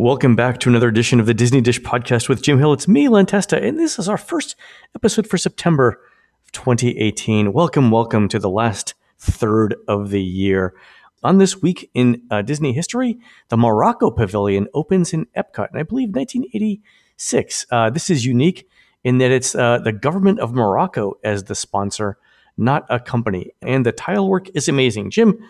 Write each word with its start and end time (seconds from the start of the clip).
Welcome 0.00 0.36
back 0.36 0.60
to 0.60 0.68
another 0.68 0.86
edition 0.86 1.18
of 1.18 1.26
the 1.26 1.34
Disney 1.34 1.60
Dish 1.60 1.80
podcast 1.80 2.28
with 2.28 2.40
Jim 2.40 2.60
Hill. 2.60 2.72
It's 2.72 2.86
me, 2.86 3.08
Len 3.08 3.26
Testa, 3.26 3.60
and 3.60 3.80
this 3.80 3.98
is 3.98 4.08
our 4.08 4.16
first 4.16 4.54
episode 4.94 5.26
for 5.26 5.36
September 5.36 6.00
of 6.46 6.52
2018. 6.52 7.52
Welcome, 7.52 7.90
welcome 7.90 8.28
to 8.28 8.38
the 8.38 8.48
last 8.48 8.94
third 9.18 9.74
of 9.88 10.10
the 10.10 10.22
year. 10.22 10.76
On 11.24 11.38
this 11.38 11.60
week 11.60 11.90
in 11.94 12.22
uh, 12.30 12.42
Disney 12.42 12.72
history, 12.72 13.18
the 13.48 13.56
Morocco 13.56 14.12
Pavilion 14.12 14.68
opens 14.72 15.12
in 15.12 15.26
Epcot, 15.36 15.70
and 15.70 15.80
I 15.80 15.82
believe 15.82 16.14
1986. 16.14 17.66
Uh, 17.68 17.90
this 17.90 18.08
is 18.08 18.24
unique 18.24 18.68
in 19.02 19.18
that 19.18 19.32
it's 19.32 19.56
uh, 19.56 19.78
the 19.78 19.90
government 19.90 20.38
of 20.38 20.54
Morocco 20.54 21.14
as 21.24 21.42
the 21.42 21.56
sponsor, 21.56 22.18
not 22.56 22.86
a 22.88 23.00
company. 23.00 23.50
And 23.62 23.84
the 23.84 23.90
tile 23.90 24.28
work 24.28 24.48
is 24.54 24.68
amazing. 24.68 25.10
Jim, 25.10 25.44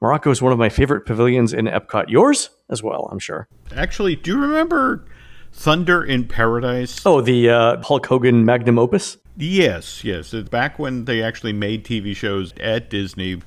Morocco 0.00 0.30
is 0.30 0.40
one 0.40 0.52
of 0.52 0.58
my 0.58 0.68
favorite 0.68 1.04
pavilions 1.06 1.52
in 1.52 1.66
Epcot. 1.66 2.08
Yours 2.08 2.50
as 2.70 2.82
well, 2.82 3.08
I'm 3.10 3.18
sure. 3.18 3.48
Actually, 3.74 4.14
do 4.14 4.32
you 4.32 4.38
remember 4.40 5.04
Thunder 5.52 6.04
in 6.04 6.26
Paradise? 6.28 7.04
Oh, 7.04 7.20
the 7.20 7.50
uh, 7.50 7.82
Hulk 7.82 8.06
Hogan 8.06 8.44
magnum 8.44 8.78
opus? 8.78 9.16
Yes, 9.36 10.04
yes. 10.04 10.32
Back 10.32 10.78
when 10.78 11.04
they 11.06 11.22
actually 11.22 11.52
made 11.52 11.84
TV 11.84 12.14
shows 12.14 12.52
at 12.60 12.90
Disney. 12.90 13.40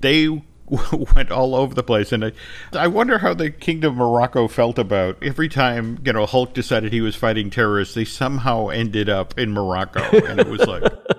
They 0.00 0.28
went 1.14 1.30
all 1.30 1.54
over 1.54 1.74
the 1.74 1.82
place, 1.82 2.12
and 2.12 2.26
I, 2.26 2.32
I 2.72 2.86
wonder 2.86 3.18
how 3.18 3.34
the 3.34 3.50
Kingdom 3.50 3.92
of 3.92 3.98
Morocco 3.98 4.48
felt 4.48 4.78
about 4.78 5.22
every 5.22 5.48
time 5.48 5.98
you 6.04 6.12
know 6.12 6.26
Hulk 6.26 6.54
decided 6.54 6.92
he 6.92 7.00
was 7.00 7.16
fighting 7.16 7.50
terrorists. 7.50 7.94
They 7.94 8.04
somehow 8.04 8.68
ended 8.68 9.08
up 9.08 9.38
in 9.38 9.52
Morocco, 9.52 10.02
and 10.26 10.40
it 10.40 10.48
was 10.48 10.66
like 10.66 10.82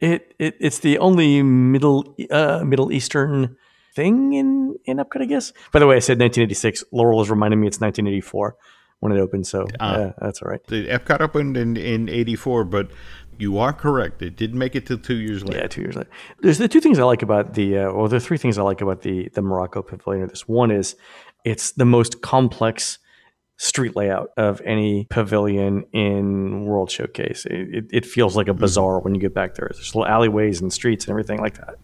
it, 0.00 0.34
it 0.38 0.56
it's 0.60 0.78
the 0.78 0.98
only 0.98 1.42
middle 1.42 2.16
uh, 2.30 2.62
Middle 2.64 2.92
Eastern 2.92 3.56
thing 3.94 4.32
in 4.32 4.76
in 4.84 4.98
Epcot, 4.98 5.22
I 5.22 5.26
guess. 5.26 5.52
By 5.72 5.78
the 5.78 5.86
way, 5.86 5.96
I 5.96 6.00
said 6.00 6.18
1986. 6.18 6.84
Laurel 6.92 7.20
is 7.22 7.30
reminding 7.30 7.60
me 7.60 7.66
it's 7.66 7.80
1984 7.80 8.56
when 9.00 9.12
it 9.12 9.18
opened, 9.18 9.46
so 9.46 9.62
uh, 9.80 9.96
yeah, 9.98 10.12
that's 10.18 10.42
all 10.42 10.50
right. 10.50 10.64
The 10.66 10.88
Epcot 10.88 11.20
opened 11.20 11.56
in 11.56 11.76
in 11.76 12.08
84, 12.08 12.64
but 12.64 12.90
you 13.38 13.58
are 13.58 13.72
correct. 13.72 14.22
It 14.22 14.36
didn't 14.36 14.58
make 14.58 14.74
it 14.76 14.86
till 14.86 14.98
two 14.98 15.16
years 15.16 15.44
later. 15.44 15.60
Yeah, 15.60 15.66
two 15.66 15.82
years 15.82 15.96
later. 15.96 16.10
There's 16.40 16.58
the 16.58 16.68
two 16.68 16.80
things 16.80 16.98
I 16.98 17.04
like 17.04 17.22
about 17.22 17.54
the, 17.54 17.78
uh, 17.78 17.92
well, 17.92 18.08
the 18.08 18.20
three 18.20 18.38
things 18.38 18.58
I 18.58 18.62
like 18.62 18.80
about 18.80 19.02
the 19.02 19.28
the 19.34 19.42
Morocco 19.42 19.82
Pavilion. 19.82 20.28
This 20.28 20.48
one 20.48 20.70
is 20.70 20.96
it's 21.44 21.72
the 21.72 21.84
most 21.84 22.22
complex 22.22 22.98
street 23.56 23.94
layout 23.94 24.30
of 24.36 24.60
any 24.64 25.06
pavilion 25.10 25.84
in 25.92 26.64
World 26.64 26.90
Showcase. 26.90 27.46
It, 27.46 27.86
it, 27.92 28.04
feels 28.06 28.36
like 28.36 28.48
a 28.48 28.50
mm-hmm. 28.50 28.60
bazaar 28.60 29.00
when 29.00 29.14
you 29.14 29.20
get 29.20 29.34
back 29.34 29.54
there. 29.54 29.70
There's 29.72 29.94
little 29.94 30.10
alleyways 30.10 30.60
and 30.60 30.72
streets 30.72 31.04
and 31.04 31.10
everything 31.10 31.40
like 31.40 31.56
that. 31.58 31.76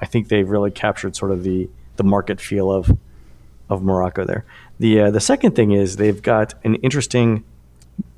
I 0.00 0.06
think 0.06 0.28
they've 0.28 0.48
really 0.48 0.70
captured 0.70 1.16
sort 1.16 1.30
of 1.30 1.44
the 1.44 1.68
the 1.96 2.04
market 2.04 2.40
feel 2.40 2.72
of 2.72 2.96
of 3.70 3.82
Morocco 3.82 4.24
there. 4.24 4.44
The 4.78 5.02
uh, 5.02 5.10
the 5.10 5.20
second 5.20 5.54
thing 5.54 5.72
is 5.72 5.96
they've 5.96 6.20
got 6.20 6.54
an 6.64 6.74
interesting 6.76 7.44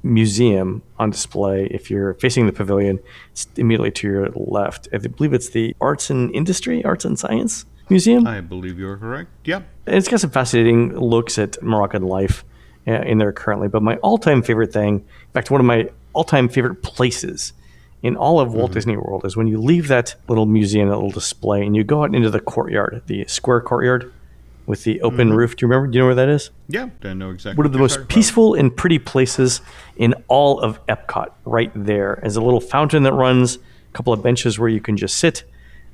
museum 0.03 0.83
on 0.99 1.11
display. 1.11 1.67
If 1.67 1.91
you're 1.91 2.15
facing 2.15 2.47
the 2.47 2.53
pavilion, 2.53 2.99
it's 3.33 3.47
immediately 3.57 3.91
to 3.93 4.09
your 4.09 4.29
left. 4.35 4.89
I 4.93 4.99
believe 4.99 5.35
it's 5.35 5.51
the 5.51 5.77
Arts 5.81 6.09
and 6.11 6.35
Industry, 6.35 6.85
Arts 6.85 7.05
and 7.05 7.19
Science 7.19 7.67
Museum. 7.91 8.27
I 8.27 8.41
believe 8.41 8.79
you're 8.79 8.97
correct. 8.97 9.31
Yep. 9.45 9.69
And 9.87 9.97
it's 9.97 10.09
got 10.09 10.21
some 10.21 10.31
fascinating 10.31 10.99
looks 10.99 11.39
at 11.39 11.63
Moroccan 11.63 12.03
life 12.03 12.45
in 12.87 13.19
there 13.19 13.33
currently. 13.33 13.69
But 13.69 13.83
my 13.83 13.97
all-time 13.97 14.43
favorite 14.43 14.73
thing, 14.73 14.97
in 14.97 15.33
fact, 15.35 15.51
one 15.51 15.61
of 15.61 15.67
my 15.67 15.89
all-time 16.13 16.49
favorite 16.49 16.83
places 16.83 17.53
in 18.03 18.17
all 18.17 18.41
of 18.41 18.55
Walt 18.55 18.67
mm-hmm. 18.67 18.75
Disney 18.75 18.97
World 18.97 19.25
is 19.25 19.37
when 19.37 19.47
you 19.47 19.61
leave 19.61 19.89
that 19.89 20.15
little 20.29 20.47
museum, 20.47 20.89
that 20.89 20.95
little 20.95 21.11
display, 21.11 21.65
and 21.65 21.75
you 21.75 21.83
go 21.83 22.03
out 22.05 22.15
into 22.15 22.31
the 22.31 22.41
courtyard, 22.41 23.03
the 23.07 23.25
square 23.27 23.61
courtyard 23.61 24.13
with 24.67 24.85
the 24.85 25.01
open 25.01 25.29
mm-hmm. 25.29 25.37
roof. 25.37 25.57
Do 25.57 25.65
you 25.65 25.69
remember? 25.71 25.91
Do 25.91 25.97
you 25.97 26.03
know 26.03 26.07
where 26.07 26.15
that 26.17 26.29
is? 26.29 26.51
Yeah, 26.69 26.89
I 27.03 27.15
know 27.15 27.31
exactly. 27.31 27.57
One 27.57 27.67
of 27.67 27.73
the 27.73 27.79
most 27.79 28.09
peaceful 28.09 28.55
about. 28.55 28.61
and 28.61 28.77
pretty 28.77 28.99
places 28.99 29.61
in 29.97 30.15
all 30.29 30.61
of 30.61 30.85
Epcot, 30.87 31.33
right 31.45 31.71
there. 31.75 32.25
As 32.25 32.37
a 32.37 32.41
little 32.41 32.61
fountain 32.61 33.05
that 33.05 33.13
runs, 33.13 33.57
a 33.57 33.61
couple 33.93 34.13
of 34.13 34.23
benches 34.23 34.59
where 34.59 34.69
you 34.69 34.81
can 34.81 34.97
just 34.97 35.17
sit 35.17 35.45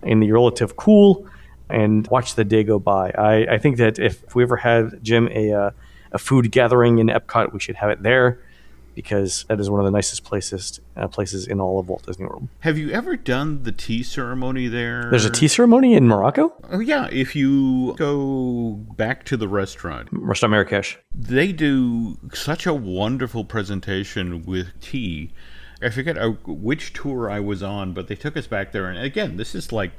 in 0.02 0.20
the 0.20 0.32
relative 0.32 0.76
cool 0.76 1.26
and 1.68 2.06
watch 2.08 2.34
the 2.34 2.44
day 2.44 2.64
go 2.64 2.78
by. 2.78 3.10
I, 3.10 3.54
I 3.54 3.58
think 3.58 3.76
that 3.76 3.98
if 3.98 4.34
we 4.34 4.42
ever 4.42 4.56
had 4.56 5.02
Jim 5.02 5.28
a 5.32 5.52
uh, 5.52 5.70
a 6.12 6.18
food 6.18 6.50
gathering 6.50 6.98
in 6.98 7.08
Epcot, 7.08 7.52
we 7.52 7.60
should 7.60 7.76
have 7.76 7.90
it 7.90 8.02
there 8.02 8.38
because 8.94 9.44
that 9.48 9.58
is 9.58 9.70
one 9.70 9.80
of 9.80 9.84
the 9.84 9.90
nicest 9.90 10.24
places 10.24 10.80
uh, 10.96 11.08
places 11.08 11.46
in 11.46 11.60
all 11.60 11.78
of 11.78 11.88
Walt 11.88 12.04
Disney 12.04 12.26
World. 12.26 12.48
Have 12.60 12.78
you 12.78 12.90
ever 12.90 13.16
done 13.16 13.62
the 13.62 13.72
tea 13.72 14.02
ceremony 14.02 14.68
there? 14.68 15.08
There's 15.10 15.24
a 15.24 15.30
tea 15.30 15.48
ceremony 15.48 15.94
in 15.94 16.06
Morocco. 16.06 16.52
Oh 16.70 16.80
yeah, 16.80 17.08
if 17.10 17.34
you 17.34 17.94
go 17.96 18.72
back 18.96 19.24
to 19.24 19.36
the 19.36 19.48
restaurant, 19.48 20.08
Restaurant 20.12 20.50
Marrakesh, 20.50 20.98
they 21.14 21.52
do 21.52 22.18
such 22.32 22.66
a 22.66 22.74
wonderful 22.74 23.44
presentation 23.44 24.42
with 24.44 24.78
tea. 24.80 25.32
I 25.80 25.90
forget 25.90 26.16
uh, 26.16 26.30
which 26.46 26.92
tour 26.92 27.30
I 27.30 27.40
was 27.40 27.62
on, 27.62 27.92
but 27.92 28.08
they 28.08 28.14
took 28.14 28.36
us 28.36 28.46
back 28.46 28.72
there, 28.72 28.88
and 28.88 28.98
again, 28.98 29.36
this 29.36 29.54
is 29.54 29.72
like 29.72 29.92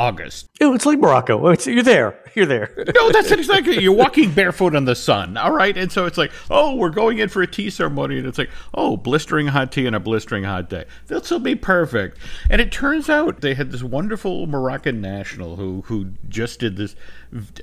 August. 0.00 0.48
it's 0.58 0.86
like 0.86 0.98
Morocco. 0.98 1.46
Oh, 1.46 1.50
it's, 1.50 1.66
you're 1.66 1.82
there. 1.82 2.18
You're 2.34 2.46
there. 2.46 2.72
no, 2.94 3.12
that's 3.12 3.30
exactly. 3.30 3.82
You're 3.82 3.92
walking 3.92 4.32
barefoot 4.32 4.74
in 4.74 4.86
the 4.86 4.94
sun. 4.94 5.36
All 5.36 5.52
right. 5.52 5.76
And 5.76 5.92
so 5.92 6.06
it's 6.06 6.16
like, 6.16 6.32
oh, 6.48 6.74
we're 6.74 6.88
going 6.88 7.18
in 7.18 7.28
for 7.28 7.42
a 7.42 7.46
tea 7.46 7.68
ceremony. 7.68 8.16
And 8.16 8.26
it's 8.26 8.38
like, 8.38 8.48
oh, 8.72 8.96
blistering 8.96 9.48
hot 9.48 9.72
tea 9.72 9.86
and 9.86 9.94
a 9.94 10.00
blistering 10.00 10.44
hot 10.44 10.70
day. 10.70 10.86
This 11.08 11.30
will 11.30 11.38
be 11.38 11.54
perfect. 11.54 12.16
And 12.48 12.62
it 12.62 12.72
turns 12.72 13.10
out 13.10 13.42
they 13.42 13.52
had 13.52 13.72
this 13.72 13.82
wonderful 13.82 14.46
Moroccan 14.46 15.02
national 15.02 15.56
who, 15.56 15.82
who 15.82 16.12
just 16.30 16.60
did 16.60 16.78
this 16.78 16.96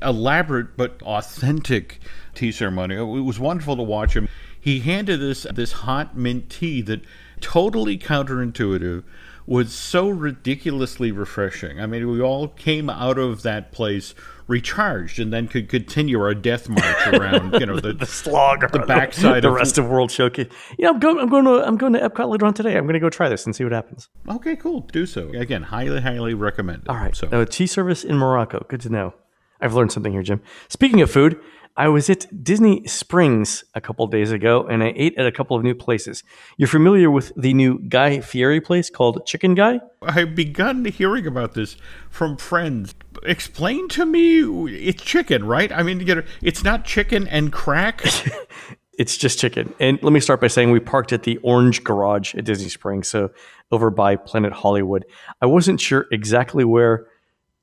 elaborate 0.04 0.78
but 0.78 1.02
authentic 1.02 2.00
tea 2.36 2.52
ceremony. 2.52 2.98
It 2.98 3.02
was 3.02 3.40
wonderful 3.40 3.76
to 3.78 3.84
watch 3.84 4.16
him. 4.16 4.30
He 4.60 4.82
handed 4.82 5.24
us 5.24 5.48
this 5.56 5.72
hot 5.72 6.16
mint 6.16 6.52
tea 6.52 6.84
that 6.84 7.02
totally 7.42 7.98
counterintuitive 7.98 9.04
was 9.48 9.74
so 9.74 10.10
ridiculously 10.10 11.12
refreshing. 11.12 11.80
I 11.80 11.86
mean, 11.86 12.12
we 12.12 12.22
all 12.22 12.50
came 12.50 12.90
out 12.90 13.18
of 13.18 13.44
that 13.44 13.72
place 13.72 14.14
recharged 14.48 15.20
and 15.20 15.32
then 15.32 15.48
could 15.48 15.70
continue 15.70 16.20
our 16.20 16.34
death 16.34 16.68
march 16.68 17.08
around, 17.14 17.54
you 17.60 17.66
know, 17.66 17.80
the, 17.80 17.94
the 17.94 18.06
slog, 18.06 18.70
the 18.72 18.80
backside, 18.80 19.24
the 19.24 19.36
of, 19.38 19.42
the 19.44 19.52
rest 19.52 19.78
of 19.78 19.88
World 19.88 20.12
Showcase. 20.12 20.52
Yeah, 20.78 20.90
I'm 20.90 21.00
going. 21.00 21.18
I'm 21.18 21.30
going 21.30 21.46
to. 21.46 21.66
I'm 21.66 21.78
going 21.78 21.94
to 21.94 22.00
Epcot 22.00 22.30
later 22.30 22.46
on 22.46 22.54
today. 22.54 22.78
I'm 22.78 22.84
going 22.84 22.94
to 22.94 23.00
go 23.00 23.10
try 23.10 23.30
this 23.30 23.46
and 23.46 23.56
see 23.56 23.64
what 23.64 23.74
happens. 23.74 24.10
Okay, 24.28 24.58
cool. 24.58 24.82
Do 24.82 25.06
so. 25.06 25.30
Again, 25.30 25.64
highly, 25.64 26.02
highly 26.02 26.34
recommend. 26.34 26.88
All 26.90 26.98
right. 26.98 27.16
So, 27.16 27.28
a 27.32 27.46
tea 27.46 27.68
service 27.68 28.04
in 28.04 28.18
Morocco. 28.18 28.66
Good 28.68 28.82
to 28.82 28.90
know. 28.90 29.14
I've 29.60 29.74
learned 29.74 29.92
something 29.92 30.12
here, 30.12 30.24
Jim. 30.24 30.42
Speaking 30.68 31.02
of 31.02 31.10
food, 31.10 31.40
I 31.78 31.90
was 31.90 32.10
at 32.10 32.44
Disney 32.44 32.86
Springs 32.88 33.64
a 33.76 33.80
couple 33.80 34.08
days 34.08 34.32
ago 34.32 34.66
and 34.68 34.84
I 34.84 34.94
ate 34.96 35.16
at 35.16 35.28
a 35.28 35.32
couple 35.32 35.56
of 35.56 35.64
new 35.64 35.76
places. 35.76 36.24
You're 36.58 36.68
familiar 36.68 37.12
with 37.12 37.32
the 37.38 37.54
new 37.54 37.78
Guy 37.88 38.20
Fieri 38.20 38.60
place 38.60 38.90
called 38.90 39.28
Chicken 39.28 39.54
Guy? 39.54 39.80
I've 40.02 40.34
begun 40.34 40.86
hearing 40.86 41.28
about 41.28 41.54
this 41.54 41.78
from 42.10 42.36
friends. 42.36 42.96
Explain 43.22 43.90
to 43.90 44.08
me 44.08 44.74
it's 44.74 45.04
chicken, 45.04 45.46
right? 45.46 45.72
I 45.72 45.84
mean, 45.84 46.24
it's 46.42 46.64
not 46.64 46.84
chicken 46.84 47.28
and 47.28 47.54
crack. 47.54 48.04
it's 48.98 49.16
just 49.16 49.38
chicken. 49.38 49.72
And 49.80 50.02
let 50.02 50.12
me 50.12 50.20
start 50.20 50.42
by 50.42 50.48
saying 50.48 50.72
we 50.72 50.80
parked 50.80 51.14
at 51.14 51.24
the 51.24 51.38
Orange 51.44 51.84
Garage 51.84 52.34
at 52.34 52.44
Disney 52.44 52.70
Springs, 52.70 53.08
so 53.08 53.30
over 53.72 53.92
by 53.92 54.16
Planet 54.16 54.52
Hollywood. 54.52 55.06
I 55.44 55.46
wasn't 55.46 55.80
sure 55.80 56.08
exactly 56.12 56.64
where 56.64 57.06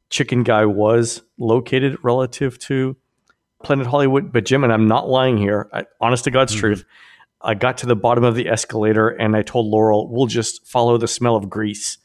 Chicken 0.09 0.45
Guy 0.45 0.67
was 0.67 1.23
located 1.37 1.97
relative 2.05 2.61
to 2.61 2.97
Planet 3.65 3.87
Hollywood, 3.87 4.33
but 4.33 4.45
Jim, 4.45 4.65
and 4.65 4.73
I'm 4.73 4.87
not 4.87 5.09
lying 5.09 5.39
here, 5.39 5.69
I, 5.73 5.85
honest 6.01 6.25
to 6.25 6.31
God's 6.31 6.53
mm-hmm. 6.53 6.61
truth, 6.61 6.85
I 7.41 7.55
got 7.55 7.79
to 7.79 7.87
the 7.87 7.97
bottom 7.97 8.25
of 8.25 8.35
the 8.35 8.49
escalator 8.49 9.09
and 9.09 9.37
I 9.37 9.43
told 9.43 9.67
Laurel, 9.67 10.09
we'll 10.09 10.27
just 10.27 10.67
follow 10.67 10.97
the 10.97 11.09
smell 11.09 11.37
of 11.37 11.51
grease 11.51 11.99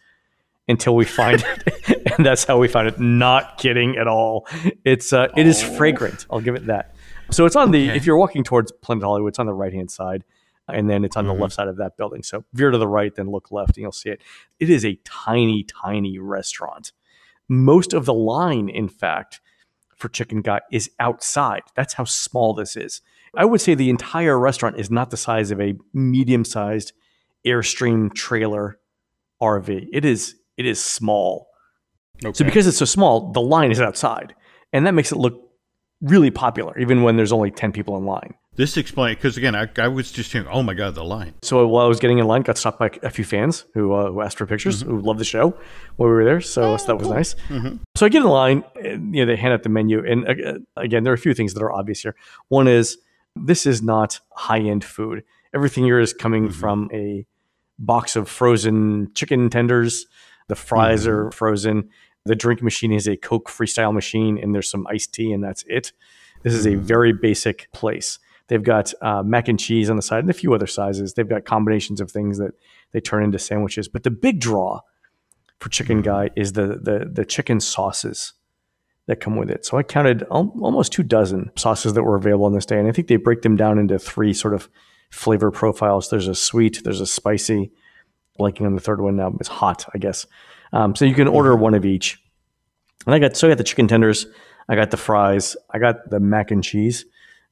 until 0.68 0.96
we 0.96 1.06
find 1.06 1.44
it. 1.46 1.90
and 2.18 2.25
that's 2.25 2.44
how 2.44 2.58
we 2.58 2.68
found 2.68 2.88
it. 2.88 3.00
Not 3.00 3.58
kidding 3.58 3.98
at 3.98 4.08
all. 4.08 4.48
It's 4.86 5.14
uh, 5.14 5.28
it 5.36 5.48
is 5.48 5.64
oh. 5.64 5.74
fragrant. 5.75 6.25
I'll 6.30 6.42
give 6.42 6.56
it 6.56 6.68
that. 6.68 6.94
So 7.31 7.46
it's 7.46 7.56
on 7.56 7.72
the 7.72 7.90
if 7.90 8.06
you're 8.06 8.18
walking 8.18 8.44
towards 8.44 8.72
Planet 8.72 9.04
Hollywood, 9.04 9.30
it's 9.30 9.39
on 9.39 9.45
the 9.45 9.54
right 9.54 9.74
hand 9.74 9.92
side, 9.92 10.24
and 10.68 10.89
then 10.89 11.04
it's 11.04 11.16
on 11.16 11.25
mm-hmm. 11.25 11.36
the 11.36 11.42
left 11.42 11.54
side 11.54 11.68
of 11.68 11.78
that 11.78 11.98
building. 11.98 12.24
So 12.24 12.45
veer 12.54 12.72
to 12.72 12.78
the 12.78 12.88
right, 12.88 13.13
then 13.13 13.30
look 13.30 13.51
left, 13.51 13.78
and 13.78 13.84
you'll 13.84 13.92
see 13.92 14.10
it. 14.10 14.22
It 14.60 14.69
is 14.69 14.86
a 14.86 15.00
tiny, 15.04 15.63
tiny 15.63 16.19
restaurant. 16.19 16.92
Most 17.48 17.94
of 17.94 18.06
the 18.06 18.13
line, 18.13 18.69
in 18.69 18.88
fact, 18.88 19.42
for 20.00 20.10
Chicken 20.10 20.42
Guy 20.42 20.62
is 20.72 20.90
outside. 21.00 21.62
That's 21.75 21.94
how 21.94 22.06
small 22.06 22.54
this 22.54 22.75
is. 22.75 23.01
I 23.36 23.46
would 23.46 23.62
say 23.62 23.75
the 23.75 23.90
entire 23.90 24.40
restaurant 24.40 24.80
is 24.80 24.90
not 24.90 25.12
the 25.12 25.18
size 25.18 25.51
of 25.51 25.62
a 25.62 25.75
medium-sized 25.94 26.94
Airstream 27.46 28.13
trailer 28.13 28.80
RV. 29.42 29.88
It 29.94 30.04
is 30.06 30.36
it 30.57 30.66
is 30.66 30.84
small. 30.84 31.48
Okay. 32.24 32.34
So 32.34 32.44
because 32.44 32.68
it's 32.68 32.78
so 32.78 32.86
small, 32.86 33.31
the 33.31 33.42
line 33.42 33.72
is 33.72 33.80
outside, 33.80 34.36
and 34.74 34.86
that 34.86 34.94
makes 34.94 35.12
it 35.12 35.18
look 35.18 35.49
really 36.01 36.31
popular, 36.31 36.78
even 36.80 37.04
when 37.04 37.18
there's 37.18 37.31
only 37.31 37.51
ten 37.51 37.72
people 37.72 37.98
in 37.98 38.06
line. 38.06 38.34
This 38.56 38.75
explains 38.75 39.16
because 39.16 39.38
again, 39.38 39.56
I, 39.56 39.69
I 39.78 39.88
was 39.88 40.12
just 40.12 40.31
thinking, 40.31 40.51
oh 40.51 40.62
my 40.62 40.74
god, 40.74 40.94
the 40.96 41.04
line. 41.04 41.34
So 41.44 41.66
while 41.66 41.86
I 41.86 41.88
was 41.88 42.00
getting 42.00 42.19
in 42.19 42.28
line, 42.28 42.42
got 42.42 42.57
stopped 42.57 42.78
by 42.78 42.92
a 43.04 43.10
few 43.10 43.24
fans 43.24 43.63
who, 43.74 43.94
uh, 43.94 44.12
who 44.12 44.22
asked 44.22 44.38
for 44.38 44.46
pictures, 44.46 44.84
Mm-hmm. 44.84 44.92
who 44.98 45.01
loved 45.01 45.19
the 45.19 45.24
show 45.25 45.51
while 45.96 46.10
we 46.10 46.16
were 46.16 46.25
there. 46.25 46.42
So, 46.42 46.75
so 46.75 46.86
that 46.88 46.98
was 46.98 47.07
nice. 47.07 47.36
So 47.96 48.06
I 48.06 48.10
get 48.10 48.22
in 48.24 48.28
line, 48.28 48.63
and, 48.84 49.16
you 49.16 49.25
know, 49.25 49.31
they 49.31 49.38
hand 49.38 49.54
out 49.54 49.63
the 49.63 49.69
menu, 49.69 50.04
and 50.06 50.28
uh, 50.28 50.54
again, 50.75 51.04
there 51.06 51.13
are 51.13 51.16
a 51.16 51.18
few 51.19 51.34
things 51.34 51.54
that 51.54 51.63
are 51.63 51.72
obvious 51.72 52.01
here. 52.01 52.16
One 52.50 52.68
is 52.68 52.98
this 53.36 53.66
is 53.66 53.81
not 53.81 54.19
high 54.34 54.60
end 54.60 54.84
food. 54.84 55.24
Everything 55.56 55.86
here 55.86 56.00
is 56.00 56.13
coming 56.13 56.50
from 56.50 56.90
a 56.94 57.25
box 57.78 58.18
of 58.18 58.28
frozen 58.28 59.10
chicken 59.16 59.50
tenders. 59.50 60.06
The 60.50 60.56
fries 60.56 61.07
are 61.07 61.31
frozen. 61.31 61.90
The 62.25 62.36
drink 62.36 62.62
machine 62.62 62.92
is 62.92 63.07
a 63.07 63.18
Coke 63.18 63.50
freestyle 63.50 63.94
machine, 63.94 64.38
and 64.38 64.54
there's 64.54 64.69
some 64.69 64.86
iced 64.88 65.13
tea, 65.13 65.31
and 65.31 65.44
that's 65.44 65.63
it. 65.68 65.94
This 66.44 66.54
is 66.54 66.68
a 66.68 66.75
very 66.75 67.13
basic 67.13 67.71
place. 67.71 68.19
They've 68.48 68.63
got 68.63 68.94
uh, 69.01 69.24
mac 69.24 69.48
and 69.48 69.60
cheese 69.60 69.89
on 69.89 69.95
the 69.95 70.01
side 70.01 70.24
and 70.24 70.30
a 70.30 70.33
few 70.33 70.54
other 70.54 70.68
sizes. 70.68 71.13
They've 71.13 71.30
got 71.30 71.45
combinations 71.45 72.01
of 72.01 72.12
things 72.12 72.39
that 72.39 72.51
they 72.92 73.00
turn 73.00 73.24
into 73.24 73.39
sandwiches. 73.39 73.88
But 73.88 74.04
the 74.04 74.12
big 74.12 74.39
draw 74.39 74.81
for 75.60 75.69
Chicken 75.69 76.01
Guy 76.01 76.31
is 76.36 76.54
the 76.54 76.80
the 76.81 77.10
the 77.12 77.25
chicken 77.25 77.60
sauces 77.60 78.33
that 79.06 79.19
come 79.19 79.36
with 79.36 79.50
it. 79.50 79.65
So 79.65 79.77
I 79.77 79.83
counted 79.83 80.24
al- 80.31 80.54
almost 80.62 80.92
two 80.92 81.04
dozen 81.04 81.51
sauces 81.57 81.94
that 81.94 82.04
were 82.04 82.15
available 82.15 82.45
on 82.45 82.54
this 82.54 82.65
day, 82.65 82.80
and 82.80 82.88
I 82.88 82.92
think 82.92 83.07
they 83.07 83.18
break 83.18 83.42
them 83.42 83.56
down 83.56 83.77
into 83.77 84.00
three 84.00 84.33
sort 84.33 84.54
of 84.54 84.69
flavor 85.12 85.51
profiles. 85.51 86.10
There's 86.10 86.27
a 86.27 86.36
sweet, 86.36 86.81
there's 86.83 87.01
a 87.01 87.07
spicy, 87.07 87.72
blanking 88.39 88.65
on 88.65 88.75
the 88.75 88.81
third 88.81 89.01
one 89.01 89.15
now. 89.15 89.33
It's 89.39 89.50
hot, 89.50 89.86
I 89.94 89.98
guess. 89.98 90.25
Um, 90.74 90.95
so 90.95 91.06
you 91.06 91.16
can 91.16 91.27
order 91.27 91.56
one 91.56 91.74
of 91.74 91.86
each. 91.86 92.21
And 93.06 93.16
I 93.16 93.19
got 93.19 93.36
so 93.36 93.48
I 93.48 93.51
got 93.51 93.57
the 93.57 93.63
chicken 93.63 93.88
tenders, 93.88 94.27
I 94.68 94.75
got 94.75 94.92
the 94.92 94.98
fries, 94.98 95.56
I 95.71 95.80
got 95.80 96.10
the 96.10 96.19
mac 96.19 96.51
and 96.51 96.63
cheese 96.63 97.06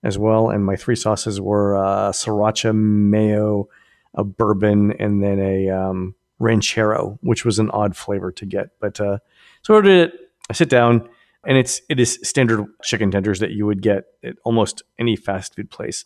as 0.04 0.18
well, 0.18 0.50
and 0.50 0.66
my 0.66 0.76
three 0.76 0.96
sauces 0.96 1.42
were 1.42 1.78
uh, 1.78 2.12
sriracha 2.12 2.76
mayo, 2.76 3.68
a 4.14 4.24
bourbon, 4.24 4.94
and 5.00 5.24
then 5.24 5.40
a 5.40 5.70
um, 5.70 6.16
ranchero, 6.40 7.18
which 7.22 7.46
was 7.46 7.60
an 7.60 7.70
odd 7.72 7.96
flavor 7.96 8.32
to 8.34 8.46
get. 8.46 8.70
But 8.80 9.00
uh, 9.02 9.18
so 9.64 9.74
I 9.74 9.78
ordered 9.78 9.92
it. 9.92 10.14
I 10.50 10.54
sit 10.54 10.70
down, 10.70 11.10
and 11.46 11.58
it's 11.58 11.82
it 11.90 12.00
is 12.00 12.20
standard 12.24 12.66
chicken 12.84 13.10
tenders 13.10 13.40
that 13.40 13.52
you 13.52 13.66
would 13.66 13.82
get 13.82 14.06
at 14.24 14.36
almost 14.44 14.84
any 15.00 15.16
fast 15.16 15.56
food 15.56 15.70
place. 15.72 16.06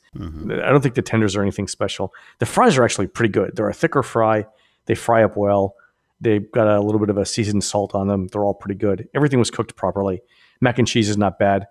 I 0.51 0.69
don't 0.69 0.81
think 0.81 0.95
the 0.95 1.01
tenders 1.01 1.35
are 1.35 1.41
anything 1.41 1.67
special. 1.67 2.13
The 2.39 2.45
fries 2.45 2.77
are 2.77 2.83
actually 2.83 3.07
pretty 3.07 3.31
good. 3.31 3.55
They're 3.55 3.69
a 3.69 3.73
thicker 3.73 4.03
fry. 4.03 4.45
They 4.85 4.95
fry 4.95 5.23
up 5.23 5.35
well. 5.35 5.75
They've 6.21 6.50
got 6.51 6.68
a 6.68 6.79
little 6.81 7.00
bit 7.00 7.09
of 7.09 7.18
a 7.18 7.25
seasoned 7.25 7.63
salt 7.63 7.95
on 7.95 8.07
them. 8.07 8.27
They're 8.27 8.45
all 8.45 8.53
pretty 8.53 8.77
good. 8.77 9.09
Everything 9.15 9.39
was 9.39 9.50
cooked 9.50 9.75
properly. 9.75 10.21
Mac 10.62 10.77
and 10.77 10.88
cheese 10.88 11.09
is 11.09 11.18
not 11.18 11.39
bad. 11.39 11.65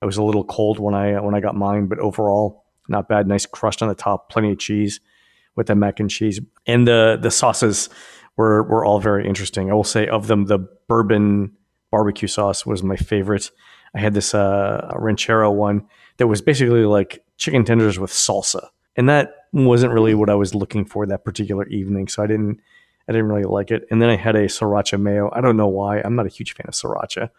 It 0.00 0.06
was 0.06 0.16
a 0.16 0.22
little 0.22 0.44
cold 0.44 0.78
when 0.78 0.94
I 0.94 1.20
when 1.20 1.34
I 1.34 1.40
got 1.40 1.56
mine, 1.56 1.86
but 1.86 1.98
overall 1.98 2.64
not 2.88 3.08
bad. 3.08 3.26
Nice 3.26 3.46
crust 3.46 3.82
on 3.82 3.88
the 3.88 3.94
top, 3.94 4.30
plenty 4.30 4.52
of 4.52 4.58
cheese 4.58 5.00
with 5.56 5.66
the 5.66 5.74
mac 5.74 5.98
and 6.00 6.10
cheese, 6.10 6.40
and 6.66 6.86
the 6.86 7.18
the 7.20 7.30
sauces 7.30 7.88
were 8.36 8.62
were 8.62 8.84
all 8.84 9.00
very 9.00 9.26
interesting. 9.26 9.70
I 9.70 9.74
will 9.74 9.84
say 9.84 10.06
of 10.06 10.28
them, 10.28 10.44
the 10.44 10.58
bourbon 10.86 11.52
barbecue 11.90 12.28
sauce 12.28 12.64
was 12.66 12.82
my 12.82 12.96
favorite. 12.96 13.50
I 13.94 14.00
had 14.00 14.14
this 14.14 14.34
uh, 14.34 14.92
ranchero 14.96 15.50
one 15.50 15.86
that 16.18 16.26
was 16.26 16.42
basically 16.42 16.84
like 16.84 17.24
chicken 17.38 17.64
tenders 17.64 17.98
with 17.98 18.10
salsa, 18.10 18.68
and 18.96 19.08
that 19.08 19.32
wasn't 19.52 19.92
really 19.92 20.14
what 20.14 20.28
I 20.28 20.34
was 20.34 20.54
looking 20.54 20.84
for 20.84 21.06
that 21.06 21.24
particular 21.24 21.66
evening. 21.68 22.08
So 22.08 22.22
I 22.22 22.26
didn't 22.26 22.60
I 23.08 23.12
didn't 23.12 23.28
really 23.28 23.44
like 23.44 23.70
it. 23.70 23.86
And 23.90 24.02
then 24.02 24.10
I 24.10 24.16
had 24.16 24.36
a 24.36 24.46
sriracha 24.46 25.00
mayo. 25.00 25.30
I 25.32 25.40
don't 25.40 25.56
know 25.56 25.68
why. 25.68 26.00
I'm 26.00 26.16
not 26.16 26.26
a 26.26 26.30
huge 26.30 26.54
fan 26.54 26.66
of 26.66 26.74
sriracha, 26.74 27.30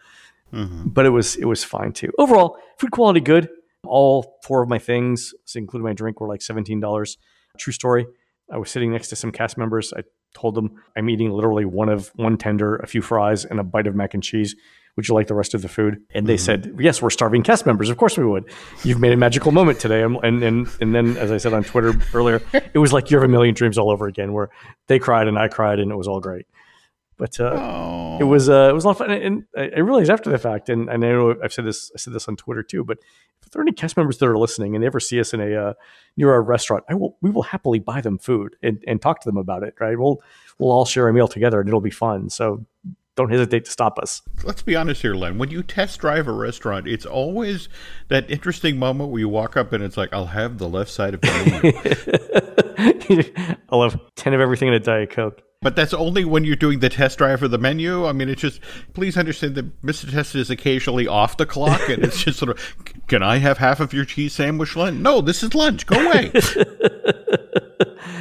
mm-hmm. 0.52 0.88
but 0.88 1.06
it 1.06 1.10
was 1.10 1.36
it 1.36 1.44
was 1.44 1.64
fine 1.64 1.92
too. 1.92 2.10
Overall, 2.18 2.56
food 2.78 2.90
quality 2.90 3.20
good. 3.20 3.48
All 3.84 4.38
four 4.42 4.62
of 4.62 4.68
my 4.68 4.78
things, 4.78 5.34
including 5.54 5.84
my 5.84 5.92
drink, 5.92 6.20
were 6.20 6.28
like 6.28 6.42
seventeen 6.42 6.80
dollars. 6.80 7.18
True 7.58 7.72
story. 7.72 8.06
I 8.50 8.56
was 8.56 8.70
sitting 8.70 8.92
next 8.92 9.08
to 9.08 9.16
some 9.16 9.30
cast 9.30 9.58
members. 9.58 9.92
I 9.92 10.02
told 10.34 10.54
them 10.54 10.80
I'm 10.96 11.10
eating 11.10 11.30
literally 11.30 11.64
one 11.64 11.88
of 11.88 12.08
one 12.14 12.38
tender, 12.38 12.76
a 12.76 12.86
few 12.86 13.02
fries, 13.02 13.44
and 13.44 13.60
a 13.60 13.64
bite 13.64 13.86
of 13.86 13.94
mac 13.94 14.14
and 14.14 14.22
cheese. 14.22 14.56
Would 14.98 15.06
you 15.06 15.14
like 15.14 15.28
the 15.28 15.34
rest 15.36 15.54
of 15.54 15.62
the 15.62 15.68
food? 15.68 16.02
And 16.12 16.26
they 16.26 16.36
said, 16.36 16.74
"Yes, 16.76 17.00
we're 17.00 17.10
starving 17.10 17.44
cast 17.44 17.64
members. 17.64 17.88
Of 17.88 17.96
course 17.98 18.18
we 18.18 18.26
would. 18.26 18.50
You've 18.82 18.98
made 18.98 19.12
a 19.12 19.16
magical 19.16 19.52
moment 19.52 19.78
today." 19.78 20.02
And 20.02 20.16
and 20.24 20.68
and, 20.80 20.92
then, 20.92 21.16
as 21.16 21.30
I 21.30 21.36
said 21.36 21.52
on 21.52 21.62
Twitter 21.62 21.94
earlier, 22.12 22.42
it 22.52 22.78
was 22.78 22.92
like 22.92 23.08
you 23.08 23.16
have 23.16 23.24
a 23.24 23.30
million 23.30 23.54
dreams 23.54 23.78
all 23.78 23.90
over 23.90 24.08
again, 24.08 24.32
where 24.32 24.50
they 24.88 24.98
cried 24.98 25.28
and 25.28 25.38
I 25.38 25.46
cried, 25.46 25.78
and 25.78 25.92
it 25.92 25.94
was 25.94 26.08
all 26.08 26.18
great. 26.18 26.46
But 27.16 27.38
uh, 27.38 28.18
it 28.20 28.24
was 28.24 28.48
uh, 28.48 28.70
it 28.70 28.72
was 28.74 28.82
a 28.82 28.88
lot 28.88 28.90
of 29.00 29.06
fun, 29.06 29.12
and 29.12 29.44
I 29.56 29.78
realized 29.78 30.10
after 30.10 30.30
the 30.30 30.38
fact, 30.38 30.68
and, 30.68 30.90
and 30.90 31.04
I 31.04 31.08
know 31.10 31.36
I've 31.44 31.52
said 31.52 31.64
this 31.64 31.92
I 31.94 31.98
said 31.98 32.12
this 32.12 32.26
on 32.26 32.34
Twitter 32.34 32.64
too, 32.64 32.82
but 32.82 32.98
if 33.44 33.50
there 33.50 33.60
are 33.60 33.62
any 33.62 33.72
cast 33.72 33.96
members 33.96 34.18
that 34.18 34.26
are 34.26 34.36
listening 34.36 34.74
and 34.74 34.82
they 34.82 34.88
ever 34.88 34.98
see 34.98 35.20
us 35.20 35.32
in 35.32 35.40
a 35.40 35.54
uh, 35.54 35.74
near 36.16 36.32
our 36.32 36.42
restaurant, 36.42 36.82
I 36.90 36.94
will 36.94 37.16
we 37.20 37.30
will 37.30 37.42
happily 37.42 37.78
buy 37.78 38.00
them 38.00 38.18
food 38.18 38.56
and, 38.64 38.82
and 38.84 39.00
talk 39.00 39.20
to 39.20 39.28
them 39.28 39.36
about 39.36 39.62
it. 39.62 39.74
Right? 39.78 39.96
We'll 39.96 40.20
we'll 40.58 40.72
all 40.72 40.86
share 40.86 41.06
a 41.06 41.12
meal 41.12 41.28
together, 41.28 41.60
and 41.60 41.68
it'll 41.68 41.80
be 41.80 41.92
fun. 41.92 42.30
So 42.30 42.66
don't 43.18 43.30
hesitate 43.30 43.64
to 43.64 43.70
stop 43.70 43.98
us. 43.98 44.22
let's 44.44 44.62
be 44.62 44.76
honest 44.76 45.02
here, 45.02 45.14
Len. 45.14 45.38
When 45.38 45.50
you 45.50 45.62
test 45.62 45.98
drive 46.00 46.28
a 46.28 46.32
restaurant, 46.32 46.86
it's 46.86 47.04
always 47.04 47.68
that 48.08 48.30
interesting 48.30 48.78
moment 48.78 49.10
where 49.10 49.18
you 49.18 49.28
walk 49.28 49.56
up 49.56 49.72
and 49.72 49.82
it's 49.82 49.96
like, 49.96 50.12
I'll 50.12 50.26
have 50.26 50.58
the 50.58 50.68
left 50.68 50.90
side 50.90 51.14
of 51.14 51.20
the 51.20 51.92
menu. 53.08 53.56
I'll 53.70 53.82
have 53.82 54.00
ten 54.14 54.34
of 54.34 54.40
everything 54.40 54.68
in 54.68 54.74
a 54.74 54.80
diet 54.80 55.10
coke. 55.10 55.42
But 55.60 55.74
that's 55.74 55.92
only 55.92 56.24
when 56.24 56.44
you're 56.44 56.54
doing 56.54 56.78
the 56.78 56.88
test 56.88 57.18
drive 57.18 57.40
for 57.40 57.48
the 57.48 57.58
menu. 57.58 58.06
I 58.06 58.12
mean, 58.12 58.28
it's 58.28 58.40
just, 58.40 58.60
please 58.94 59.16
understand 59.16 59.56
that 59.56 59.82
Mr. 59.82 60.08
Test 60.08 60.36
is 60.36 60.50
occasionally 60.50 61.08
off 61.08 61.36
the 61.36 61.46
clock, 61.46 61.88
and 61.88 62.04
it's 62.04 62.22
just 62.22 62.38
sort 62.38 62.50
of, 62.50 62.76
can 63.08 63.24
I 63.24 63.38
have 63.38 63.58
half 63.58 63.80
of 63.80 63.92
your 63.92 64.04
cheese 64.04 64.34
sandwich, 64.34 64.76
Len? 64.76 65.02
No, 65.02 65.20
this 65.20 65.42
is 65.42 65.56
lunch. 65.56 65.84
Go 65.86 65.96
away. 65.96 66.30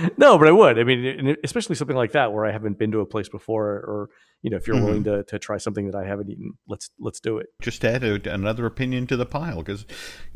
No, 0.18 0.38
but 0.38 0.48
I 0.48 0.52
would. 0.52 0.80
I 0.80 0.84
mean, 0.84 1.36
especially 1.44 1.76
something 1.76 1.96
like 1.96 2.14
that 2.14 2.34
where 2.34 2.46
I 2.46 2.52
haven't 2.52 2.78
been 2.78 2.92
to 2.92 3.00
a 3.00 3.06
place 3.06 3.30
before, 3.30 3.68
or 3.68 4.10
you 4.42 4.50
know, 4.50 4.58
if 4.58 4.68
you're 4.68 4.76
willing 4.76 5.04
mm-hmm. 5.04 5.18
to, 5.18 5.24
to 5.24 5.40
try 5.40 5.58
something 5.58 5.86
that 5.88 5.96
I 5.96 6.06
haven't 6.06 6.30
eaten, 6.30 6.54
let's 6.68 6.90
let's 7.00 7.20
do 7.20 7.38
it. 7.38 7.48
just 7.62 7.84
add 7.84 8.04
a, 8.04 8.34
another 8.34 8.66
opinion 8.66 9.08
to 9.08 9.18
the 9.18 9.26
pile 9.26 9.58
because 9.58 9.86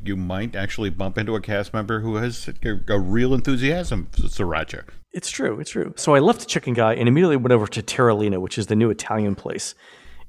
you 0.03 0.15
might 0.15 0.55
actually 0.55 0.89
bump 0.89 1.17
into 1.17 1.35
a 1.35 1.41
cast 1.41 1.73
member 1.73 2.01
who 2.01 2.15
has 2.15 2.49
a, 2.63 2.79
a 2.89 2.99
real 2.99 3.33
enthusiasm 3.33 4.07
for 4.11 4.23
sriracha. 4.23 4.83
It's 5.13 5.29
true. 5.29 5.59
It's 5.59 5.71
true. 5.71 5.93
So 5.97 6.15
I 6.15 6.19
left 6.19 6.39
the 6.39 6.45
Chicken 6.45 6.73
Guy 6.73 6.93
and 6.93 7.07
immediately 7.07 7.37
went 7.37 7.51
over 7.51 7.67
to 7.67 7.81
Terralina, 7.81 8.39
which 8.39 8.57
is 8.57 8.67
the 8.67 8.75
new 8.75 8.89
Italian 8.89 9.35
place 9.35 9.75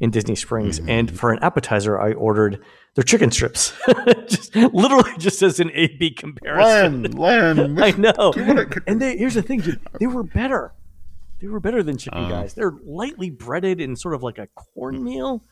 in 0.03 0.11
Disney 0.11 0.35
Springs. 0.35 0.81
And 0.89 1.17
for 1.17 1.33
an 1.33 1.39
appetizer, 1.43 1.99
I 1.99 2.13
ordered 2.13 2.61
their 2.95 3.05
chicken 3.05 3.31
strips, 3.31 3.73
just 4.27 4.55
literally 4.55 5.13
just 5.17 5.41
as 5.43 5.61
an 5.61 5.71
A/B 5.73 6.11
comparison. 6.11 7.05
Len, 7.13 7.77
Len. 7.77 7.83
I 7.83 7.93
know. 7.93 8.35
And 8.87 9.01
they, 9.01 9.17
here's 9.17 9.35
the 9.35 9.43
thing, 9.43 9.61
dude, 9.61 9.81
they 10.01 10.09
were 10.09 10.25
better. 10.25 10.75
They 11.41 11.47
were 11.47 11.61
better 11.61 11.83
than 11.83 11.97
Chicken 11.97 12.29
Guys. 12.29 12.55
They're 12.55 12.75
lightly 12.85 13.31
breaded 13.31 13.81
in 13.81 13.97
sort 13.97 14.15
of 14.15 14.23
like 14.23 14.39
a 14.39 14.49
cornmeal 14.55 15.45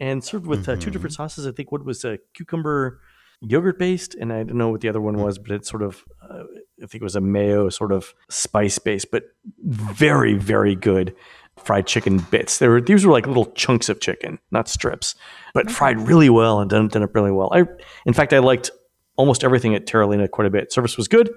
and 0.00 0.22
served 0.22 0.46
with 0.46 0.68
uh, 0.68 0.76
two 0.76 0.90
different 0.90 1.14
sauces. 1.14 1.46
I 1.46 1.52
think 1.52 1.70
one 1.70 1.84
was 1.84 2.04
a 2.04 2.18
cucumber 2.34 3.00
yogurt 3.40 3.78
based, 3.78 4.16
and 4.16 4.32
I 4.32 4.42
don't 4.42 4.56
know 4.56 4.70
what 4.70 4.80
the 4.80 4.88
other 4.88 5.00
one 5.00 5.18
was, 5.18 5.38
but 5.38 5.52
it's 5.52 5.68
sort 5.68 5.82
of, 5.82 6.04
uh, 6.28 6.42
I 6.82 6.86
think 6.86 7.02
it 7.02 7.02
was 7.02 7.14
a 7.14 7.20
mayo 7.20 7.68
sort 7.68 7.92
of 7.92 8.14
spice 8.28 8.78
based, 8.78 9.12
but 9.12 9.24
very, 9.64 10.34
very 10.34 10.74
good 10.74 11.14
fried 11.58 11.86
chicken 11.86 12.18
bits. 12.30 12.58
They 12.58 12.68
were 12.68 12.80
these 12.80 13.04
were 13.04 13.12
like 13.12 13.26
little 13.26 13.46
chunks 13.52 13.88
of 13.88 14.00
chicken, 14.00 14.38
not 14.50 14.68
strips, 14.68 15.14
but 15.54 15.70
fried 15.70 15.98
really 16.00 16.30
well 16.30 16.60
and 16.60 16.70
done, 16.70 16.88
done 16.88 17.02
up 17.02 17.14
really 17.14 17.32
well. 17.32 17.50
I, 17.52 17.64
in 18.06 18.12
fact, 18.12 18.32
I 18.32 18.38
liked 18.38 18.70
almost 19.16 19.44
everything 19.44 19.74
at 19.74 19.86
Terralina 19.86 20.30
quite 20.30 20.46
a 20.46 20.50
bit. 20.50 20.72
Service 20.72 20.96
was 20.96 21.08
good. 21.08 21.30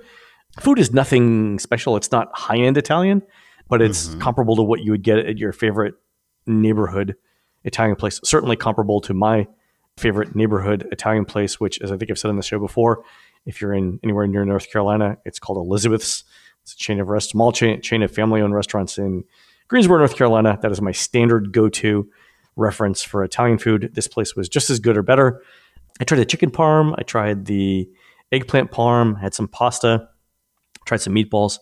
Food 0.60 0.80
is 0.80 0.94
nothing 0.94 1.60
special. 1.60 1.96
It's 1.96 2.12
not 2.12 2.30
high 2.34 2.58
end 2.58 2.78
Italian, 2.78 3.22
but 3.70 3.82
it's 3.82 4.10
mm-hmm. 4.10 4.20
comparable 4.20 4.56
to 4.58 4.63
what 4.63 4.82
you 4.82 4.92
would 4.92 5.04
get 5.04 5.18
at 5.20 5.38
your 5.38 5.54
favorite 5.54 5.96
neighborhood 6.46 7.16
Italian 7.63 7.96
place. 7.96 8.20
Certainly 8.24 8.58
comparable 8.58 9.01
to 9.01 9.13
my 9.13 9.48
favorite 9.98 10.36
neighborhood 10.36 10.88
Italian 10.92 11.25
place, 11.25 11.60
which, 11.60 11.82
as 11.82 11.92
I 11.92 11.98
think 11.98 12.12
I've 12.12 12.20
said 12.20 12.30
on 12.30 12.38
the 12.38 12.44
show 12.44 12.60
before, 12.60 13.04
if 13.46 13.62
you're 13.62 13.74
in 13.74 14.00
anywhere 14.04 14.28
near 14.28 14.46
North 14.46 14.72
Carolina, 14.72 15.18
it's 15.25 15.40
called 15.40 15.58
Elizabeth's. 15.58 16.24
It's 16.63 16.74
a 16.74 16.78
chain 16.78 17.00
of 17.00 17.08
rest, 17.08 17.30
small 17.32 17.51
chain, 17.51 17.82
chain 17.82 18.04
of 18.04 18.12
family-owned 18.12 18.54
restaurants 18.54 19.00
in 19.00 19.24
Greensboro, 19.72 20.00
North 20.00 20.18
Carolina. 20.18 20.60
That 20.62 20.74
is 20.74 20.82
my 20.82 20.92
standard 20.92 21.54
go-to 21.54 22.10
reference 22.58 23.01
for 23.01 23.24
Italian 23.24 23.58
food. 23.58 23.92
This 23.94 24.06
place 24.06 24.36
was 24.36 24.50
just 24.50 24.70
as 24.70 24.82
good 24.82 24.98
or 24.98 25.01
better. 25.01 25.42
I 26.01 26.04
tried 26.04 26.18
the 26.18 26.25
chicken 26.25 26.51
parm. 26.51 26.94
I 26.98 27.04
tried 27.04 27.46
the 27.46 27.90
eggplant 28.34 28.70
parm. 28.70 29.18
Had 29.18 29.34
some 29.34 29.48
pasta. 29.48 30.10
Tried 30.84 30.98
some 30.98 31.16
meatballs. 31.16 31.60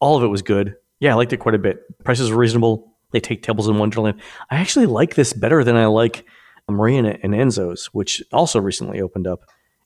All 0.00 0.16
of 0.16 0.24
it 0.24 0.26
was 0.26 0.42
good. 0.42 0.74
Yeah, 0.98 1.12
I 1.12 1.14
liked 1.14 1.32
it 1.32 1.36
quite 1.36 1.54
a 1.54 1.60
bit. 1.60 1.78
Prices 2.02 2.28
were 2.28 2.38
reasonable. 2.38 2.92
They 3.12 3.20
take 3.20 3.44
tables 3.44 3.68
in 3.68 3.78
Wonderland. 3.78 4.20
I 4.50 4.56
actually 4.56 4.86
like 4.86 5.14
this 5.14 5.32
better 5.32 5.62
than 5.62 5.76
I 5.76 5.86
like 5.86 6.26
Maria 6.68 7.16
and 7.22 7.34
Enzo's, 7.34 7.86
which 7.92 8.20
also 8.32 8.60
recently 8.60 9.00
opened 9.00 9.28
up 9.28 9.44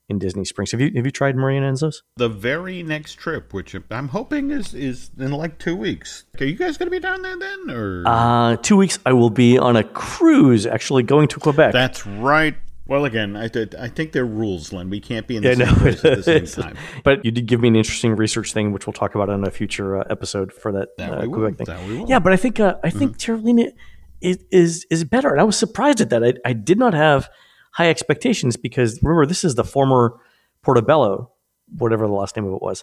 in 0.08 0.18
Disney 0.18 0.44
Springs. 0.44 0.72
Have 0.72 0.80
you 0.80 0.90
have 0.96 1.04
you 1.04 1.10
tried 1.10 1.36
Maria 1.36 1.62
and 1.62 1.76
Enzo's? 1.76 2.02
The 2.16 2.28
very 2.28 2.82
next 2.82 3.14
trip, 3.14 3.52
which 3.52 3.76
I'm 3.90 4.08
hoping 4.08 4.50
is 4.50 4.74
is 4.74 5.10
in 5.18 5.32
like 5.32 5.58
two 5.58 5.76
weeks. 5.76 6.24
Are 6.40 6.44
you 6.46 6.54
guys 6.54 6.76
going 6.78 6.86
to 6.86 6.90
be 6.90 7.00
down 7.00 7.22
there 7.22 7.38
then, 7.38 7.70
or 7.70 8.02
Uh, 8.06 8.56
two 8.56 8.76
weeks. 8.76 8.98
I 9.04 9.12
will 9.12 9.30
be 9.30 9.58
on 9.58 9.76
a 9.76 9.84
cruise, 9.84 10.66
actually 10.66 11.02
going 11.02 11.28
to 11.28 11.38
Quebec. 11.40 11.72
that's 11.72 12.06
right? 12.06 12.54
Well, 12.86 13.04
again, 13.04 13.36
I, 13.36 13.48
th- 13.48 13.74
I 13.78 13.88
think 13.88 14.12
there 14.12 14.22
are 14.22 14.26
rules, 14.26 14.72
Len. 14.72 14.88
We 14.88 14.98
can't 14.98 15.26
be 15.26 15.36
in 15.36 15.42
the 15.42 15.50
Yeah, 15.50 15.54
same 15.56 15.66
no, 15.66 15.74
place 15.74 16.02
at 16.02 16.24
the 16.24 16.46
same 16.46 16.46
time. 16.64 16.76
But 17.04 17.22
you 17.22 17.30
did 17.30 17.44
give 17.44 17.60
me 17.60 17.68
an 17.68 17.76
interesting 17.76 18.16
research 18.16 18.54
thing, 18.54 18.72
which 18.72 18.86
we'll 18.86 18.94
talk 18.94 19.14
about 19.14 19.28
on 19.28 19.46
a 19.46 19.50
future 19.50 19.98
uh, 20.00 20.04
episode 20.08 20.54
for 20.54 20.72
that, 20.72 20.96
That 20.96 21.12
uh, 21.12 21.20
we 21.20 21.28
will. 21.28 21.38
Quebec 21.50 21.66
thing. 21.66 21.98
That. 21.98 22.08
Yeah, 22.08 22.18
but 22.18 22.32
I 22.32 22.36
think 22.36 22.58
uh, 22.60 22.76
I 22.82 22.88
think 22.88 23.18
Terralina 23.18 23.72
is, 24.22 24.38
is 24.50 24.86
is 24.90 25.04
better, 25.04 25.28
and 25.28 25.38
I 25.38 25.44
was 25.44 25.58
surprised 25.58 26.00
at 26.00 26.08
that. 26.08 26.24
I, 26.24 26.32
I 26.46 26.54
did 26.54 26.78
not 26.78 26.94
have 26.94 27.28
high 27.78 27.88
expectations 27.88 28.56
because 28.56 29.00
remember 29.02 29.24
this 29.24 29.44
is 29.44 29.54
the 29.54 29.62
former 29.62 30.18
Portobello, 30.62 31.30
whatever 31.78 32.08
the 32.08 32.12
last 32.12 32.34
name 32.36 32.44
of 32.44 32.54
it 32.54 32.60
was, 32.60 32.82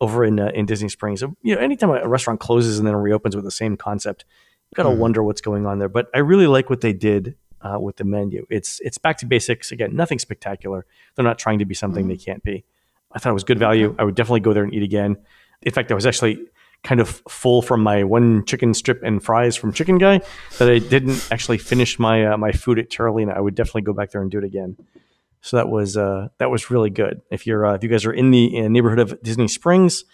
over 0.00 0.24
in 0.24 0.38
uh, 0.38 0.52
in 0.54 0.66
Disney 0.66 0.88
Springs. 0.88 1.18
So, 1.18 1.36
you 1.42 1.54
know, 1.54 1.60
anytime 1.60 1.90
a 1.90 2.06
restaurant 2.06 2.38
closes 2.38 2.78
and 2.78 2.86
then 2.86 2.94
reopens 2.94 3.34
with 3.34 3.44
the 3.44 3.50
same 3.50 3.76
concept, 3.76 4.24
you 4.70 4.76
got 4.76 4.84
to 4.84 4.94
wonder 4.94 5.20
what's 5.24 5.40
going 5.40 5.66
on 5.66 5.80
there. 5.80 5.88
But 5.88 6.06
I 6.14 6.18
really 6.18 6.46
like 6.46 6.70
what 6.70 6.80
they 6.80 6.92
did 6.92 7.34
uh, 7.60 7.80
with 7.80 7.96
the 7.96 8.04
menu. 8.04 8.46
It's 8.48 8.78
it's 8.80 8.98
back 8.98 9.18
to 9.18 9.26
basics 9.26 9.72
again. 9.72 9.96
Nothing 9.96 10.20
spectacular. 10.20 10.86
They're 11.16 11.24
not 11.24 11.40
trying 11.40 11.58
to 11.58 11.64
be 11.64 11.74
something 11.74 12.06
they 12.06 12.16
can't 12.16 12.44
be. 12.44 12.64
I 13.10 13.18
thought 13.18 13.30
it 13.30 13.34
was 13.34 13.44
good 13.44 13.58
value. 13.58 13.96
I 13.98 14.04
would 14.04 14.14
definitely 14.14 14.40
go 14.40 14.52
there 14.52 14.62
and 14.62 14.72
eat 14.72 14.84
again. 14.84 15.16
In 15.62 15.72
fact, 15.72 15.90
I 15.90 15.96
was 15.96 16.06
actually 16.06 16.38
kind 16.86 17.00
of 17.00 17.20
full 17.28 17.62
from 17.62 17.82
my 17.82 18.04
one 18.04 18.44
chicken 18.44 18.72
strip 18.72 19.02
and 19.02 19.22
fries 19.22 19.56
from 19.56 19.72
Chicken 19.72 19.98
Guy 19.98 20.20
that 20.58 20.70
I 20.70 20.78
didn't 20.78 21.28
actually 21.32 21.58
finish 21.58 21.98
my 21.98 22.26
uh, 22.26 22.36
my 22.38 22.52
food 22.52 22.78
at 22.78 22.90
Terralina. 22.90 23.36
I 23.36 23.40
would 23.40 23.56
definitely 23.56 23.82
go 23.82 23.92
back 23.92 24.12
there 24.12 24.22
and 24.22 24.30
do 24.30 24.38
it 24.38 24.44
again. 24.44 24.76
So 25.40 25.56
that 25.56 25.68
was 25.68 25.96
uh, 25.96 26.28
that 26.38 26.48
was 26.48 26.70
really 26.70 26.90
good. 26.90 27.22
If 27.28 27.44
you're 27.44 27.66
uh, 27.66 27.74
if 27.74 27.82
you 27.82 27.88
guys 27.88 28.06
are 28.06 28.12
in 28.12 28.30
the 28.30 28.60
uh, 28.60 28.68
neighborhood 28.68 29.00
of 29.00 29.20
Disney 29.20 29.48
Springs, 29.48 30.04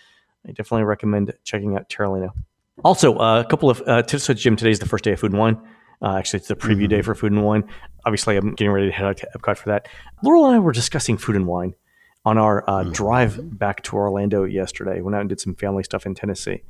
I 0.47 0.53
definitely 0.53 0.85
recommend 0.85 1.35
checking 1.45 1.77
out 1.77 1.91
Terralina. 1.91 2.31
Also, 2.83 3.19
uh, 3.19 3.41
a 3.41 3.45
couple 3.45 3.69
of 3.69 3.83
uh, 3.87 4.03
tips. 4.03 4.25
So, 4.25 4.33
Jim, 4.33 4.57
today's 4.57 4.79
the 4.79 4.89
first 4.89 5.05
day 5.05 5.13
of 5.13 5.21
Food 5.21 5.33
and 5.33 5.41
Wine. 5.41 5.61
Uh, 6.01 6.17
actually, 6.17 6.39
it's 6.39 6.49
the 6.49 6.57
preview 6.57 6.89
day 6.89 7.03
for 7.03 7.15
Food 7.15 7.33
and 7.33 7.45
Wine. 7.45 7.65
Obviously, 8.07 8.37
I'm 8.37 8.55
getting 8.55 8.73
ready 8.73 8.87
to 8.87 8.93
head 8.93 9.07
out 9.07 9.19
to 9.19 9.29
Epcot 9.37 9.59
for 9.59 9.69
that. 9.69 9.89
Laurel 10.25 10.47
and 10.47 10.57
I 10.57 10.59
were 10.59 10.73
discussing 10.73 11.19
Food 11.19 11.37
and 11.37 11.47
Wine 11.47 11.75
on 12.25 12.39
our 12.39 12.69
uh, 12.69 12.85
drive 12.85 13.59
back 13.59 13.83
to 13.83 13.97
Orlando 13.97 14.45
yesterday. 14.45 15.01
Went 15.01 15.15
out 15.15 15.21
and 15.21 15.29
did 15.29 15.41
some 15.41 15.55
family 15.55 15.83
stuff 15.83 16.07
in 16.07 16.15
Tennessee. 16.15 16.63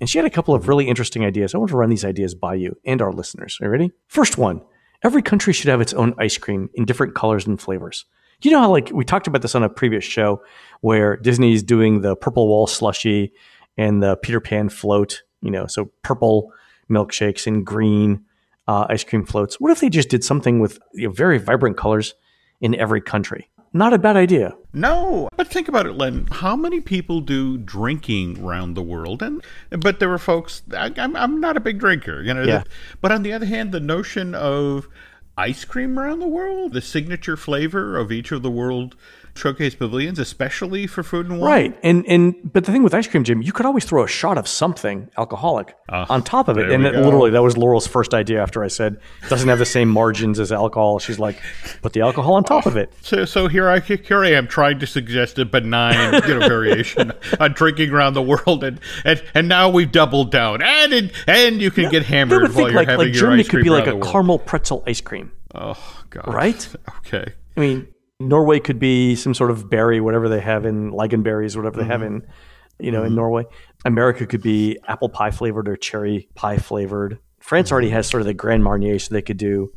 And 0.00 0.08
she 0.10 0.18
had 0.18 0.24
a 0.24 0.30
couple 0.30 0.54
of 0.54 0.68
really 0.68 0.88
interesting 0.88 1.24
ideas. 1.24 1.54
I 1.54 1.58
want 1.58 1.70
to 1.70 1.76
run 1.76 1.90
these 1.90 2.04
ideas 2.04 2.34
by 2.34 2.54
you 2.54 2.76
and 2.84 3.00
our 3.00 3.12
listeners. 3.12 3.58
Are 3.60 3.66
you 3.66 3.70
ready? 3.70 3.92
First 4.08 4.38
one 4.38 4.62
every 5.02 5.22
country 5.22 5.52
should 5.52 5.68
have 5.68 5.82
its 5.82 5.92
own 5.92 6.14
ice 6.18 6.38
cream 6.38 6.70
in 6.74 6.86
different 6.86 7.14
colors 7.14 7.46
and 7.46 7.60
flavors. 7.60 8.06
You 8.42 8.50
know 8.50 8.60
how, 8.60 8.70
like, 8.70 8.90
we 8.92 9.04
talked 9.04 9.26
about 9.26 9.42
this 9.42 9.54
on 9.54 9.62
a 9.62 9.68
previous 9.68 10.04
show 10.04 10.42
where 10.80 11.16
Disney's 11.16 11.62
doing 11.62 12.00
the 12.00 12.16
purple 12.16 12.48
wall 12.48 12.66
slushy 12.66 13.32
and 13.76 14.02
the 14.02 14.16
Peter 14.16 14.40
Pan 14.40 14.68
float, 14.68 15.22
you 15.40 15.50
know, 15.50 15.66
so 15.66 15.90
purple 16.02 16.52
milkshakes 16.90 17.46
and 17.46 17.64
green 17.64 18.24
uh, 18.66 18.86
ice 18.88 19.04
cream 19.04 19.24
floats. 19.24 19.60
What 19.60 19.72
if 19.72 19.80
they 19.80 19.88
just 19.88 20.08
did 20.08 20.24
something 20.24 20.58
with 20.58 20.78
you 20.94 21.08
know, 21.08 21.12
very 21.12 21.38
vibrant 21.38 21.76
colors 21.76 22.14
in 22.60 22.74
every 22.74 23.00
country? 23.00 23.50
Not 23.76 23.92
a 23.92 23.98
bad 23.98 24.16
idea. 24.16 24.54
No, 24.72 25.28
but 25.36 25.48
think 25.48 25.66
about 25.66 25.86
it, 25.86 25.94
Len. 25.94 26.28
How 26.30 26.54
many 26.54 26.80
people 26.80 27.20
do 27.20 27.58
drinking 27.58 28.42
around 28.42 28.74
the 28.74 28.82
world? 28.82 29.20
And 29.20 29.42
but 29.70 29.98
there 29.98 30.12
are 30.12 30.18
folks. 30.18 30.62
I, 30.72 30.92
I'm 30.96 31.16
I'm 31.16 31.40
not 31.40 31.56
a 31.56 31.60
big 31.60 31.78
drinker, 31.80 32.22
you 32.22 32.32
know. 32.32 32.42
Yeah. 32.44 32.58
that- 32.58 32.68
but 33.00 33.10
on 33.12 33.24
the 33.24 33.32
other 33.32 33.46
hand, 33.46 33.72
the 33.72 33.80
notion 33.80 34.32
of 34.34 34.88
ice 35.36 35.64
cream 35.64 35.98
around 35.98 36.20
the 36.20 36.28
world, 36.28 36.72
the 36.72 36.80
signature 36.80 37.36
flavor 37.36 37.98
of 37.98 38.12
each 38.12 38.30
of 38.30 38.42
the 38.44 38.50
world 38.50 38.94
showcase 39.36 39.74
pavilions, 39.74 40.18
especially 40.18 40.86
for 40.86 41.02
food 41.02 41.28
and 41.28 41.40
wine. 41.40 41.50
Right. 41.50 41.78
And 41.82 42.06
and 42.06 42.52
but 42.52 42.64
the 42.64 42.72
thing 42.72 42.82
with 42.82 42.94
ice 42.94 43.06
cream, 43.06 43.24
Jim, 43.24 43.42
you 43.42 43.52
could 43.52 43.66
always 43.66 43.84
throw 43.84 44.04
a 44.04 44.08
shot 44.08 44.38
of 44.38 44.46
something 44.46 45.10
alcoholic 45.18 45.76
ah, 45.88 46.06
on 46.08 46.22
top 46.22 46.48
of 46.48 46.58
it. 46.58 46.70
And 46.70 46.86
it, 46.86 46.94
literally 46.94 47.30
that 47.30 47.42
was 47.42 47.56
Laurel's 47.56 47.86
first 47.86 48.14
idea 48.14 48.40
after 48.40 48.62
I 48.62 48.68
said 48.68 48.98
it 49.22 49.28
doesn't 49.28 49.48
have 49.48 49.58
the 49.58 49.66
same 49.66 49.88
margins 49.88 50.38
as 50.38 50.52
alcohol. 50.52 50.98
She's 50.98 51.18
like, 51.18 51.40
put 51.82 51.92
the 51.92 52.00
alcohol 52.00 52.34
on 52.34 52.44
top 52.44 52.66
of 52.66 52.76
it. 52.76 52.92
So, 53.02 53.24
so 53.24 53.48
here 53.48 53.68
I 53.68 53.80
here 53.80 54.24
I 54.24 54.30
am 54.30 54.46
trying 54.46 54.78
to 54.80 54.86
suggest 54.86 55.38
a 55.38 55.44
benign 55.44 56.22
you 56.26 56.38
know, 56.38 56.48
variation 56.48 57.12
on 57.40 57.52
drinking 57.52 57.90
around 57.90 58.14
the 58.14 58.22
world, 58.22 58.64
and, 58.64 58.80
and 59.04 59.22
and 59.34 59.48
now 59.48 59.68
we've 59.68 59.90
doubled 59.90 60.30
down, 60.30 60.62
and 60.62 60.92
it, 60.92 61.12
and 61.26 61.60
you 61.60 61.70
can 61.70 61.90
get 61.90 62.04
hammered 62.04 62.42
while 62.42 62.52
think 62.52 62.68
you're 62.68 62.76
like, 62.76 62.88
having 62.88 63.06
like 63.06 63.14
your 63.14 63.22
Germany 63.22 63.40
ice 63.40 63.48
could 63.48 63.64
be 63.64 63.70
like 63.70 63.86
a 63.86 63.98
caramel 64.00 64.38
pretzel 64.38 64.82
ice 64.86 65.00
cream, 65.00 65.32
Oh 65.54 66.02
God! 66.10 66.32
right? 66.32 66.68
Okay. 66.98 67.32
I 67.56 67.60
mean, 67.60 67.88
Norway 68.20 68.60
could 68.60 68.78
be 68.78 69.16
some 69.16 69.34
sort 69.34 69.50
of 69.50 69.68
berry, 69.68 70.00
whatever 70.00 70.28
they 70.28 70.40
have 70.40 70.64
in 70.64 70.92
lingonberries, 70.92 71.56
whatever 71.56 71.78
they 71.80 71.86
have 71.86 72.00
Mm-hmm. 72.00 72.16
in, 72.16 72.86
you 72.86 72.92
know, 72.92 73.04
in 73.04 73.14
Norway. 73.14 73.44
America 73.84 74.26
could 74.26 74.42
be 74.42 74.78
apple 74.88 75.08
pie 75.08 75.30
flavored 75.30 75.68
or 75.68 75.76
cherry 75.76 76.28
pie 76.34 76.58
flavored. 76.58 77.18
France 77.40 77.70
already 77.72 77.88
Mm-hmm. 77.88 77.96
has 77.96 78.06
sort 78.08 78.20
of 78.20 78.26
the 78.26 78.34
Grand 78.34 78.62
Marnier, 78.64 78.98
so 78.98 79.12
they 79.14 79.22
could 79.22 79.36
do 79.36 79.72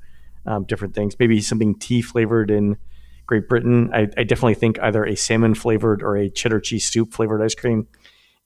um, 0.46 0.64
different 0.66 0.94
things. 0.96 1.16
Maybe 1.20 1.42
something 1.42 1.78
tea 1.78 2.02
flavored 2.02 2.50
in 2.52 2.78
Great 3.26 3.50
Britain. 3.50 3.90
I, 3.94 4.08
I 4.18 4.24
definitely 4.24 4.54
think 4.56 4.80
either 4.80 5.04
a 5.06 5.16
salmon 5.16 5.54
flavored 5.56 6.02
or 6.02 6.16
a 6.16 6.30
cheddar 6.30 6.60
cheese 6.62 6.88
soup 6.88 7.14
flavored 7.14 7.42
ice 7.42 7.56
cream 7.56 7.88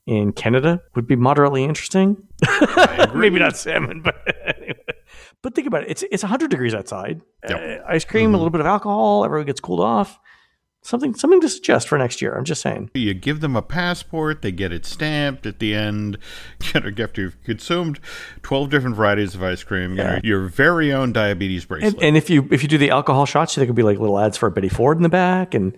in 0.07 0.31
Canada 0.31 0.81
would 0.95 1.05
be 1.05 1.15
moderately 1.15 1.63
interesting. 1.63 2.17
Maybe 3.13 3.37
not 3.39 3.55
salmon, 3.57 4.01
but. 4.01 4.15
But 5.41 5.55
think 5.55 5.67
about 5.67 5.83
it. 5.83 5.89
It's 5.89 6.03
it's 6.11 6.23
100 6.23 6.51
degrees 6.51 6.73
outside. 6.73 7.21
Yep. 7.49 7.81
Uh, 7.81 7.83
ice 7.87 8.05
cream, 8.05 8.33
a 8.33 8.37
little 8.37 8.51
bit 8.51 8.61
of 8.61 8.67
alcohol, 8.67 9.25
everyone 9.25 9.47
gets 9.47 9.59
cooled 9.59 9.79
off. 9.79 10.19
Something 10.83 11.13
something 11.13 11.41
to 11.41 11.49
suggest 11.49 11.87
for 11.87 11.97
next 11.97 12.21
year. 12.23 12.35
I'm 12.35 12.43
just 12.43 12.61
saying. 12.61 12.89
You 12.95 13.13
give 13.13 13.39
them 13.39 13.55
a 13.55 13.61
passport, 13.61 14.41
they 14.41 14.51
get 14.51 14.71
it 14.71 14.83
stamped 14.83 15.45
at 15.45 15.59
the 15.59 15.75
end. 15.75 16.17
You 16.73 16.79
know, 16.79 17.03
after 17.03 17.21
you've 17.21 17.43
consumed 17.43 17.99
twelve 18.43 18.69
different 18.69 18.95
varieties 18.95 19.35
of 19.35 19.43
ice 19.43 19.63
cream, 19.63 19.91
you 19.91 19.97
know, 19.97 20.19
your 20.23 20.47
very 20.47 20.93
own 20.93 21.11
diabetes 21.11 21.65
bracelet. 21.65 21.95
And, 21.95 22.03
and 22.03 22.17
if 22.17 22.29
you 22.29 22.47
if 22.51 22.63
you 22.63 22.69
do 22.69 22.77
the 22.77 22.91
alcohol 22.91 23.25
shots, 23.25 23.55
there 23.55 23.65
could 23.65 23.75
be 23.75 23.83
like 23.83 23.99
little 23.99 24.19
ads 24.19 24.37
for 24.37 24.49
Betty 24.49 24.69
Ford 24.69 24.97
in 24.97 25.03
the 25.03 25.09
back, 25.09 25.53
and 25.53 25.75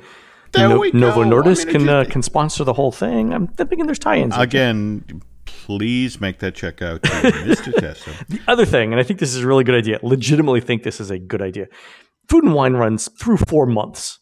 There 0.51 0.70
No-. 0.70 0.84
Novo 0.93 1.22
I 1.24 1.25
Nordisk 1.25 1.65
mean, 1.65 1.75
it 1.75 1.79
can 1.79 1.89
uh, 1.89 2.05
can 2.05 2.22
sponsor 2.22 2.63
the 2.63 2.74
whole 2.74 2.91
thing. 2.91 3.34
I'm 3.34 3.48
thinking 3.48 3.86
there's 3.86 4.00
tie-ins. 4.00 4.36
Again, 4.38 5.22
please 5.63 6.20
make 6.20 6.39
that 6.39 6.55
check 6.55 6.82
out 6.82 7.01
to 7.03 7.10
Mr. 7.50 7.74
Testa. 7.74 8.12
The 8.27 8.41
other 8.50 8.65
thing, 8.65 8.91
and 8.91 9.00
I 9.00 9.03
think 9.03 9.20
this 9.20 9.34
is 9.34 9.43
a 9.43 9.48
really 9.48 9.63
good 9.63 9.75
idea. 9.75 9.98
Legitimately 10.03 10.60
think 10.60 10.84
this 10.84 11.00
is 11.00 11.10
a 11.10 11.17
good 11.17 11.41
idea. 11.41 11.67
Food 12.27 12.43
and 12.43 12.53
wine 12.53 12.74
runs 12.74 13.08
through 13.17 13.38
four 13.38 13.65
months 13.65 14.20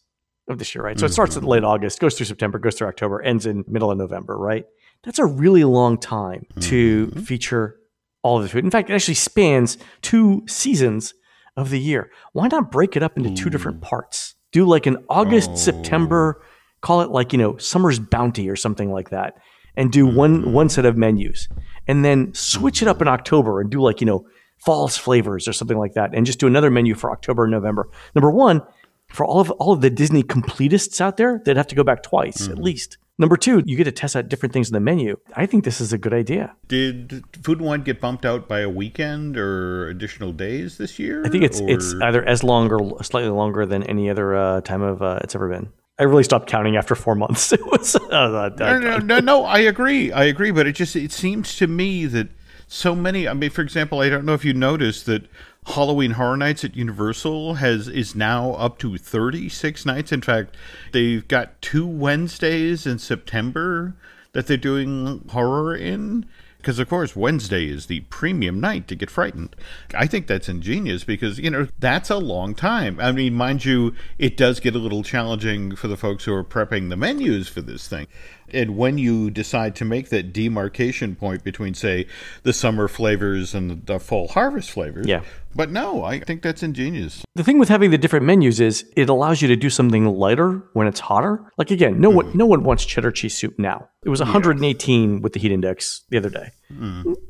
of 0.48 0.58
this 0.58 0.72
year, 0.72 0.84
right? 0.84 0.98
So 0.98 1.06
it 1.06 1.12
starts 1.12 1.34
in 1.34 1.42
mm-hmm. 1.42 1.50
late 1.50 1.64
August, 1.64 1.98
goes 1.98 2.16
through 2.16 2.26
September, 2.26 2.60
goes 2.60 2.76
through 2.76 2.86
October, 2.86 3.20
ends 3.22 3.44
in 3.44 3.64
middle 3.66 3.90
of 3.90 3.98
November, 3.98 4.38
right? 4.38 4.64
That's 5.02 5.18
a 5.18 5.26
really 5.26 5.64
long 5.64 5.98
time 5.98 6.46
to 6.60 7.08
mm-hmm. 7.08 7.20
feature 7.20 7.76
all 8.22 8.36
of 8.36 8.44
the 8.44 8.48
food. 8.48 8.64
In 8.64 8.70
fact, 8.70 8.88
it 8.88 8.94
actually 8.94 9.14
spans 9.14 9.78
two 10.00 10.44
seasons 10.46 11.12
of 11.56 11.70
the 11.70 11.80
year. 11.80 12.10
Why 12.34 12.46
not 12.46 12.70
break 12.70 12.96
it 12.96 13.02
up 13.02 13.16
into 13.16 13.34
two 13.34 13.50
different 13.50 13.80
parts? 13.80 14.36
Do 14.52 14.64
like 14.64 14.86
an 14.86 15.04
August, 15.08 15.58
September, 15.58 16.40
oh. 16.40 16.44
call 16.82 17.00
it 17.00 17.10
like, 17.10 17.32
you 17.32 17.38
know, 17.38 17.56
summer's 17.56 17.98
bounty 17.98 18.48
or 18.48 18.54
something 18.54 18.92
like 18.92 19.10
that. 19.10 19.34
And 19.76 19.90
do 19.90 20.06
one 20.06 20.52
one 20.52 20.68
set 20.68 20.84
of 20.84 20.96
menus. 20.96 21.48
And 21.86 22.04
then 22.04 22.32
switch 22.34 22.82
it 22.82 22.88
up 22.88 23.00
in 23.00 23.08
October 23.08 23.60
and 23.60 23.70
do 23.70 23.80
like, 23.80 24.00
you 24.00 24.06
know, 24.06 24.26
false 24.58 24.96
flavors 24.96 25.48
or 25.48 25.52
something 25.52 25.78
like 25.78 25.94
that. 25.94 26.14
And 26.14 26.26
just 26.26 26.38
do 26.38 26.46
another 26.46 26.70
menu 26.70 26.94
for 26.94 27.10
October 27.10 27.44
and 27.44 27.50
November. 27.50 27.88
Number 28.14 28.30
one, 28.30 28.62
for 29.08 29.24
all 29.26 29.40
of 29.40 29.50
all 29.52 29.72
of 29.72 29.80
the 29.80 29.90
Disney 29.90 30.22
completists 30.22 31.00
out 31.00 31.16
there, 31.16 31.40
they'd 31.44 31.56
have 31.56 31.66
to 31.68 31.74
go 31.74 31.84
back 31.84 32.02
twice 32.02 32.48
at 32.48 32.58
least. 32.58 32.98
Number 33.18 33.36
two, 33.36 33.62
you 33.66 33.76
get 33.76 33.84
to 33.84 33.92
test 33.92 34.16
out 34.16 34.28
different 34.28 34.52
things 34.54 34.68
in 34.68 34.72
the 34.72 34.80
menu. 34.80 35.18
I 35.36 35.44
think 35.46 35.64
this 35.64 35.80
is 35.80 35.92
a 35.92 35.98
good 35.98 36.14
idea. 36.14 36.56
Did 36.66 37.22
Food 37.42 37.58
and 37.58 37.66
Wine 37.66 37.82
get 37.82 38.00
bumped 38.00 38.24
out 38.24 38.48
by 38.48 38.60
a 38.60 38.70
weekend 38.70 39.36
or 39.36 39.88
additional 39.88 40.32
days 40.32 40.78
this 40.78 40.98
year? 40.98 41.22
I 41.24 41.28
think 41.28 41.44
it's 41.44 41.60
or- 41.60 41.68
it's 41.68 41.94
either 42.02 42.24
as 42.26 42.42
long 42.42 42.72
or 42.72 43.04
slightly 43.04 43.30
longer 43.30 43.66
than 43.66 43.82
any 43.84 44.08
other 44.08 44.34
uh, 44.34 44.60
time 44.62 44.82
of 44.82 45.02
uh, 45.02 45.20
it's 45.22 45.34
ever 45.34 45.48
been. 45.48 45.68
I 45.98 46.04
really 46.04 46.24
stopped 46.24 46.48
counting 46.48 46.76
after 46.76 46.94
four 46.94 47.14
months. 47.14 47.52
It 47.62 47.64
was 47.66 47.94
uh, 47.96 48.50
no, 48.58 48.78
no, 48.78 48.98
no, 48.98 49.20
no. 49.20 49.44
I 49.44 49.58
agree. 49.58 50.10
I 50.10 50.24
agree. 50.24 50.50
But 50.50 50.66
it 50.66 50.72
just 50.72 50.96
it 50.96 51.12
seems 51.12 51.56
to 51.56 51.66
me 51.66 52.06
that 52.06 52.28
so 52.66 52.94
many. 52.94 53.28
I 53.28 53.34
mean, 53.34 53.50
for 53.50 53.60
example, 53.62 54.00
I 54.00 54.08
don't 54.08 54.24
know 54.24 54.34
if 54.34 54.44
you 54.44 54.54
noticed 54.54 55.06
that 55.06 55.28
Halloween 55.66 56.12
Horror 56.12 56.36
Nights 56.36 56.64
at 56.64 56.74
Universal 56.74 57.54
has 57.54 57.88
is 57.88 58.14
now 58.14 58.52
up 58.54 58.78
to 58.78 58.96
thirty 58.96 59.48
six 59.48 59.84
nights. 59.84 60.12
In 60.12 60.22
fact, 60.22 60.56
they've 60.92 61.26
got 61.28 61.60
two 61.60 61.86
Wednesdays 61.86 62.86
in 62.86 62.98
September 62.98 63.94
that 64.32 64.46
they're 64.46 64.56
doing 64.56 65.28
horror 65.30 65.76
in. 65.76 66.26
Because 66.62 66.78
of 66.78 66.88
course 66.88 67.16
Wednesday 67.16 67.68
is 67.68 67.86
the 67.86 68.00
premium 68.02 68.60
night 68.60 68.86
to 68.86 68.94
get 68.94 69.10
frightened. 69.10 69.56
I 69.94 70.06
think 70.06 70.28
that's 70.28 70.48
ingenious 70.48 71.02
because 71.02 71.40
you 71.40 71.50
know 71.50 71.66
that's 71.80 72.08
a 72.08 72.18
long 72.18 72.54
time. 72.54 73.00
I 73.00 73.10
mean, 73.10 73.34
mind 73.34 73.64
you, 73.64 73.96
it 74.16 74.36
does 74.36 74.60
get 74.60 74.76
a 74.76 74.78
little 74.78 75.02
challenging 75.02 75.74
for 75.74 75.88
the 75.88 75.96
folks 75.96 76.24
who 76.24 76.32
are 76.32 76.44
prepping 76.44 76.88
the 76.88 76.96
menus 76.96 77.48
for 77.48 77.62
this 77.62 77.88
thing. 77.88 78.06
And 78.52 78.76
when 78.76 78.98
you 78.98 79.30
decide 79.30 79.74
to 79.76 79.84
make 79.84 80.08
that 80.10 80.32
demarcation 80.32 81.14
point 81.16 81.44
between, 81.44 81.74
say, 81.74 82.06
the 82.42 82.52
summer 82.52 82.88
flavors 82.88 83.54
and 83.54 83.84
the 83.86 83.98
fall 83.98 84.28
harvest 84.28 84.70
flavors, 84.70 85.06
Yeah. 85.06 85.22
But 85.54 85.70
no, 85.70 86.02
I 86.02 86.18
think 86.20 86.42
that's 86.42 86.62
ingenious. 86.62 87.24
The 87.34 87.44
thing 87.44 87.58
with 87.58 87.68
having 87.68 87.90
the 87.90 87.98
different 87.98 88.24
menus 88.24 88.60
is 88.60 88.90
it 88.96 89.08
allows 89.08 89.42
you 89.42 89.48
to 89.48 89.56
do 89.56 89.68
something 89.68 90.06
lighter 90.06 90.62
when 90.72 90.86
it's 90.86 91.00
hotter. 91.00 91.44
Like 91.58 91.70
again, 91.70 92.00
no 92.00 92.10
one 92.10 92.26
mm-hmm. 92.26 92.38
no 92.38 92.46
one 92.46 92.64
wants 92.64 92.84
cheddar 92.84 93.10
cheese 93.10 93.36
soup 93.36 93.58
now. 93.58 93.88
It 94.04 94.08
was 94.08 94.20
118 94.20 95.20
with 95.20 95.34
the 95.34 95.40
heat 95.40 95.52
index 95.52 96.04
the 96.08 96.16
other 96.16 96.30
day. 96.30 96.52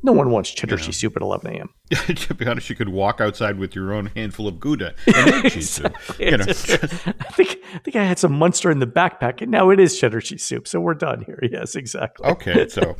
No 0.03 0.11
one 0.11 0.31
wants 0.31 0.51
cheddar 0.51 0.77
cheese 0.77 0.97
soup 0.97 1.15
at 1.15 1.21
11 1.21 1.55
a.m. 1.55 1.69
to 2.15 2.33
be 2.33 2.45
honest, 2.47 2.69
you 2.69 2.75
could 2.75 2.89
walk 2.89 3.21
outside 3.21 3.57
with 3.57 3.75
your 3.75 3.93
own 3.93 4.07
handful 4.15 4.47
of 4.47 4.59
Gouda 4.59 4.95
and 5.15 5.43
make 5.43 5.53
cheese 5.53 5.69
soup. 5.69 5.95
You 6.19 6.37
know, 6.37 6.45
I 6.47 6.53
think 6.53 7.59
I 7.73 7.79
think 7.79 7.95
I 7.95 8.03
had 8.03 8.19
some 8.19 8.33
Munster 8.33 8.71
in 8.71 8.79
the 8.79 8.87
backpack, 8.87 9.41
and 9.41 9.51
now 9.51 9.69
it 9.69 9.79
is 9.79 9.99
cheddar 9.99 10.21
cheese 10.21 10.43
soup. 10.43 10.67
So 10.67 10.79
we're 10.79 10.93
done 10.93 11.23
here. 11.25 11.39
Yes, 11.53 11.75
exactly. 11.75 12.27
okay, 12.27 12.67
so 12.67 12.95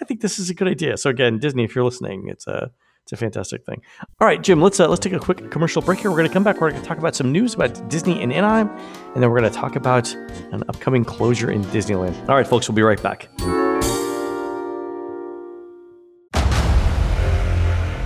I 0.00 0.04
think 0.04 0.20
this 0.20 0.38
is 0.38 0.48
a 0.48 0.54
good 0.54 0.68
idea. 0.68 0.96
So 0.96 1.10
again, 1.10 1.38
Disney, 1.38 1.64
if 1.64 1.74
you're 1.74 1.84
listening, 1.84 2.28
it's 2.28 2.46
a 2.46 2.70
it's 3.02 3.12
a 3.12 3.16
fantastic 3.16 3.64
thing. 3.64 3.82
All 4.20 4.26
right, 4.28 4.42
Jim, 4.42 4.60
let's 4.60 4.78
uh, 4.78 4.88
let's 4.88 5.00
take 5.00 5.12
a 5.12 5.18
quick 5.18 5.50
commercial 5.50 5.82
break 5.82 6.00
here. 6.00 6.10
We're 6.10 6.18
going 6.18 6.28
to 6.28 6.32
come 6.32 6.44
back. 6.44 6.60
We're 6.60 6.70
going 6.70 6.82
to 6.82 6.86
talk 6.86 6.98
about 6.98 7.16
some 7.16 7.32
news 7.32 7.54
about 7.54 7.88
Disney 7.88 8.22
and 8.22 8.32
Anaheim, 8.32 8.68
and 9.14 9.22
then 9.22 9.30
we're 9.30 9.40
going 9.40 9.50
to 9.50 9.58
talk 9.58 9.76
about 9.76 10.12
an 10.52 10.62
upcoming 10.68 11.04
closure 11.04 11.50
in 11.50 11.64
Disneyland. 11.66 12.16
All 12.28 12.36
right, 12.36 12.46
folks, 12.46 12.68
we'll 12.68 12.76
be 12.76 12.82
right 12.82 13.02
back. 13.02 13.28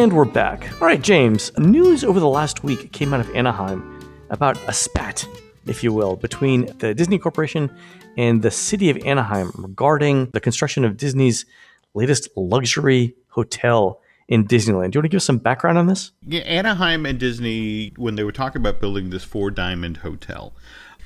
And 0.00 0.14
we're 0.14 0.24
back. 0.24 0.66
All 0.80 0.86
right, 0.86 1.02
James. 1.02 1.52
News 1.58 2.04
over 2.04 2.20
the 2.20 2.26
last 2.26 2.64
week 2.64 2.90
came 2.90 3.12
out 3.12 3.20
of 3.20 3.28
Anaheim 3.36 4.00
about 4.30 4.56
a 4.66 4.72
spat, 4.72 5.28
if 5.66 5.84
you 5.84 5.92
will, 5.92 6.16
between 6.16 6.74
the 6.78 6.94
Disney 6.94 7.18
Corporation 7.18 7.70
and 8.16 8.40
the 8.40 8.50
city 8.50 8.88
of 8.88 8.96
Anaheim 9.04 9.52
regarding 9.58 10.30
the 10.30 10.40
construction 10.40 10.86
of 10.86 10.96
Disney's 10.96 11.44
latest 11.92 12.30
luxury 12.34 13.14
hotel 13.28 14.00
in 14.26 14.46
Disneyland. 14.46 14.92
Do 14.92 14.96
you 14.96 15.00
want 15.00 15.04
to 15.04 15.08
give 15.10 15.18
us 15.18 15.26
some 15.26 15.36
background 15.36 15.76
on 15.76 15.86
this? 15.86 16.12
Yeah, 16.26 16.40
Anaheim 16.44 17.04
and 17.04 17.20
Disney, 17.20 17.92
when 17.98 18.14
they 18.14 18.24
were 18.24 18.32
talking 18.32 18.62
about 18.62 18.80
building 18.80 19.10
this 19.10 19.22
four 19.22 19.50
diamond 19.50 19.98
hotel, 19.98 20.54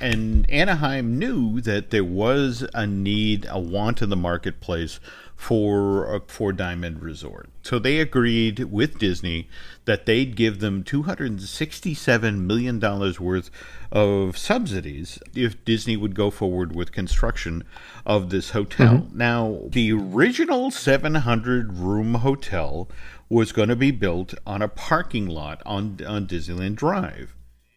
and 0.01 0.49
Anaheim 0.49 1.19
knew 1.19 1.61
that 1.63 1.91
there 1.91 2.05
was 2.05 2.65
a 2.73 2.87
need, 2.87 3.45
a 3.51 3.59
want 3.59 4.03
in 4.03 4.09
the 4.11 4.17
marketplace 4.17 5.01
for 5.35 6.15
a 6.15 6.21
four 6.21 6.53
diamond 6.53 7.03
resort. 7.03 7.51
So 7.65 7.79
they 7.79 7.99
agreed 7.99 8.61
with 8.65 8.99
Disney 8.99 9.49
that 9.87 10.05
they'd 10.05 10.37
give 10.37 10.61
them 10.61 10.85
$267 10.85 12.41
million 12.41 12.79
worth 12.79 13.51
of 13.91 14.37
subsidies 14.37 15.19
if 15.35 15.65
Disney 15.65 15.97
would 15.97 16.15
go 16.15 16.31
forward 16.31 16.77
with 16.77 16.93
construction 16.93 17.65
of 18.05 18.29
this 18.29 18.51
hotel. 18.51 18.99
Mm-hmm. 18.99 19.17
Now, 19.17 19.61
the 19.67 19.93
original 19.93 20.71
700 20.71 21.73
room 21.73 22.17
hotel 22.17 22.87
was 23.31 23.51
going 23.51 23.71
to 23.71 23.77
be 23.77 23.91
built 23.91 24.35
on 24.47 24.61
a 24.61 24.69
parking 24.69 25.27
lot 25.27 25.63
on, 25.65 25.99
on 26.07 26.27
Disneyland 26.27 26.75
Drive. 26.75 27.35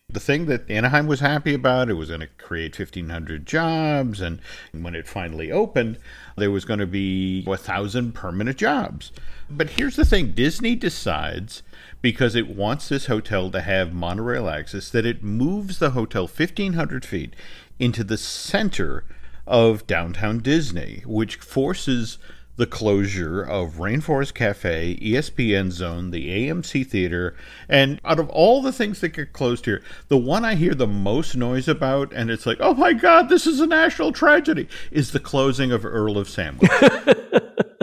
The 0.10 0.22
thing 0.22 0.46
that 0.46 0.72
Anaheim 0.72 1.06
was 1.06 1.20
happy 1.20 1.54
about, 1.54 1.90
it 1.90 1.96
was 1.96 2.08
going 2.08 2.22
to 2.22 2.28
create 2.28 2.80
1,500 2.80 3.46
jobs, 3.46 4.22
and 4.22 4.40
when 4.72 4.96
it 4.96 5.06
finally 5.06 5.52
opened, 5.52 5.98
there 6.38 6.50
was 6.50 6.64
going 6.64 6.80
to 6.80 6.88
be 6.88 7.44
a 7.46 7.58
thousand 7.58 8.14
permanent 8.14 8.56
jobs. 8.56 9.12
But 9.50 9.72
here's 9.72 9.98
the 9.98 10.06
thing 10.06 10.32
Disney 10.32 10.78
decides, 10.78 11.62
because 12.02 12.36
it 12.36 12.48
wants 12.48 12.88
this 12.88 13.08
hotel 13.08 13.52
to 13.52 13.60
have 13.60 13.94
monorail 13.94 14.48
access, 14.48 14.90
that 14.92 15.06
it 15.06 15.24
moves 15.24 15.80
the 15.80 15.90
hotel 15.90 16.24
1,500 16.24 17.04
feet 17.04 17.36
into 17.78 18.06
the 18.06 18.18
center 18.18 19.04
of 19.46 19.86
downtown 19.88 20.40
Disney, 20.40 21.04
which 21.06 21.36
forces 21.36 22.18
the 22.58 22.66
closure 22.66 23.42
of 23.42 23.76
Rainforest 23.76 24.34
Cafe, 24.34 24.98
ESPN 24.98 25.72
Zone, 25.72 26.12
the 26.12 26.28
AMC 26.28 26.86
Theater, 26.86 27.36
and 27.70 28.02
out 28.04 28.20
of 28.20 28.30
all 28.30 28.62
the 28.62 28.72
things 28.72 29.00
that 29.02 29.10
get 29.10 29.32
closed 29.32 29.66
here, 29.66 29.82
the 30.08 30.18
one 30.18 30.44
I 30.44 30.56
hear 30.56 30.74
the 30.74 30.88
most 30.88 31.36
noise 31.36 31.68
about, 31.68 32.12
and 32.14 32.30
it's 32.30 32.46
like, 32.46 32.58
oh 32.60 32.74
my 32.74 32.94
God, 32.94 33.30
this 33.30 33.46
is 33.46 33.60
a 33.60 33.68
national 33.68 34.12
tragedy, 34.12 34.68
is 34.92 35.12
the 35.12 35.20
closing 35.20 35.72
of 35.72 35.86
Earl 35.86 36.18
of 36.18 36.28
Sandwich. 36.28 36.72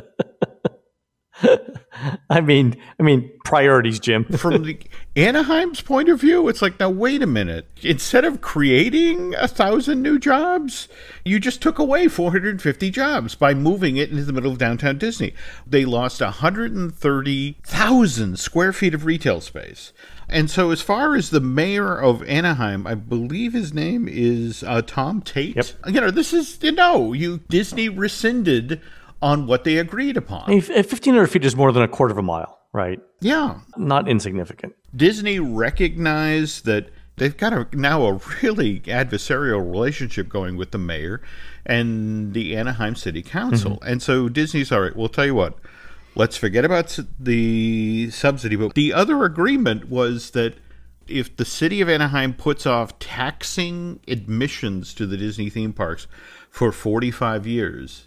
I 2.30 2.40
mean, 2.40 2.76
I 2.98 3.02
mean, 3.02 3.30
priorities, 3.44 4.00
Jim. 4.00 4.24
From 4.36 4.64
the 4.64 4.78
Anaheim's 5.16 5.80
point 5.80 6.08
of 6.08 6.20
view, 6.20 6.48
it's 6.48 6.62
like, 6.62 6.80
now 6.80 6.90
wait 6.90 7.22
a 7.22 7.26
minute. 7.26 7.68
Instead 7.82 8.24
of 8.24 8.40
creating 8.40 9.34
a 9.36 9.46
thousand 9.46 10.02
new 10.02 10.18
jobs, 10.18 10.88
you 11.24 11.38
just 11.38 11.62
took 11.62 11.78
away 11.78 12.08
450 12.08 12.90
jobs 12.90 13.34
by 13.34 13.52
moving 13.54 13.96
it 13.96 14.10
into 14.10 14.24
the 14.24 14.32
middle 14.32 14.52
of 14.52 14.58
downtown 14.58 14.98
Disney. 14.98 15.34
They 15.66 15.84
lost 15.84 16.20
130,000 16.20 18.38
square 18.38 18.72
feet 18.72 18.94
of 18.94 19.04
retail 19.04 19.40
space. 19.40 19.92
And 20.28 20.50
so, 20.50 20.70
as 20.70 20.80
far 20.80 21.14
as 21.14 21.30
the 21.30 21.40
mayor 21.40 22.00
of 22.00 22.22
Anaheim, 22.22 22.86
I 22.86 22.94
believe 22.94 23.52
his 23.52 23.74
name 23.74 24.08
is 24.08 24.64
uh, 24.64 24.80
Tom 24.82 25.20
Tait. 25.20 25.54
Yep. 25.54 25.66
You 25.88 26.00
know, 26.00 26.10
this 26.10 26.32
is 26.32 26.58
you 26.62 26.72
know, 26.72 27.12
you 27.12 27.40
Disney 27.50 27.90
rescinded 27.90 28.80
on 29.24 29.46
what 29.46 29.64
they 29.64 29.78
agreed 29.78 30.18
upon. 30.18 30.44
I 30.44 30.50
mean, 30.50 30.60
1,500 30.60 31.26
feet 31.28 31.46
is 31.46 31.56
more 31.56 31.72
than 31.72 31.82
a 31.82 31.88
quarter 31.88 32.12
of 32.12 32.18
a 32.18 32.22
mile, 32.22 32.60
right? 32.74 33.00
Yeah, 33.20 33.60
Not 33.78 34.06
insignificant. 34.06 34.74
Disney 34.94 35.38
recognized 35.40 36.66
that 36.66 36.90
they've 37.16 37.34
got 37.34 37.54
a, 37.54 37.66
now 37.72 38.02
a 38.04 38.20
really 38.42 38.80
adversarial 38.80 39.64
relationship 39.64 40.28
going 40.28 40.58
with 40.58 40.72
the 40.72 40.78
mayor 40.78 41.22
and 41.64 42.34
the 42.34 42.54
Anaheim 42.54 42.94
City 42.94 43.22
Council. 43.22 43.76
Mm-hmm. 43.76 43.88
And 43.88 44.02
so 44.02 44.28
Disney's 44.28 44.70
all 44.70 44.82
right, 44.82 44.94
we'll 44.94 45.08
tell 45.08 45.24
you 45.24 45.34
what, 45.34 45.58
let's 46.14 46.36
forget 46.36 46.66
about 46.66 46.98
the 47.18 48.10
subsidy. 48.10 48.56
But 48.56 48.74
the 48.74 48.92
other 48.92 49.24
agreement 49.24 49.88
was 49.88 50.32
that 50.32 50.56
if 51.08 51.34
the 51.34 51.46
city 51.46 51.80
of 51.80 51.88
Anaheim 51.88 52.34
puts 52.34 52.66
off 52.66 52.98
taxing 52.98 54.00
admissions 54.06 54.92
to 54.94 55.06
the 55.06 55.16
Disney 55.16 55.48
theme 55.48 55.72
parks 55.72 56.06
for 56.50 56.72
45 56.72 57.46
years, 57.46 58.06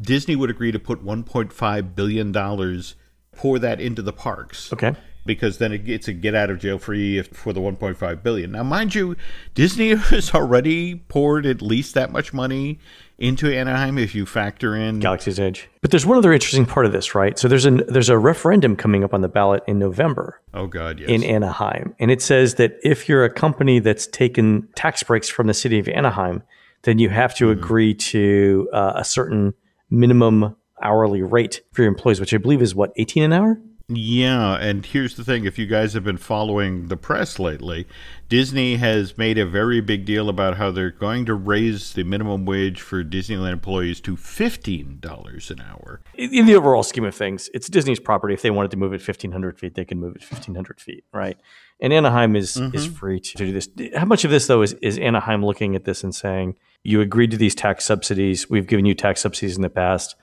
Disney 0.00 0.36
would 0.36 0.50
agree 0.50 0.72
to 0.72 0.78
put 0.78 1.04
1.5 1.04 1.94
billion 1.94 2.32
dollars 2.32 2.94
pour 3.36 3.58
that 3.58 3.80
into 3.80 4.02
the 4.02 4.12
parks 4.12 4.72
Okay. 4.72 4.94
because 5.26 5.58
then 5.58 5.72
it 5.72 5.84
gets 5.84 6.06
a 6.06 6.12
get 6.12 6.34
out 6.34 6.50
of 6.50 6.60
jail 6.60 6.78
free 6.78 7.18
if, 7.18 7.28
for 7.28 7.52
the 7.52 7.60
1.5 7.60 8.22
billion. 8.22 8.52
Now, 8.52 8.62
mind 8.62 8.94
you, 8.94 9.16
Disney 9.54 9.94
has 9.94 10.34
already 10.34 10.94
poured 10.94 11.46
at 11.46 11.60
least 11.60 11.94
that 11.94 12.12
much 12.12 12.32
money 12.32 12.78
into 13.18 13.52
Anaheim 13.52 13.96
if 13.98 14.14
you 14.14 14.26
factor 14.26 14.74
in. 14.74 14.98
Galaxy's 15.00 15.38
Edge. 15.38 15.68
But 15.80 15.90
there's 15.90 16.06
one 16.06 16.18
other 16.18 16.32
interesting 16.32 16.66
part 16.66 16.86
of 16.86 16.92
this, 16.92 17.14
right? 17.14 17.38
So 17.38 17.46
there's 17.48 17.64
an 17.64 17.82
there's 17.88 18.08
a 18.08 18.18
referendum 18.18 18.76
coming 18.76 19.04
up 19.04 19.14
on 19.14 19.20
the 19.20 19.28
ballot 19.28 19.62
in 19.66 19.78
November 19.78 20.40
oh 20.52 20.66
God, 20.66 20.98
yes. 21.00 21.08
in 21.08 21.22
Anaheim, 21.22 21.94
and 21.98 22.10
it 22.10 22.20
says 22.20 22.54
that 22.56 22.76
if 22.82 23.08
you're 23.08 23.24
a 23.24 23.30
company 23.30 23.78
that's 23.78 24.06
taken 24.08 24.68
tax 24.74 25.02
breaks 25.02 25.28
from 25.28 25.46
the 25.46 25.54
city 25.54 25.78
of 25.78 25.88
Anaheim, 25.88 26.42
then 26.82 26.98
you 26.98 27.08
have 27.08 27.34
to 27.36 27.50
agree 27.50 27.94
to 27.94 28.68
uh, 28.72 28.94
a 28.96 29.04
certain 29.04 29.54
minimum 29.94 30.56
hourly 30.82 31.22
rate 31.22 31.62
for 31.72 31.82
your 31.82 31.88
employees, 31.88 32.20
which 32.20 32.34
I 32.34 32.38
believe 32.38 32.62
is 32.62 32.74
what 32.74 32.92
18 32.96 33.22
an 33.22 33.32
hour. 33.32 33.60
Yeah, 33.86 34.54
and 34.56 34.84
here's 34.84 35.14
the 35.14 35.24
thing 35.24 35.44
if 35.44 35.58
you 35.58 35.66
guys 35.66 35.92
have 35.92 36.04
been 36.04 36.16
following 36.16 36.88
the 36.88 36.96
press 36.96 37.38
lately, 37.38 37.86
Disney 38.30 38.76
has 38.76 39.18
made 39.18 39.36
a 39.36 39.44
very 39.44 39.82
big 39.82 40.06
deal 40.06 40.30
about 40.30 40.56
how 40.56 40.70
they're 40.70 40.90
going 40.90 41.26
to 41.26 41.34
raise 41.34 41.92
the 41.92 42.02
minimum 42.02 42.46
wage 42.46 42.80
for 42.80 43.04
Disneyland 43.04 43.52
employees 43.52 44.00
to 44.00 44.16
$15 44.16 45.50
an 45.50 45.60
hour. 45.60 46.00
In 46.14 46.46
the 46.46 46.54
overall 46.54 46.82
scheme 46.82 47.04
of 47.04 47.14
things, 47.14 47.50
it's 47.52 47.68
Disney's 47.68 48.00
property. 48.00 48.32
If 48.32 48.40
they 48.40 48.50
wanted 48.50 48.70
to 48.70 48.78
move 48.78 48.94
it 48.94 49.06
1,500 49.06 49.58
feet, 49.58 49.74
they 49.74 49.84
can 49.84 50.00
move 50.00 50.16
it 50.16 50.22
1,500 50.22 50.80
feet, 50.80 51.04
right? 51.12 51.36
And 51.78 51.92
Anaheim 51.92 52.36
is 52.36 52.56
is 52.56 52.86
mm-hmm. 52.86 52.94
free 52.94 53.20
to 53.20 53.36
do 53.36 53.52
this. 53.52 53.68
How 53.94 54.06
much 54.06 54.24
of 54.24 54.30
this 54.30 54.46
though 54.46 54.62
is 54.62 54.72
is 54.74 54.96
Anaheim 54.96 55.44
looking 55.44 55.76
at 55.76 55.84
this 55.84 56.02
and 56.04 56.14
saying, 56.14 56.56
"You 56.84 57.00
agreed 57.00 57.32
to 57.32 57.36
these 57.36 57.54
tax 57.56 57.84
subsidies. 57.84 58.48
We've 58.48 58.66
given 58.66 58.84
you 58.86 58.94
tax 58.94 59.20
subsidies 59.22 59.56
in 59.56 59.62
the 59.62 59.70
past. 59.70 60.14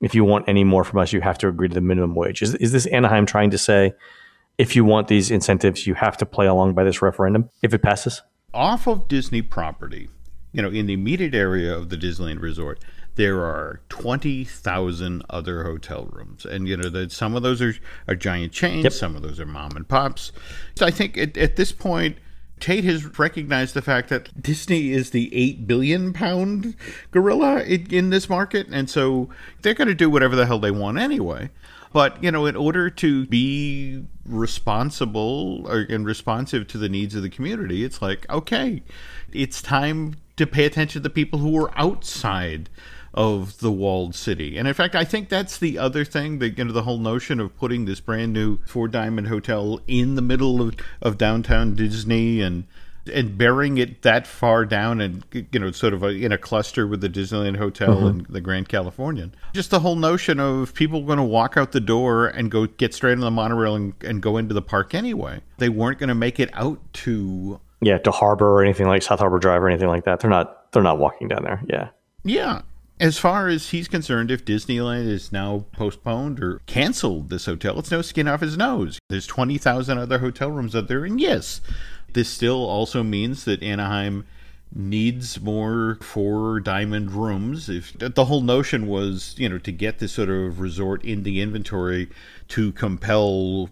If 0.00 0.14
you 0.14 0.24
want 0.24 0.48
any 0.48 0.64
more 0.64 0.84
from 0.84 0.98
us, 1.00 1.12
you 1.12 1.20
have 1.20 1.38
to 1.38 1.48
agree 1.48 1.68
to 1.68 1.74
the 1.74 1.80
minimum 1.80 2.14
wage." 2.14 2.40
Is 2.40 2.54
is 2.54 2.72
this 2.72 2.86
Anaheim 2.86 3.26
trying 3.26 3.50
to 3.50 3.58
say, 3.58 3.92
if 4.58 4.74
you 4.74 4.84
want 4.86 5.08
these 5.08 5.30
incentives, 5.30 5.86
you 5.86 5.94
have 5.94 6.16
to 6.16 6.24
play 6.24 6.46
along 6.46 6.72
by 6.74 6.84
this 6.84 7.02
referendum 7.02 7.50
if 7.62 7.74
it 7.74 7.82
passes? 7.82 8.22
off 8.54 8.86
of 8.86 9.06
Disney 9.06 9.42
property, 9.42 10.08
you 10.52 10.62
know, 10.62 10.70
in 10.70 10.86
the 10.86 10.94
immediate 10.94 11.34
area 11.34 11.76
of 11.76 11.90
the 11.90 11.96
Disneyland 11.96 12.40
Resort, 12.40 12.82
there 13.16 13.40
are 13.44 13.82
20,000 13.90 15.22
other 15.28 15.64
hotel 15.64 16.06
rooms. 16.10 16.46
And, 16.46 16.66
you 16.66 16.76
know, 16.76 16.88
that 16.88 17.12
some 17.12 17.36
of 17.36 17.42
those 17.42 17.60
are, 17.60 17.74
are 18.08 18.14
giant 18.14 18.52
chains, 18.52 18.84
Yep. 18.84 18.92
some 18.94 19.14
of 19.16 19.20
those 19.22 19.38
are 19.40 19.44
mom 19.46 19.72
and 19.76 19.86
pops. 19.86 20.32
So 20.76 20.86
I 20.86 20.90
think 20.90 21.18
at, 21.18 21.36
at 21.36 21.56
this 21.56 21.70
point, 21.72 22.16
Tait 22.58 22.84
has 22.84 23.18
recognized 23.18 23.74
the 23.74 23.82
fact 23.82 24.08
that 24.08 24.42
Disney 24.42 24.92
is 24.92 25.10
the 25.10 25.34
8 25.34 25.66
billion 25.66 26.12
pound 26.12 26.74
gorilla 27.10 27.62
in, 27.62 28.10
this 28.10 28.28
market. 28.28 28.66
And 28.70 28.88
so 28.88 29.28
they're 29.62 29.74
going 29.74 29.88
to 29.88 29.94
do 29.94 30.08
whatever 30.08 30.34
the 30.34 30.46
hell 30.46 30.58
they 30.58 30.70
want 30.70 30.98
anyway. 30.98 31.50
But, 31.92 32.22
you 32.22 32.30
know, 32.30 32.46
in 32.46 32.56
order 32.56 32.90
to 32.90 33.26
be 33.26 34.04
responsible 34.24 35.66
and 35.68 36.04
responsive 36.04 36.66
to 36.68 36.78
the 36.78 36.88
needs 36.88 37.14
of 37.14 37.22
the 37.22 37.30
community, 37.30 37.84
it's 37.84 38.02
like, 38.02 38.28
okay, 38.28 38.82
it's 39.32 39.62
time 39.62 40.16
to 40.36 40.46
pay 40.46 40.64
attention 40.64 41.00
to 41.00 41.08
the 41.08 41.10
people 41.10 41.38
who 41.38 41.56
are 41.62 41.70
outside 41.78 42.68
of 43.16 43.58
the 43.58 43.72
walled 43.72 44.14
city. 44.14 44.56
And 44.58 44.68
in 44.68 44.74
fact, 44.74 44.94
I 44.94 45.04
think 45.04 45.28
that's 45.28 45.58
the 45.58 45.78
other 45.78 46.04
thing 46.04 46.38
that, 46.40 46.58
you 46.58 46.64
know, 46.64 46.72
the 46.72 46.82
whole 46.82 46.98
notion 46.98 47.40
of 47.40 47.56
putting 47.56 47.84
this 47.86 48.00
brand 48.00 48.32
new 48.32 48.58
Four 48.66 48.88
Diamond 48.88 49.28
Hotel 49.28 49.80
in 49.86 50.14
the 50.16 50.22
middle 50.22 50.60
of, 50.60 50.74
of 51.00 51.16
downtown 51.18 51.74
Disney 51.74 52.40
and 52.42 52.64
and 53.14 53.38
burying 53.38 53.78
it 53.78 54.02
that 54.02 54.26
far 54.26 54.64
down 54.64 55.00
and 55.00 55.22
you 55.52 55.60
know 55.60 55.70
sort 55.70 55.94
of 55.94 56.02
a, 56.02 56.08
in 56.08 56.32
a 56.32 56.38
cluster 56.38 56.88
with 56.88 57.00
the 57.00 57.08
Disneyland 57.08 57.56
Hotel 57.56 57.94
Mm-hmm. 57.98 58.06
and 58.06 58.26
the 58.26 58.40
Grand 58.40 58.68
Californian. 58.68 59.32
Just 59.52 59.70
the 59.70 59.78
whole 59.78 59.94
notion 59.94 60.40
of 60.40 60.74
people 60.74 61.02
going 61.04 61.18
to 61.18 61.24
walk 61.24 61.56
out 61.56 61.70
the 61.70 61.78
door 61.80 62.26
and 62.26 62.50
go 62.50 62.66
get 62.66 62.92
straight 62.94 63.12
on 63.12 63.20
the 63.20 63.30
monorail 63.30 63.76
and, 63.76 63.94
and 64.02 64.20
go 64.20 64.36
into 64.38 64.54
the 64.54 64.62
park 64.62 64.92
anyway. 64.92 65.40
They 65.58 65.68
weren't 65.68 66.00
going 66.00 66.08
to 66.08 66.16
make 66.16 66.40
it 66.40 66.50
out 66.52 66.80
to 66.94 67.60
Yeah, 67.80 67.98
to 67.98 68.10
Harbor 68.10 68.50
or 68.58 68.64
anything 68.64 68.88
like 68.88 69.02
South 69.02 69.20
Harbor 69.20 69.38
Drive 69.38 69.62
or 69.62 69.68
anything 69.68 69.88
like 69.88 70.04
that. 70.06 70.18
They're 70.18 70.28
not. 70.28 70.72
They're 70.72 70.82
not 70.82 70.98
walking 70.98 71.28
down 71.28 71.44
there. 71.44 71.62
Yeah. 71.68 71.90
Yeah. 72.24 72.62
As 72.98 73.18
far 73.18 73.48
as 73.48 73.70
he's 73.70 73.88
concerned, 73.88 74.30
if 74.30 74.44
Disneyland 74.44 75.06
is 75.06 75.30
now 75.30 75.66
postponed 75.72 76.42
or 76.42 76.62
canceled 76.64 77.28
this 77.28 77.44
hotel, 77.44 77.78
it's 77.78 77.90
no 77.90 78.00
skin 78.00 78.26
off 78.26 78.40
his 78.40 78.56
nose. 78.56 78.98
There's 79.10 79.26
20,000 79.26 79.98
other 79.98 80.18
hotel 80.18 80.50
rooms 80.50 80.74
out 80.74 80.88
there. 80.88 81.04
And 81.04 81.20
yes, 81.20 81.60
this 82.14 82.30
still 82.30 82.64
also 82.64 83.02
means 83.02 83.44
that 83.44 83.62
Anaheim 83.62 84.24
needs 84.76 85.40
more 85.40 85.96
four 86.02 86.60
diamond 86.60 87.10
rooms. 87.10 87.68
If 87.70 87.94
the 87.98 88.26
whole 88.26 88.42
notion 88.42 88.86
was, 88.86 89.34
you 89.38 89.48
know, 89.48 89.58
to 89.58 89.72
get 89.72 89.98
this 89.98 90.12
sort 90.12 90.28
of 90.28 90.60
resort 90.60 91.02
in 91.04 91.22
the 91.22 91.40
inventory 91.40 92.10
to 92.48 92.72
compel 92.72 93.70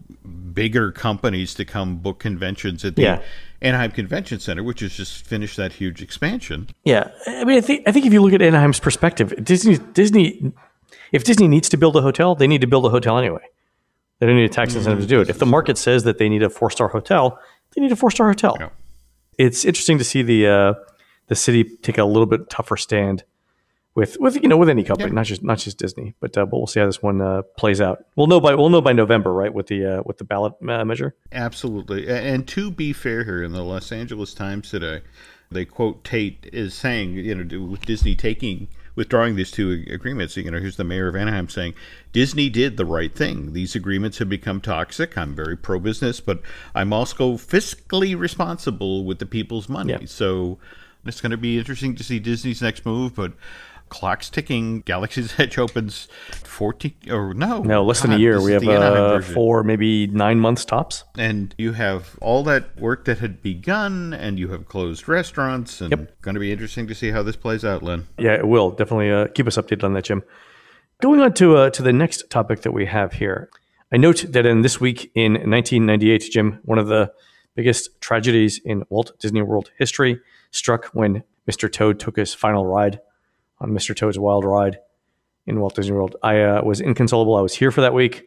bigger 0.54 0.90
companies 0.90 1.52
to 1.54 1.64
come 1.64 1.96
book 1.98 2.18
conventions 2.18 2.84
at 2.84 2.96
the 2.96 3.02
Yeah. 3.02 3.22
Anaheim 3.60 3.92
Convention 3.92 4.40
Center, 4.40 4.62
which 4.62 4.80
has 4.80 4.94
just 4.94 5.24
finished 5.26 5.56
that 5.56 5.74
huge 5.74 6.02
expansion. 6.02 6.68
Yeah, 6.84 7.08
I 7.26 7.44
mean, 7.44 7.58
I 7.58 7.60
think 7.60 7.86
I 7.86 7.92
think 7.92 8.04
if 8.06 8.12
you 8.12 8.20
look 8.22 8.32
at 8.32 8.42
Anaheim's 8.42 8.80
perspective, 8.80 9.32
Disney 9.44 9.78
Disney, 9.92 10.52
if 11.12 11.24
Disney 11.24 11.48
needs 11.48 11.68
to 11.70 11.76
build 11.76 11.96
a 11.96 12.02
hotel, 12.02 12.34
they 12.34 12.46
need 12.46 12.60
to 12.62 12.66
build 12.66 12.84
a 12.86 12.90
hotel 12.90 13.16
anyway. 13.18 13.42
They 14.18 14.26
don't 14.26 14.36
need 14.36 14.44
a 14.44 14.48
tax 14.48 14.74
incentive 14.74 15.02
to 15.02 15.06
do 15.06 15.20
it. 15.20 15.28
If 15.28 15.38
the 15.38 15.46
market 15.46 15.76
says 15.78 16.04
that 16.04 16.18
they 16.18 16.28
need 16.28 16.42
a 16.42 16.50
four 16.50 16.70
star 16.70 16.88
hotel, 16.88 17.38
they 17.74 17.80
need 17.82 17.92
a 17.92 17.96
four 17.96 18.10
star 18.10 18.28
hotel. 18.28 18.56
Yeah. 18.58 18.68
It's 19.38 19.64
interesting 19.64 19.98
to 19.98 20.04
see 20.04 20.22
the 20.22 20.46
uh, 20.46 20.74
the 21.28 21.34
city 21.34 21.64
take 21.64 21.98
a 21.98 22.04
little 22.04 22.26
bit 22.26 22.50
tougher 22.50 22.76
stand 22.76 23.24
with 23.94 24.16
with 24.18 24.42
you 24.42 24.48
know 24.48 24.56
with 24.56 24.68
any 24.68 24.82
company, 24.82 25.12
not 25.12 25.26
just 25.26 25.42
not 25.42 25.58
just 25.58 25.78
Disney. 25.78 26.14
But 26.20 26.36
uh, 26.36 26.46
but 26.46 26.56
we'll 26.56 26.66
see 26.66 26.80
how 26.80 26.86
this 26.86 27.02
one 27.02 27.20
uh, 27.20 27.42
plays 27.56 27.80
out. 27.80 28.04
We'll 28.16 28.26
know 28.26 28.40
by 28.40 28.54
we'll 28.54 28.70
know 28.70 28.80
by 28.80 28.92
November, 28.92 29.32
right? 29.32 29.52
With 29.52 29.68
the 29.68 29.86
uh, 29.98 30.02
with 30.04 30.18
the 30.18 30.24
ballot 30.24 30.54
uh, 30.68 30.84
measure. 30.84 31.14
Absolutely. 31.32 32.08
And 32.08 32.46
to 32.48 32.70
be 32.70 32.92
fair 32.92 33.24
here, 33.24 33.42
in 33.42 33.52
the 33.52 33.62
Los 33.62 33.92
Angeles 33.92 34.34
Times 34.34 34.70
today, 34.70 35.02
they 35.50 35.64
quote 35.64 36.04
Tait 36.04 36.48
is 36.52 36.74
saying, 36.74 37.14
you 37.14 37.34
know, 37.34 37.66
with 37.66 37.86
Disney 37.86 38.14
taking, 38.14 38.68
withdrawing 38.96 39.36
these 39.36 39.50
two 39.50 39.84
agreements, 39.90 40.36
you 40.36 40.50
know, 40.50 40.58
here's 40.58 40.76
the 40.76 40.84
mayor 40.84 41.08
of 41.08 41.16
Anaheim 41.16 41.48
saying, 41.48 41.74
Disney 42.12 42.50
did 42.50 42.76
the 42.76 42.84
right 42.84 43.14
thing. 43.14 43.52
These 43.52 43.74
agreements 43.74 44.18
have 44.18 44.28
become 44.28 44.60
toxic. 44.60 45.16
I'm 45.16 45.34
very 45.34 45.56
pro 45.56 45.78
business, 45.78 46.20
but 46.20 46.42
I'm 46.74 46.92
also 46.92 47.34
fiscally 47.34 48.18
responsible 48.18 49.04
with 49.04 49.18
the 49.18 49.26
people's 49.26 49.68
money. 49.68 49.92
Yeah. 49.92 50.06
So 50.06 50.58
it's 51.06 51.20
going 51.20 51.30
to 51.30 51.36
be 51.36 51.58
interesting 51.58 51.94
to 51.96 52.04
see 52.04 52.18
Disney's 52.18 52.62
next 52.62 52.84
move, 52.86 53.14
but. 53.14 53.32
Clock's 53.90 54.30
ticking. 54.30 54.80
Galaxy's 54.80 55.34
Edge 55.38 55.58
opens 55.58 56.08
14 56.42 56.94
or 57.10 57.34
no, 57.34 57.62
No, 57.62 57.84
less 57.84 58.00
than 58.00 58.12
a 58.12 58.18
year. 58.18 58.40
We 58.40 58.52
have 58.52 58.66
uh, 58.66 59.20
four, 59.20 59.62
maybe 59.62 60.06
nine 60.06 60.40
months 60.40 60.64
tops. 60.64 61.04
and 61.16 61.54
you 61.58 61.74
have 61.74 62.16
all 62.20 62.42
that 62.44 62.80
work 62.80 63.04
that 63.04 63.18
had 63.18 63.42
begun, 63.42 64.12
and 64.12 64.38
you 64.38 64.48
have 64.48 64.66
closed 64.66 65.06
restaurants, 65.06 65.80
and 65.80 66.08
going 66.22 66.34
to 66.34 66.40
be 66.40 66.50
interesting 66.50 66.86
to 66.88 66.94
see 66.94 67.10
how 67.10 67.22
this 67.22 67.36
plays 67.36 67.64
out, 67.64 67.82
Len. 67.82 68.06
Yeah, 68.18 68.32
it 68.32 68.48
will 68.48 68.70
definitely 68.70 69.12
uh, 69.12 69.28
keep 69.28 69.46
us 69.46 69.56
updated 69.56 69.84
on 69.84 69.92
that, 69.92 70.04
Jim. 70.04 70.24
Going 71.00 71.20
on 71.20 71.34
to 71.34 71.56
uh, 71.56 71.70
to 71.70 71.82
the 71.82 71.92
next 71.92 72.30
topic 72.30 72.62
that 72.62 72.72
we 72.72 72.86
have 72.86 73.12
here, 73.12 73.50
I 73.92 73.96
note 73.98 74.24
that 74.30 74.46
in 74.46 74.62
this 74.62 74.80
week 74.80 75.12
in 75.14 75.34
1998, 75.34 76.30
Jim, 76.32 76.58
one 76.64 76.78
of 76.78 76.88
the 76.88 77.12
biggest 77.54 78.00
tragedies 78.00 78.60
in 78.64 78.82
Walt 78.88 79.12
Disney 79.20 79.42
World 79.42 79.70
history 79.78 80.20
struck 80.54 80.86
when 80.86 81.22
Mr. 81.50 81.70
Toad 81.70 81.98
took 82.00 82.16
his 82.16 82.32
final 82.32 82.64
ride 82.66 83.00
on 83.60 83.70
Mr. 83.70 83.94
Toad's 83.94 84.18
Wild 84.18 84.44
Ride 84.44 84.78
in 85.46 85.60
Walt 85.60 85.74
Disney 85.74 85.92
World. 85.94 86.16
I 86.22 86.40
uh, 86.42 86.62
was 86.62 86.80
inconsolable. 86.80 87.36
I 87.36 87.40
was 87.42 87.54
here 87.54 87.70
for 87.70 87.80
that 87.82 87.92
week 87.94 88.26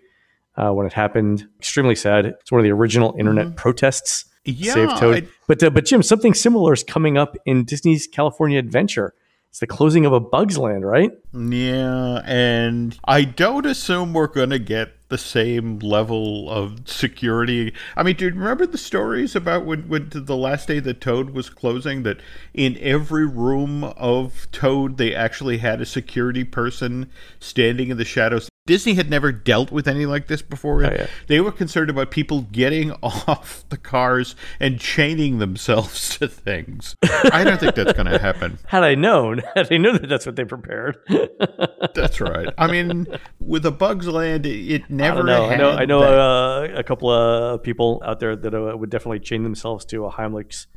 uh, 0.56 0.72
when 0.72 0.86
it 0.86 0.94
happened. 0.94 1.48
Extremely 1.60 1.96
sad. 1.96 2.26
It's 2.26 2.52
one 2.52 2.60
of 2.60 2.64
the 2.64 2.72
original 2.72 3.16
internet 3.18 3.56
protests. 3.56 4.26
Yeah, 4.46 4.74
Save 4.74 5.00
Toad. 5.00 5.24
I- 5.24 5.28
but 5.48 5.64
uh, 5.64 5.70
but 5.70 5.86
Jim, 5.86 6.04
something 6.04 6.34
similar 6.34 6.74
is 6.74 6.84
coming 6.84 7.18
up 7.18 7.36
in 7.46 7.66
Disney's 7.66 8.08
California 8.08 8.60
Adventure. 8.60 9.14
It's 9.50 9.60
the 9.60 9.68
closing 9.68 10.06
of 10.06 10.14
a 10.14 10.20
Bugs 10.20 10.58
Land, 10.58 10.86
right? 10.86 11.12
Yeah, 11.34 12.22
and 12.26 12.98
I 13.06 13.24
don't 13.24 13.66
assume 13.66 14.14
we're 14.14 14.28
going 14.28 14.52
to 14.52 14.60
get 14.60 14.92
the 15.10 15.18
same 15.18 15.80
level 15.80 16.50
of 16.50 16.82
security. 16.86 17.74
I 17.96 18.04
mean, 18.04 18.18
do 18.18 18.26
you 18.26 18.32
remember 18.32 18.68
the 18.68 18.78
stories 18.78 19.36
about 19.36 19.66
when, 19.66 19.88
when 19.88 20.10
the 20.12 20.36
last 20.36 20.68
day 20.68 20.80
that 20.82 21.02
Toad 21.02 21.32
was 21.32 21.50
closing? 21.50 22.04
That 22.04 22.20
in 22.54 22.78
every 22.82 23.26
room 23.26 23.84
of 23.84 24.48
Toad, 24.52 24.98
they 24.98 25.16
actually 25.16 25.60
had 25.60 25.82
a 25.82 25.86
security 25.86 26.44
person 26.44 27.10
standing 27.40 27.90
in 27.90 27.98
the 27.98 28.06
shadows. 28.06 28.50
Disney 28.68 28.94
had 28.94 29.10
never 29.10 29.32
dealt 29.32 29.72
with 29.72 29.88
anything 29.88 30.10
like 30.10 30.28
this 30.28 30.42
before. 30.44 30.86
Oh, 30.86 30.92
yeah. 30.92 31.08
They 31.28 31.40
were 31.40 31.52
concerned 31.52 31.90
about 31.90 32.12
people 32.12 32.42
getting 32.52 32.92
off 33.02 33.64
the 33.70 33.78
cars 33.78 34.36
and 34.60 34.80
chaining 34.80 35.40
themselves 35.40 36.18
to 36.20 36.28
things. 36.28 36.96
I 37.04 37.44
don't 37.44 37.60
think 37.60 37.74
that's 37.76 37.94
going 37.94 38.12
to 38.12 38.20
happen. 38.20 38.60
Had 38.68 38.84
I 38.84 38.94
known, 38.96 39.42
had 39.56 39.72
I 39.72 39.78
known 39.78 39.94
that 40.02 40.08
that's 40.10 40.26
what 40.26 40.36
they 40.36 40.44
prepared. 40.44 40.98
That's 41.96 42.20
right. 42.20 42.50
I 42.58 42.68
mean, 42.70 43.08
with 43.40 43.66
a 43.66 43.72
Bugs 43.72 44.08
Land, 44.08 44.46
it, 44.46 44.84
I 44.84 44.86
never. 44.90 45.18
don't 45.18 45.26
know. 45.28 45.46
I 45.46 45.56
know. 45.56 45.72
I 45.72 45.86
know 45.86 46.04
uh, 46.04 46.68
a 46.76 46.84
couple 46.84 47.10
of 47.10 47.64
people 47.64 48.04
out 48.06 48.20
there 48.20 48.36
that 48.36 48.54
uh, 48.54 48.78
would 48.78 48.90
definitely 48.90 49.20
chain 49.20 49.44
themselves 49.44 49.86
to 49.86 50.06
a 50.06 50.12
Heimlich's 50.12 50.68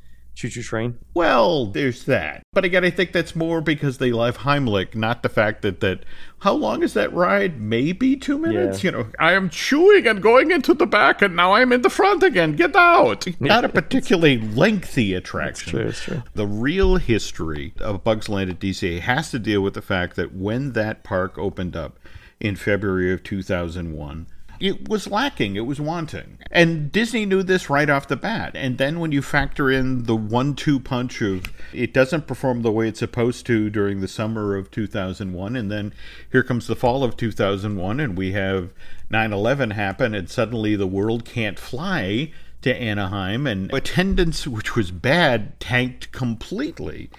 choo-choo 0.41 0.63
train. 0.63 0.99
well, 1.13 1.67
there's 1.67 2.05
that. 2.05 2.43
But 2.53 2.65
again, 2.65 2.85
I 2.85 2.91
think 2.91 3.13
that's 3.13 3.37
more 3.37 3.61
because 3.61 3.99
they 3.99 4.11
love 4.11 4.39
Heimlich, 4.39 4.95
not 4.95 5.23
the 5.23 5.29
fact 5.29 5.63
that 5.63 5.81
that. 5.81 6.05
How 6.41 6.55
long 6.55 6.83
is 6.83 6.95
that 6.95 7.13
ride? 7.13 7.61
Maybe 7.61 8.17
two 8.17 8.39
minutes. 8.39 8.83
Yeah. 8.83 8.91
You 8.91 8.97
know, 8.97 9.07
I 9.19 9.33
am 9.35 9.51
chewing 9.51 10.07
and 10.07 10.23
going 10.23 10.51
into 10.51 10.73
the 10.73 10.87
back, 10.87 11.21
and 11.21 11.37
now 11.37 11.53
I'm 11.53 11.71
in 11.73 11.83
the 11.83 11.91
front 11.91 12.23
again. 12.23 12.57
Get 12.57 12.75
out! 12.75 13.27
Not 13.41 13.67
a 13.67 13.69
particularly 13.69 14.39
lengthy 14.39 15.13
attraction. 15.13 15.71
true, 15.73 15.89
it's 15.89 16.01
true. 16.03 16.23
The 16.35 16.47
real 16.47 16.97
history 16.97 17.75
of 17.79 18.03
Bugs 18.03 18.31
Land 18.31 18.49
at 18.49 18.59
DCA 18.59 19.01
has 19.01 19.31
to 19.33 19.39
deal 19.39 19.61
with 19.61 19.75
the 19.75 19.83
fact 19.83 20.17
that 20.17 20.35
when 20.35 20.73
that 20.73 21.05
park 21.05 21.37
opened 21.39 21.77
up 21.77 21.99
in 22.41 22.57
February 22.57 23.13
of 23.13 23.23
2001, 23.23 24.27
it 24.61 24.89
was 24.89 25.07
lacking, 25.07 25.57
it 25.57 25.67
was 25.67 25.81
wanting. 25.81 26.39
And 26.51 26.93
Disney 26.93 27.25
knew 27.25 27.43
this 27.43 27.71
right 27.71 27.89
off 27.89 28.09
the 28.09 28.17
bat. 28.17 28.53
And 28.55 28.77
then 28.77 29.01
when 29.01 29.11
you 29.11 29.23
factor 29.23 29.71
in 29.71 30.05
the 30.05 30.17
one 30.17 30.55
two 30.55 30.79
punch 30.79 31.23
of 31.23 31.53
it 31.73 31.95
doesn't 31.95 32.27
perform 32.27 32.63
the 32.63 32.73
way 32.73 32.89
it's 32.89 32.99
supposed 32.99 33.47
to 33.47 33.71
during 33.71 34.01
the 34.01 34.09
summer 34.09 34.57
of 34.57 34.71
2001, 34.71 35.57
and 35.57 35.71
then 35.71 35.93
here 36.31 36.43
comes 36.43 36.67
the 36.67 36.77
fall 36.77 37.03
of 37.03 37.17
2001, 37.17 38.01
and 38.01 38.17
we 38.17 38.33
have 38.33 38.71
9 39.09 39.33
11 39.33 39.71
happen, 39.71 40.15
and 40.15 40.29
suddenly 40.29 40.77
the 40.77 40.87
world 40.87 41.25
can't 41.25 41.59
fly 41.59 42.31
to 42.63 42.75
Anaheim, 42.75 43.47
and 43.47 43.73
attendance, 43.73 44.47
which 44.47 44.77
was 44.77 44.91
bad, 44.91 45.59
tanked 45.61 46.13
completely. 46.13 47.11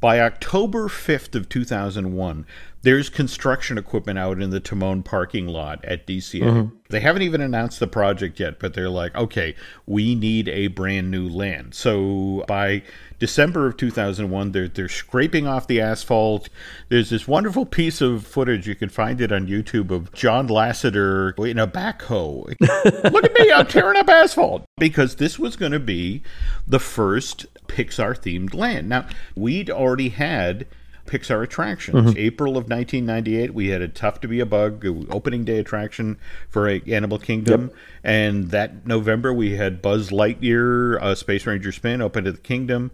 By 0.00 0.20
October 0.20 0.88
5th 0.88 1.34
of 1.34 1.50
2001, 1.50 2.46
there's 2.82 3.10
construction 3.10 3.76
equipment 3.76 4.18
out 4.18 4.40
in 4.40 4.48
the 4.48 4.60
Timon 4.60 5.02
parking 5.02 5.46
lot 5.46 5.84
at 5.84 6.06
DCA. 6.06 6.42
Mm-hmm. 6.42 6.76
They 6.88 7.00
haven't 7.00 7.22
even 7.22 7.42
announced 7.42 7.78
the 7.78 7.86
project 7.86 8.40
yet, 8.40 8.58
but 8.58 8.72
they're 8.72 8.88
like, 8.88 9.14
okay, 9.14 9.54
we 9.84 10.14
need 10.14 10.48
a 10.48 10.68
brand 10.68 11.10
new 11.10 11.28
land. 11.28 11.74
So 11.74 12.44
by 12.48 12.82
December 13.18 13.66
of 13.66 13.76
2001, 13.76 14.52
they're, 14.52 14.68
they're 14.68 14.88
scraping 14.88 15.46
off 15.46 15.66
the 15.66 15.82
asphalt. 15.82 16.48
There's 16.88 17.10
this 17.10 17.28
wonderful 17.28 17.66
piece 17.66 18.00
of 18.00 18.26
footage, 18.26 18.66
you 18.66 18.74
can 18.74 18.88
find 18.88 19.20
it 19.20 19.30
on 19.30 19.46
YouTube, 19.46 19.90
of 19.90 20.12
John 20.14 20.48
Lasseter 20.48 21.38
in 21.46 21.58
a 21.58 21.68
backhoe. 21.68 22.46
Look 23.12 23.24
at 23.24 23.34
me, 23.34 23.52
I'm 23.52 23.66
tearing 23.66 23.98
up 23.98 24.08
asphalt. 24.08 24.64
Because 24.78 25.16
this 25.16 25.38
was 25.38 25.56
going 25.56 25.72
to 25.72 25.80
be 25.80 26.22
the 26.66 26.80
first 26.80 27.46
Pixar 27.70 28.14
themed 28.18 28.54
land. 28.54 28.88
Now, 28.88 29.06
we'd 29.34 29.70
already 29.70 30.08
had 30.10 30.66
Pixar 31.06 31.42
attractions. 31.42 32.14
April 32.16 32.52
of 32.56 32.68
1998, 32.68 33.52
we 33.54 33.68
had 33.68 33.82
a 33.82 33.88
Tough 33.88 34.20
to 34.20 34.28
Be 34.28 34.40
a 34.40 34.46
Bug 34.46 34.84
opening 35.10 35.44
day 35.44 35.58
attraction 35.58 36.18
for 36.48 36.68
a 36.68 36.80
Animal 36.86 37.18
Kingdom. 37.18 37.70
And 38.04 38.50
that 38.50 38.86
November, 38.86 39.32
we 39.32 39.56
had 39.56 39.82
Buzz 39.82 40.10
Lightyear, 40.10 41.00
uh, 41.02 41.14
Space 41.14 41.46
Ranger 41.46 41.72
Spin, 41.72 42.00
open 42.00 42.24
to 42.24 42.32
the 42.32 42.38
Kingdom. 42.38 42.90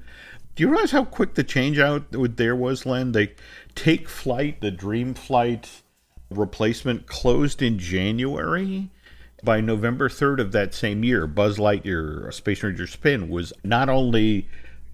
Do 0.55 0.63
you 0.63 0.71
realize 0.71 0.93
how 0.93 1.05
quick 1.05 1.35
the 1.35 1.45
change 1.45 1.79
out 1.79 2.05
there 2.11 2.57
was, 2.57 2.87
Len? 2.87 3.13
They 3.13 3.35
take 3.75 4.09
flight, 4.09 4.63
the 4.63 4.71
Dream 4.71 5.13
Flight 5.13 5.83
replacement 6.31 7.07
closed 7.07 7.61
in 7.61 7.79
January. 7.79 8.91
By 9.45 9.61
November 9.61 10.09
3rd 10.09 10.41
of 10.41 10.53
that 10.53 10.73
same 10.73 11.05
year, 11.05 11.27
Buzz 11.27 11.59
Lightyear 11.59 12.33
Space 12.33 12.63
Ranger 12.63 12.87
Spin 12.87 13.29
was 13.29 13.53
not 13.63 13.91
only 13.91 14.49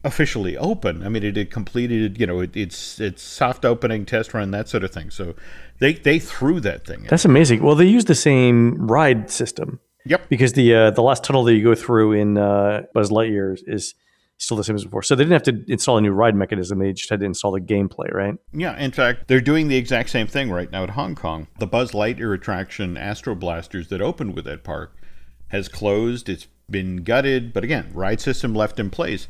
officially 0.04 0.56
open, 0.56 1.04
I 1.04 1.08
mean, 1.08 1.22
it 1.22 1.36
had 1.36 1.50
completed, 1.50 2.18
you 2.20 2.26
know, 2.26 2.40
it, 2.40 2.56
it's 2.56 3.00
it's 3.00 3.22
soft 3.22 3.64
opening, 3.64 4.04
test 4.04 4.34
run, 4.34 4.50
that 4.50 4.68
sort 4.68 4.84
of 4.84 4.90
thing. 4.90 5.10
So 5.10 5.34
they, 5.78 5.94
they 5.94 6.18
threw 6.18 6.60
that 6.60 6.86
thing 6.86 7.00
in. 7.00 7.06
That's 7.06 7.24
amazing. 7.24 7.62
Well, 7.62 7.74
they 7.74 7.86
use 7.86 8.06
the 8.06 8.14
same 8.14 8.86
ride 8.86 9.30
system. 9.30 9.80
Yep. 10.04 10.28
Because 10.28 10.54
the 10.54 10.74
uh, 10.74 10.90
the 10.90 11.02
last 11.02 11.22
tunnel 11.22 11.44
that 11.44 11.54
you 11.54 11.62
go 11.62 11.76
through 11.76 12.12
in 12.12 12.36
uh, 12.36 12.82
Buzz 12.92 13.10
Lightyear 13.10 13.54
is, 13.54 13.62
is 13.66 13.94
still 14.36 14.56
the 14.56 14.64
same 14.64 14.74
as 14.74 14.84
before. 14.84 15.02
So 15.02 15.14
they 15.14 15.22
didn't 15.22 15.44
have 15.44 15.64
to 15.64 15.72
install 15.72 15.98
a 15.98 16.00
new 16.00 16.10
ride 16.10 16.34
mechanism. 16.34 16.80
They 16.80 16.92
just 16.92 17.08
had 17.08 17.20
to 17.20 17.26
install 17.26 17.52
the 17.52 17.60
gameplay, 17.60 18.12
right? 18.12 18.34
Yeah, 18.52 18.76
in 18.76 18.90
fact, 18.90 19.28
they're 19.28 19.40
doing 19.40 19.68
the 19.68 19.76
exact 19.76 20.10
same 20.10 20.26
thing 20.26 20.50
right 20.50 20.70
now 20.72 20.82
at 20.82 20.90
Hong 20.90 21.14
Kong. 21.14 21.46
The 21.60 21.68
Buzz 21.68 21.92
Lightyear 21.92 22.34
attraction, 22.34 22.96
Astro 22.96 23.36
Blasters, 23.36 23.88
that 23.88 24.02
opened 24.02 24.34
with 24.34 24.44
that 24.46 24.64
park, 24.64 24.96
has 25.48 25.68
closed. 25.68 26.28
It's 26.28 26.48
been 26.68 27.04
gutted, 27.04 27.52
but 27.52 27.62
again, 27.62 27.90
ride 27.92 28.20
system 28.20 28.54
left 28.54 28.80
in 28.80 28.90
place. 28.90 29.28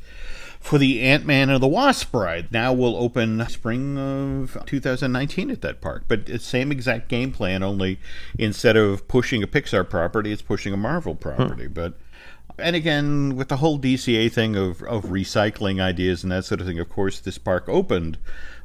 For 0.62 0.78
the 0.78 1.02
Ant 1.02 1.26
Man 1.26 1.50
and 1.50 1.60
the 1.60 1.68
Wasp 1.68 2.14
ride, 2.14 2.52
now 2.52 2.72
will 2.72 2.96
open 2.96 3.44
spring 3.48 3.98
of 3.98 4.56
2019 4.64 5.50
at 5.50 5.60
that 5.60 5.80
park. 5.80 6.04
But 6.06 6.28
it's 6.28 6.46
same 6.46 6.70
exact 6.70 7.08
game 7.08 7.32
plan, 7.32 7.64
only 7.64 7.98
instead 8.38 8.76
of 8.76 9.08
pushing 9.08 9.42
a 9.42 9.48
Pixar 9.48 9.88
property, 9.90 10.30
it's 10.30 10.40
pushing 10.40 10.72
a 10.72 10.76
Marvel 10.76 11.16
property. 11.16 11.66
Hmm. 11.66 11.72
But 11.72 11.94
and 12.58 12.76
again, 12.76 13.34
with 13.34 13.48
the 13.48 13.56
whole 13.56 13.78
DCA 13.78 14.30
thing 14.30 14.56
of, 14.56 14.82
of 14.82 15.06
recycling 15.06 15.80
ideas 15.80 16.22
and 16.22 16.30
that 16.30 16.44
sort 16.44 16.60
of 16.60 16.66
thing, 16.66 16.78
of 16.78 16.88
course, 16.88 17.18
this 17.18 17.38
park 17.38 17.68
opened 17.68 18.18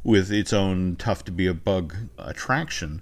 with 0.03 0.31
its 0.31 0.53
own 0.53 0.95
tough 0.97 1.25
to 1.25 1.31
be 1.31 1.47
a 1.47 1.53
bug 1.53 1.95
attraction. 2.17 3.01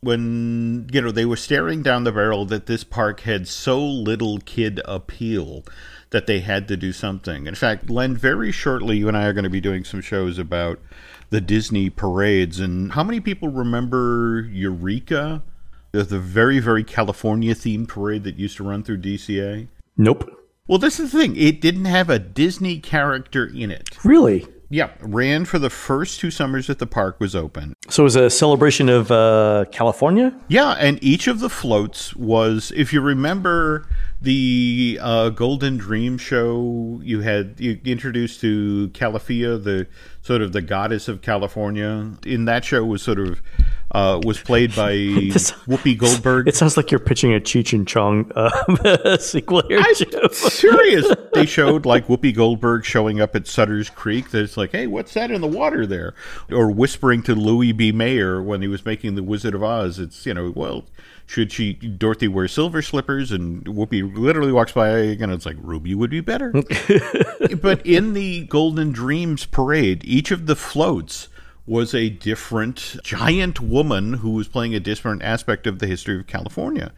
When, 0.00 0.88
you 0.92 1.00
know, 1.00 1.10
they 1.10 1.24
were 1.24 1.36
staring 1.36 1.82
down 1.82 2.04
the 2.04 2.12
barrel 2.12 2.44
that 2.46 2.66
this 2.66 2.84
park 2.84 3.20
had 3.20 3.48
so 3.48 3.84
little 3.84 4.38
kid 4.38 4.80
appeal 4.84 5.64
that 6.10 6.26
they 6.26 6.40
had 6.40 6.68
to 6.68 6.76
do 6.76 6.92
something. 6.92 7.46
In 7.46 7.54
fact, 7.54 7.90
Len, 7.90 8.16
very 8.16 8.50
shortly, 8.50 8.98
you 8.98 9.08
and 9.08 9.16
I 9.16 9.26
are 9.26 9.32
going 9.32 9.44
to 9.44 9.50
be 9.50 9.60
doing 9.60 9.84
some 9.84 10.00
shows 10.00 10.38
about 10.38 10.78
the 11.30 11.40
Disney 11.40 11.90
parades. 11.90 12.60
And 12.60 12.92
how 12.92 13.04
many 13.04 13.20
people 13.20 13.48
remember 13.48 14.48
Eureka? 14.50 15.42
The 15.92 16.18
very, 16.18 16.58
very 16.58 16.84
California 16.84 17.54
themed 17.54 17.88
parade 17.88 18.24
that 18.24 18.38
used 18.38 18.56
to 18.58 18.64
run 18.64 18.82
through 18.82 18.98
DCA? 18.98 19.68
Nope. 19.96 20.30
Well, 20.66 20.78
this 20.78 21.00
is 21.00 21.12
the 21.12 21.18
thing. 21.18 21.36
It 21.36 21.60
didn't 21.60 21.86
have 21.86 22.10
a 22.10 22.18
Disney 22.18 22.78
character 22.78 23.46
in 23.46 23.70
it. 23.70 23.88
Really? 24.04 24.46
Yeah, 24.70 24.90
ran 25.00 25.46
for 25.46 25.58
the 25.58 25.70
first 25.70 26.20
two 26.20 26.30
summers 26.30 26.66
that 26.66 26.78
the 26.78 26.86
park 26.86 27.20
was 27.20 27.34
open. 27.34 27.72
So 27.88 28.02
it 28.02 28.04
was 28.04 28.16
a 28.16 28.28
celebration 28.28 28.90
of 28.90 29.10
uh, 29.10 29.64
California? 29.72 30.38
Yeah, 30.48 30.72
and 30.72 31.02
each 31.02 31.26
of 31.26 31.40
the 31.40 31.48
floats 31.48 32.14
was, 32.14 32.70
if 32.76 32.92
you 32.92 33.00
remember 33.00 33.86
the 34.20 34.98
uh, 35.00 35.28
Golden 35.30 35.76
Dream 35.76 36.18
show, 36.18 37.00
you 37.04 37.20
had 37.20 37.54
you 37.58 37.80
introduced 37.84 38.40
to 38.40 38.88
Calafia, 38.88 39.62
the 39.62 39.86
sort 40.22 40.42
of 40.42 40.52
the 40.52 40.62
goddess 40.62 41.08
of 41.08 41.22
California. 41.22 42.12
In 42.26 42.44
that 42.46 42.64
show 42.64 42.84
was 42.84 43.02
sort 43.02 43.20
of 43.20 43.40
uh, 43.92 44.20
was 44.24 44.38
played 44.38 44.74
by 44.76 44.92
This- 45.32 45.52
Whoopi 45.66 45.96
Goldberg. 45.96 46.46
It 46.48 46.54
sounds 46.56 46.76
like 46.76 46.90
you're 46.90 46.98
pitching 47.00 47.34
a 47.34 47.40
Cheech 47.40 47.72
and 47.72 47.86
Chong 47.88 48.30
uh, 48.36 49.16
sequel 49.18 49.62
here, 49.68 49.82
Joe. 49.94 50.28
serious. 50.28 51.06
They 51.34 51.46
showed 51.46 51.86
like 51.86 52.08
Whoopi 52.08 52.34
Goldberg 52.34 52.84
showing 52.84 53.20
up 53.20 53.36
at 53.36 53.46
Sutter's 53.46 53.88
Creek. 53.90 54.30
That's 54.30 54.56
like, 54.56 54.72
hey, 54.72 54.88
what's 54.88 55.14
that 55.14 55.30
in 55.30 55.40
the 55.40 55.46
water 55.46 55.86
there? 55.86 56.14
Or 56.50 56.68
whispering 56.70 57.22
to 57.24 57.34
Louis 57.34 57.70
B. 57.72 57.92
Mayer 57.92 58.42
when 58.42 58.60
he 58.60 58.66
was 58.66 58.84
making 58.84 59.14
The 59.14 59.22
Wizard 59.22 59.54
of 59.54 59.62
Oz. 59.62 60.00
It's 60.00 60.26
you 60.26 60.34
know, 60.34 60.52
well, 60.56 60.84
should 61.26 61.52
she 61.52 61.74
Dorothy 61.74 62.26
wear 62.26 62.48
silver 62.48 62.82
slippers? 62.82 63.30
And 63.30 63.64
Whoopi 63.66 64.16
literally 64.16 64.50
walks 64.50 64.72
by 64.72 64.88
and 64.88 65.30
it's 65.30 65.46
like 65.46 65.58
Ruby 65.60 65.94
would 65.94 66.10
be 66.10 66.20
better. 66.22 66.50
but 67.62 67.86
in 67.86 68.14
the 68.14 68.46
Golden 68.46 68.90
Dreams 68.90 69.46
parade, 69.46 70.02
each 70.04 70.32
of 70.32 70.46
the 70.46 70.56
floats 70.56 71.28
was 71.68 71.94
a 71.94 72.08
different 72.08 72.96
giant 73.02 73.60
woman 73.60 74.14
who 74.14 74.30
was 74.30 74.48
playing 74.48 74.74
a 74.74 74.80
different 74.80 75.22
aspect 75.22 75.66
of 75.66 75.78
the 75.78 75.86
history 75.86 76.18
of 76.18 76.26
California. 76.26 76.92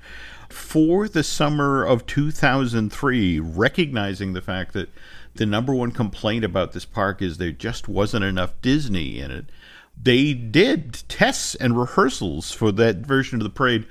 For 0.48 1.08
the 1.08 1.24
summer 1.24 1.84
of 1.84 2.06
2003, 2.06 3.40
recognizing 3.40 4.32
the 4.32 4.40
fact 4.40 4.72
that 4.74 4.88
the 5.34 5.46
number 5.46 5.74
one 5.74 5.90
complaint 5.90 6.44
about 6.44 6.72
this 6.72 6.84
park 6.84 7.20
is 7.20 7.38
there 7.38 7.52
just 7.52 7.88
wasn't 7.88 8.24
enough 8.24 8.52
Disney 8.62 9.20
in 9.20 9.30
it, 9.30 9.46
they 10.02 10.32
did 10.32 11.02
tests 11.08 11.54
and 11.56 11.78
rehearsals 11.78 12.52
for 12.52 12.72
that 12.72 12.98
version 12.98 13.38
of 13.38 13.44
the 13.44 13.50
parade 13.50 13.86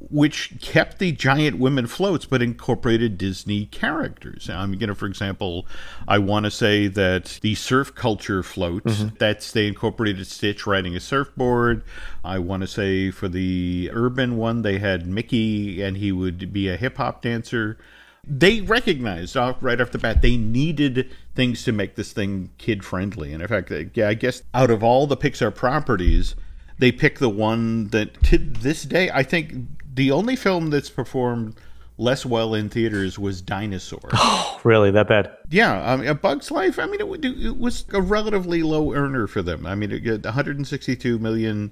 which 0.00 0.60
kept 0.60 0.98
the 0.98 1.12
giant 1.12 1.58
women 1.58 1.86
floats 1.86 2.24
but 2.24 2.42
incorporated 2.42 3.18
Disney 3.18 3.66
characters. 3.66 4.48
I'm 4.48 4.74
you 4.74 4.86
know, 4.86 4.94
for 4.94 5.06
example, 5.06 5.66
I 6.06 6.18
want 6.18 6.44
to 6.44 6.50
say 6.50 6.86
that 6.88 7.38
the 7.42 7.54
surf 7.54 7.94
culture 7.94 8.42
float 8.42 8.84
mm-hmm. 8.84 9.16
that's 9.18 9.52
they 9.52 9.66
incorporated 9.66 10.26
Stitch 10.26 10.66
riding 10.66 10.96
a 10.96 11.00
surfboard. 11.00 11.82
I 12.24 12.38
want 12.38 12.62
to 12.62 12.66
say 12.66 13.10
for 13.10 13.28
the 13.28 13.90
urban 13.92 14.36
one 14.36 14.62
they 14.62 14.78
had 14.78 15.06
Mickey 15.06 15.82
and 15.82 15.96
he 15.96 16.12
would 16.12 16.52
be 16.52 16.68
a 16.68 16.76
hip 16.76 16.96
hop 16.96 17.22
dancer. 17.22 17.78
They 18.26 18.62
recognized 18.62 19.36
off 19.36 19.56
right 19.60 19.80
off 19.80 19.90
the 19.90 19.98
bat 19.98 20.22
they 20.22 20.36
needed 20.36 21.10
things 21.34 21.64
to 21.64 21.72
make 21.72 21.94
this 21.96 22.12
thing 22.12 22.50
kid 22.58 22.84
friendly. 22.84 23.32
And 23.32 23.42
in 23.42 23.48
fact, 23.48 23.70
I 23.70 24.14
guess 24.14 24.42
out 24.54 24.70
of 24.70 24.82
all 24.82 25.06
the 25.06 25.16
Pixar 25.16 25.54
properties, 25.54 26.34
they 26.78 26.92
picked 26.92 27.20
the 27.20 27.28
one 27.28 27.88
that 27.88 28.22
to 28.24 28.38
this 28.38 28.84
day 28.84 29.10
I 29.10 29.22
think 29.22 29.66
the 29.94 30.10
only 30.10 30.36
film 30.36 30.70
that's 30.70 30.90
performed 30.90 31.54
less 31.96 32.26
well 32.26 32.54
in 32.54 32.68
theaters 32.68 33.18
was 33.18 33.40
Dinosaur. 33.40 34.00
Oh, 34.12 34.60
Really, 34.64 34.90
that 34.90 35.08
bad? 35.08 35.30
yeah, 35.50 35.92
I 35.92 35.96
mean, 35.96 36.08
A 36.08 36.14
Bug's 36.14 36.50
Life. 36.50 36.78
I 36.78 36.86
mean, 36.86 37.00
it, 37.00 37.24
it 37.24 37.58
was 37.58 37.84
a 37.92 38.00
relatively 38.00 38.62
low 38.62 38.94
earner 38.94 39.26
for 39.26 39.42
them. 39.42 39.66
I 39.66 39.74
mean, 39.74 39.92
it 39.92 40.00
got 40.00 40.24
162 40.24 41.18
million 41.18 41.70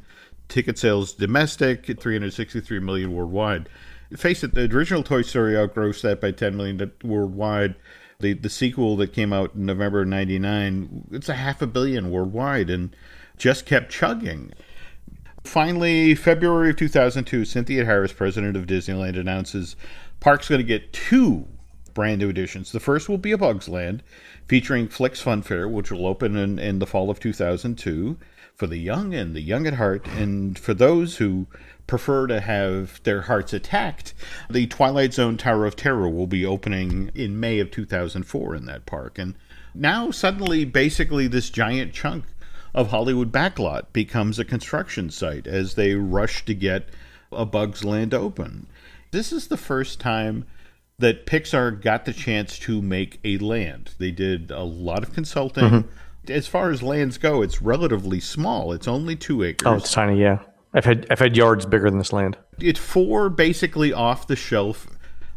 ticket 0.48 0.76
sales 0.78 1.14
domestic, 1.14 1.86
363 1.98 2.78
million 2.80 3.14
worldwide. 3.14 3.68
Face 4.14 4.44
it, 4.44 4.52
the 4.54 4.70
original 4.74 5.02
Toy 5.02 5.22
Story 5.22 5.56
outgrossed 5.56 6.02
that 6.02 6.20
by 6.20 6.32
10 6.32 6.54
million 6.56 6.92
worldwide. 7.02 7.76
The 8.20 8.34
the 8.34 8.50
sequel 8.50 8.96
that 8.98 9.12
came 9.14 9.32
out 9.32 9.54
in 9.54 9.66
November 9.66 10.04
'99, 10.04 11.08
it's 11.12 11.28
a 11.30 11.34
half 11.34 11.60
a 11.62 11.66
billion 11.66 12.10
worldwide, 12.10 12.68
and 12.70 12.94
just 13.38 13.64
kept 13.66 13.90
chugging. 13.90 14.52
Finally, 15.44 16.14
February 16.14 16.70
of 16.70 16.76
2002, 16.76 17.44
Cynthia 17.44 17.84
Harriss, 17.84 18.12
president 18.12 18.56
of 18.56 18.66
Disneyland, 18.66 19.18
announces 19.18 19.76
Park's 20.20 20.48
going 20.48 20.60
to 20.60 20.64
get 20.64 20.92
two 20.92 21.46
brand 21.94 22.20
new 22.20 22.28
additions. 22.28 22.72
The 22.72 22.80
first 22.80 23.08
will 23.08 23.18
be 23.18 23.32
a 23.32 23.38
Bugs 23.38 23.68
Land, 23.68 24.02
featuring 24.46 24.88
Flik's 24.88 25.20
Fun 25.20 25.42
Fair, 25.42 25.68
which 25.68 25.90
will 25.90 26.06
open 26.06 26.36
in, 26.36 26.58
in 26.58 26.78
the 26.78 26.86
fall 26.86 27.10
of 27.10 27.20
2002 27.20 28.16
for 28.54 28.66
the 28.66 28.78
young 28.78 29.14
and 29.14 29.34
the 29.34 29.40
young 29.40 29.66
at 29.66 29.74
heart. 29.74 30.06
And 30.06 30.58
for 30.58 30.74
those 30.74 31.16
who 31.16 31.46
prefer 31.86 32.26
to 32.28 32.40
have 32.40 33.02
their 33.02 33.22
hearts 33.22 33.52
attacked, 33.52 34.14
the 34.48 34.66
Twilight 34.66 35.14
Zone 35.14 35.36
Tower 35.36 35.66
of 35.66 35.76
Terror 35.76 36.08
will 36.08 36.26
be 36.26 36.46
opening 36.46 37.10
in 37.14 37.40
May 37.40 37.58
of 37.58 37.70
2004 37.70 38.54
in 38.54 38.66
that 38.66 38.86
park. 38.86 39.18
And 39.18 39.34
now, 39.74 40.10
suddenly, 40.10 40.64
basically, 40.64 41.26
this 41.26 41.50
giant 41.50 41.92
chunk 41.92 42.24
of 42.74 42.88
Hollywood 42.88 43.32
backlot 43.32 43.92
becomes 43.92 44.38
a 44.38 44.44
construction 44.44 45.10
site 45.10 45.46
as 45.46 45.74
they 45.74 45.94
rush 45.94 46.44
to 46.46 46.54
get 46.54 46.88
a 47.30 47.44
Bugs 47.44 47.84
Land 47.84 48.14
open. 48.14 48.66
This 49.10 49.32
is 49.32 49.48
the 49.48 49.56
first 49.56 50.00
time 50.00 50.46
that 50.98 51.26
Pixar 51.26 51.80
got 51.80 52.04
the 52.04 52.12
chance 52.12 52.58
to 52.60 52.80
make 52.80 53.18
a 53.24 53.38
land. 53.38 53.94
They 53.98 54.10
did 54.10 54.50
a 54.50 54.62
lot 54.62 55.02
of 55.02 55.12
consulting. 55.12 55.64
Mm-hmm. 55.64 56.32
As 56.32 56.46
far 56.46 56.70
as 56.70 56.82
lands 56.82 57.18
go, 57.18 57.42
it's 57.42 57.60
relatively 57.60 58.20
small. 58.20 58.72
It's 58.72 58.86
only 58.86 59.16
two 59.16 59.42
acres. 59.42 59.66
Oh, 59.66 59.74
it's 59.74 59.92
tiny. 59.92 60.20
Yeah, 60.20 60.38
I've 60.72 60.84
had 60.84 61.06
I've 61.10 61.18
had 61.18 61.36
yards 61.36 61.66
bigger 61.66 61.90
than 61.90 61.98
this 61.98 62.12
land. 62.12 62.38
it's 62.58 62.78
four 62.78 63.28
basically 63.28 63.92
off 63.92 64.26
the 64.26 64.36
shelf 64.36 64.86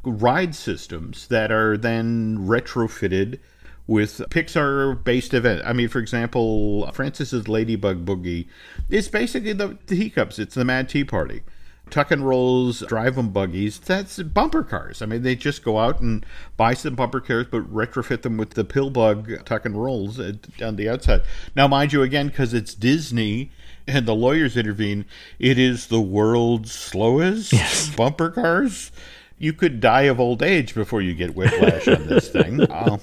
ride 0.04 0.54
systems 0.54 1.28
that 1.28 1.52
are 1.52 1.76
then 1.78 2.38
retrofitted 2.38 3.40
with 3.88 4.18
Pixar 4.30 5.04
based 5.04 5.34
event. 5.34 5.62
I 5.66 5.74
mean, 5.74 5.90
for 5.90 6.00
example, 6.00 6.90
Francis's 6.92 7.48
Ladybug 7.48 8.06
Boogie 8.06 8.48
is 8.90 9.08
basically 9.08 9.54
the, 9.54 9.78
the 9.88 9.96
teacups, 9.96 10.40
it's 10.40 10.56
the 10.56 10.66
Mad 10.66 10.90
Tea 10.90 11.04
Party. 11.04 11.44
tuck 11.92 12.10
and 12.10 12.26
rolls, 12.28 12.84
drive 12.88 13.16
'em 13.16 13.30
buggies. 13.30 13.78
That's 13.78 14.20
bumper 14.24 14.64
cars. 14.64 15.04
I 15.04 15.06
mean, 15.06 15.22
they 15.22 15.36
just 15.36 15.64
go 15.64 15.78
out 15.78 16.02
and 16.02 16.26
buy 16.58 16.74
some 16.74 16.96
bumper 16.96 17.20
cars, 17.22 17.46
but 17.52 17.72
retrofit 17.72 18.24
them 18.24 18.38
with 18.38 18.52
the 18.56 18.64
pill 18.64 18.90
bug 18.90 19.32
tuck 19.46 19.66
and 19.66 19.76
rolls 19.82 20.20
on 20.20 20.78
the 20.78 20.90
outside. 20.90 21.22
Now, 21.56 21.68
mind 21.68 21.94
you, 21.94 22.02
again, 22.02 22.30
because 22.30 22.56
it's 22.56 22.74
Disney 22.74 23.52
and 23.88 24.08
the 24.08 24.16
lawyers 24.16 24.58
intervene, 24.58 25.06
it 25.38 25.60
is 25.60 25.88
the 25.88 26.02
world's 26.02 26.72
slowest 26.72 27.54
yes. 27.54 27.96
bumper 27.96 28.32
cars. 28.32 28.92
You 29.38 29.54
could 29.54 29.80
die 29.80 30.04
of 30.04 30.20
old 30.20 30.42
age 30.42 30.74
before 30.74 31.04
you 31.04 31.14
get 31.14 31.36
whiplash 31.36 31.88
on 31.88 32.08
this 32.08 32.30
thing. 32.30 32.62
Uh, 32.72 32.98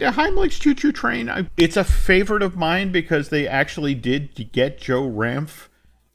Heimlich's 0.00 0.58
Choo 0.58 0.74
Choo 0.74 0.92
Train, 0.92 1.28
I, 1.28 1.46
it's 1.56 1.76
a 1.76 1.84
favorite 1.84 2.42
of 2.42 2.56
mine 2.56 2.92
because 2.92 3.28
they 3.28 3.46
actually 3.46 3.94
did 3.94 4.52
get 4.52 4.78
Joe 4.80 5.02
Ranft 5.02 5.68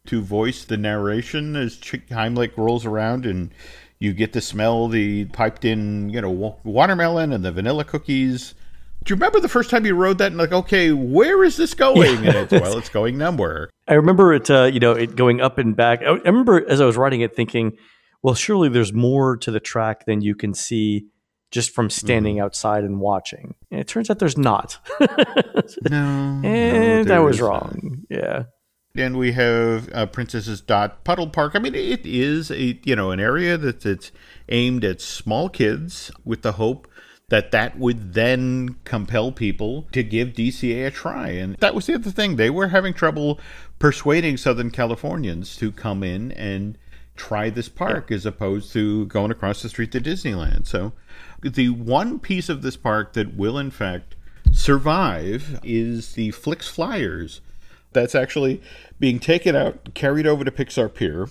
to 0.07 0.21
voice 0.21 0.63
the 0.63 0.77
narration 0.77 1.55
as 1.55 1.77
Ch- 1.77 2.07
Heimlich 2.09 2.57
rolls 2.57 2.85
around 2.85 3.25
and 3.25 3.51
you 3.99 4.13
get 4.13 4.33
to 4.33 4.41
smell 4.41 4.87
the 4.87 5.25
piped 5.25 5.63
in, 5.63 6.09
you 6.09 6.21
know, 6.21 6.57
watermelon 6.63 7.31
and 7.31 7.45
the 7.45 7.51
vanilla 7.51 7.83
cookies. 7.83 8.55
Do 9.03 9.11
you 9.11 9.15
remember 9.15 9.39
the 9.39 9.49
first 9.49 9.69
time 9.69 9.85
you 9.85 9.95
rode 9.95 10.17
that 10.19 10.27
and 10.27 10.37
like, 10.37 10.51
okay, 10.51 10.91
where 10.91 11.43
is 11.43 11.57
this 11.57 11.73
going? 11.73 12.25
And 12.25 12.35
it's, 12.35 12.51
well, 12.51 12.77
it's 12.77 12.89
going 12.89 13.17
nowhere. 13.17 13.69
I 13.87 13.93
remember 13.93 14.33
it, 14.33 14.49
uh, 14.49 14.63
you 14.65 14.79
know, 14.79 14.93
it 14.93 15.15
going 15.15 15.41
up 15.41 15.57
and 15.57 15.75
back. 15.75 16.01
I, 16.01 16.09
I 16.09 16.27
remember 16.27 16.67
as 16.67 16.81
I 16.81 16.85
was 16.85 16.97
writing 16.97 17.21
it 17.21 17.35
thinking, 17.35 17.77
well, 18.23 18.35
surely 18.35 18.69
there's 18.69 18.93
more 18.93 19.37
to 19.37 19.51
the 19.51 19.59
track 19.59 20.05
than 20.05 20.21
you 20.21 20.35
can 20.35 20.53
see 20.53 21.07
just 21.51 21.71
from 21.71 21.89
standing 21.89 22.39
outside 22.39 22.83
and 22.83 22.99
watching. 22.99 23.53
And 23.69 23.79
it 23.79 23.87
turns 23.87 24.09
out 24.09 24.19
there's 24.19 24.37
not. 24.37 24.77
No. 25.89 26.41
and 26.43 27.07
no, 27.07 27.15
I 27.15 27.19
was 27.19 27.39
wrong. 27.39 28.03
Yeah. 28.09 28.43
and 28.95 29.17
we 29.17 29.31
have 29.33 29.89
uh, 29.93 30.05
Princess's 30.07 30.59
Dot 30.61 31.03
Puddle 31.03 31.29
Park. 31.29 31.53
I 31.55 31.59
mean, 31.59 31.75
it 31.75 32.05
is 32.05 32.51
a 32.51 32.79
you 32.83 32.95
know 32.95 33.11
an 33.11 33.19
area 33.19 33.57
that 33.57 33.85
it's 33.85 34.11
aimed 34.49 34.83
at 34.83 34.99
small 35.01 35.49
kids 35.49 36.11
with 36.25 36.41
the 36.41 36.53
hope 36.53 36.87
that 37.29 37.51
that 37.51 37.77
would 37.77 38.13
then 38.13 38.75
compel 38.83 39.31
people 39.31 39.87
to 39.93 40.03
give 40.03 40.29
DCA 40.29 40.87
a 40.87 40.91
try. 40.91 41.29
And 41.29 41.55
that 41.57 41.73
was 41.75 41.85
the 41.85 41.95
other 41.95 42.11
thing; 42.11 42.35
they 42.35 42.49
were 42.49 42.69
having 42.69 42.93
trouble 42.93 43.39
persuading 43.79 44.37
Southern 44.37 44.71
Californians 44.71 45.55
to 45.57 45.71
come 45.71 46.03
in 46.03 46.31
and 46.33 46.77
try 47.21 47.51
this 47.51 47.69
park 47.69 48.11
as 48.11 48.25
opposed 48.25 48.73
to 48.73 49.05
going 49.05 49.29
across 49.29 49.61
the 49.61 49.69
street 49.69 49.91
to 49.91 50.01
Disneyland. 50.01 50.65
So, 50.65 50.93
the 51.43 51.69
one 51.69 52.17
piece 52.17 52.49
of 52.49 52.63
this 52.63 52.75
park 52.75 53.13
that 53.13 53.35
will, 53.35 53.59
in 53.59 53.69
fact, 53.69 54.15
survive 54.51 55.59
is 55.63 56.13
the 56.13 56.31
Flik's 56.31 56.67
Flyers 56.67 57.41
that's 57.93 58.15
actually 58.15 58.59
being 58.99 59.19
taken 59.19 59.55
out, 59.55 59.93
carried 59.93 60.25
over 60.25 60.43
to 60.43 60.51
Pixar 60.51 60.91
Pier, 60.91 61.29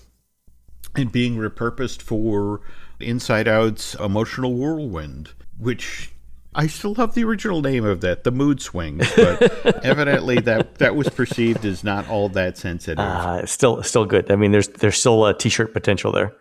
and 0.95 1.11
being 1.11 1.37
repurposed 1.37 2.03
for 2.03 2.61
Inside 3.01 3.49
Out's 3.49 3.95
Emotional 3.97 4.55
Whirlwind, 4.55 5.31
which 5.59 6.13
I 6.55 6.67
still 6.67 6.97
have 6.97 7.15
the 7.15 7.23
original 7.25 7.63
name 7.63 7.85
of 7.85 8.01
that, 8.01 8.25
the 8.25 8.33
Mood 8.33 8.61
Swings, 8.61 9.09
but 9.15 9.65
evidently 9.85 10.41
that 10.41 10.77
that 10.77 10.97
was 10.97 11.09
perceived 11.09 11.65
as 11.65 11.85
not 11.85 12.09
all 12.09 12.29
that 12.31 12.59
sensitive. 12.59 12.99
Uh, 12.99 13.47
still, 13.47 13.83
still 13.85 14.05
good. 14.05 14.31
I 14.33 14.37
mean, 14.37 14.51
there's 14.51 14.69
there's 14.69 14.99
still 14.99 15.27
a 15.27 15.37
t-shirt 15.37 15.73
potential 15.73 16.11
there. 16.11 16.35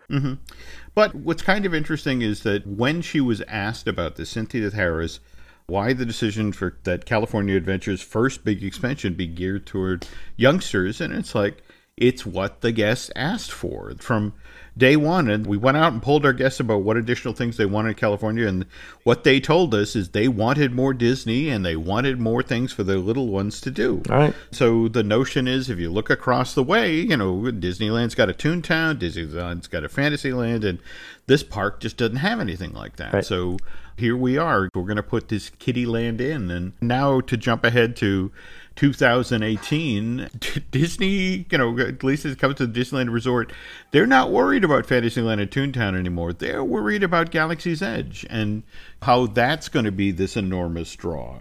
But 0.94 1.14
what's 1.14 1.42
kind 1.42 1.64
of 1.64 1.74
interesting 1.74 2.22
is 2.22 2.42
that 2.42 2.66
when 2.66 3.02
she 3.02 3.20
was 3.20 3.40
asked 3.42 3.86
about 3.86 4.16
this, 4.16 4.30
Cynthia 4.30 4.70
Harriss, 4.70 5.20
why 5.66 5.92
the 5.92 6.04
decision 6.04 6.52
for 6.52 6.76
that 6.82 7.06
California 7.06 7.56
Adventure's 7.56 8.02
first 8.02 8.44
big 8.44 8.64
expansion 8.64 9.14
be 9.14 9.28
geared 9.28 9.66
toward 9.66 10.08
youngsters, 10.36 11.00
and 11.00 11.14
it's 11.14 11.34
like 11.34 11.62
it's 11.96 12.26
what 12.26 12.62
the 12.62 12.72
guests 12.72 13.10
asked 13.14 13.52
for 13.52 13.94
from 14.00 14.34
day 14.76 14.96
one. 14.96 15.28
And 15.28 15.46
we 15.46 15.56
went 15.56 15.76
out 15.76 15.92
and 15.92 16.02
polled 16.02 16.24
our 16.24 16.32
guests 16.32 16.60
about 16.60 16.82
what 16.82 16.96
additional 16.96 17.34
things 17.34 17.56
they 17.56 17.66
wanted 17.66 17.90
in 17.90 17.94
California, 17.96 18.46
and 18.46 18.66
what 19.02 19.24
they 19.24 19.40
told 19.40 19.74
us 19.74 19.96
is 19.96 20.10
they 20.10 20.28
wanted 20.28 20.72
more 20.72 20.94
Disney 20.94 21.48
and 21.48 21.64
they 21.64 21.76
wanted 21.76 22.18
more 22.18 22.42
things 22.42 22.72
for 22.72 22.82
their 22.82 22.98
little 22.98 23.28
ones 23.28 23.60
to 23.62 23.70
do. 23.70 24.02
All 24.10 24.16
right. 24.16 24.34
So 24.52 24.88
the 24.88 25.02
notion 25.02 25.48
is, 25.48 25.70
if 25.70 25.78
you 25.78 25.90
look 25.90 26.10
across 26.10 26.54
the 26.54 26.62
way, 26.62 26.94
you 26.96 27.16
know, 27.16 27.42
Disneyland's 27.42 28.14
got 28.14 28.30
a 28.30 28.34
Toontown, 28.34 28.98
Disneyland's 28.98 29.68
got 29.68 29.84
a 29.84 29.88
Fantasyland, 29.88 30.64
and 30.64 30.78
this 31.26 31.42
park 31.42 31.80
just 31.80 31.96
doesn't 31.96 32.16
have 32.16 32.40
anything 32.40 32.72
like 32.72 32.96
that. 32.96 33.12
Right. 33.12 33.24
So 33.24 33.58
here 34.00 34.16
we 34.16 34.38
are. 34.38 34.68
We're 34.74 34.82
going 34.82 34.96
to 34.96 35.02
put 35.02 35.28
this 35.28 35.50
Kitty 35.50 35.84
Land 35.84 36.20
in, 36.20 36.50
and 36.50 36.72
now 36.80 37.20
to 37.20 37.36
jump 37.36 37.64
ahead 37.64 37.96
to 37.96 38.32
2018, 38.76 40.30
Disney, 40.70 41.46
you 41.50 41.58
know, 41.58 41.78
at 41.78 42.02
least 42.02 42.24
as 42.24 42.32
it 42.32 42.38
comes 42.38 42.56
to 42.56 42.66
the 42.66 42.80
Disneyland 42.80 43.12
Resort, 43.12 43.52
they're 43.90 44.06
not 44.06 44.30
worried 44.30 44.64
about 44.64 44.86
Fantasyland 44.86 45.40
and 45.40 45.50
Toontown 45.50 45.96
anymore. 45.96 46.32
They're 46.32 46.64
worried 46.64 47.02
about 47.02 47.30
Galaxy's 47.30 47.82
Edge 47.82 48.26
and 48.30 48.62
how 49.02 49.26
that's 49.26 49.68
going 49.68 49.84
to 49.84 49.92
be 49.92 50.10
this 50.10 50.34
enormous 50.34 50.96
draw. 50.96 51.40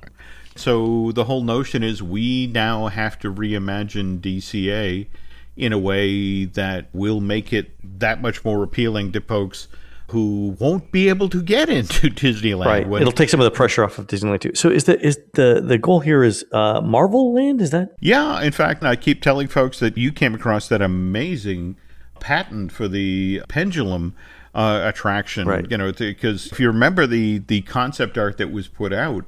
So 0.58 1.13
the 1.13 1.24
whole 1.24 1.43
notion 1.43 1.82
is 1.82 2.04
we 2.04 2.48
now 2.48 2.88
have 2.88 3.17
to 3.19 3.34
reimagine 3.34 4.19
DCA 4.19 5.08
in 5.56 5.72
a 5.72 5.80
way 5.80 6.43
that 6.43 6.89
will 6.91 7.22
make 7.22 7.54
it 7.54 7.72
that 8.00 8.22
much 8.22 8.43
more 8.43 8.63
appealing 8.63 9.13
to 9.13 9.22
folks 9.22 9.69
who 10.10 10.56
won't 10.60 10.91
be 10.91 11.10
able 11.10 11.30
to 11.30 11.41
get 11.41 11.69
into 11.69 12.10
Disneyland. 12.10 12.65
Right. 12.65 12.88
when- 12.88 13.02
It'll 13.02 13.12
take 13.12 13.30
some 13.30 13.39
of 13.39 13.45
the 13.45 13.52
pressure 13.52 13.84
off 13.84 13.98
of 14.00 14.08
Disneyland 14.08 14.41
too. 14.41 14.52
So 14.56 14.69
is 14.69 14.84
the 14.86 15.00
is 15.06 15.17
the 15.34 15.62
the 15.65 15.78
goal 15.78 16.00
here 16.02 16.24
is 16.24 16.45
uh, 16.52 16.82
Marvel 16.82 17.34
Land? 17.34 17.62
Is 17.62 17.72
that 17.72 17.95
Yeah, 18.00 18.41
in 18.41 18.52
fact, 18.52 18.84
I 18.84 18.95
keep 18.95 19.22
telling 19.22 19.48
folks 19.48 19.80
that 19.80 19.98
you 19.98 20.12
came 20.12 20.36
across 20.36 20.67
that 20.69 20.82
amazing 20.82 21.78
patent 22.19 22.72
for 22.72 22.88
the 22.88 23.41
pendulum 23.48 24.13
uh, 24.54 24.82
attraction. 24.84 25.48
Right. 25.48 25.65
You 25.69 25.78
know, 25.78 25.91
because 25.91 26.52
if 26.52 26.60
you 26.60 26.67
remember 26.67 27.08
the 27.08 27.39
the 27.39 27.62
concept 27.62 28.17
art 28.17 28.38
that 28.38 28.52
was 28.52 28.67
put 28.67 28.91
out. 28.93 29.26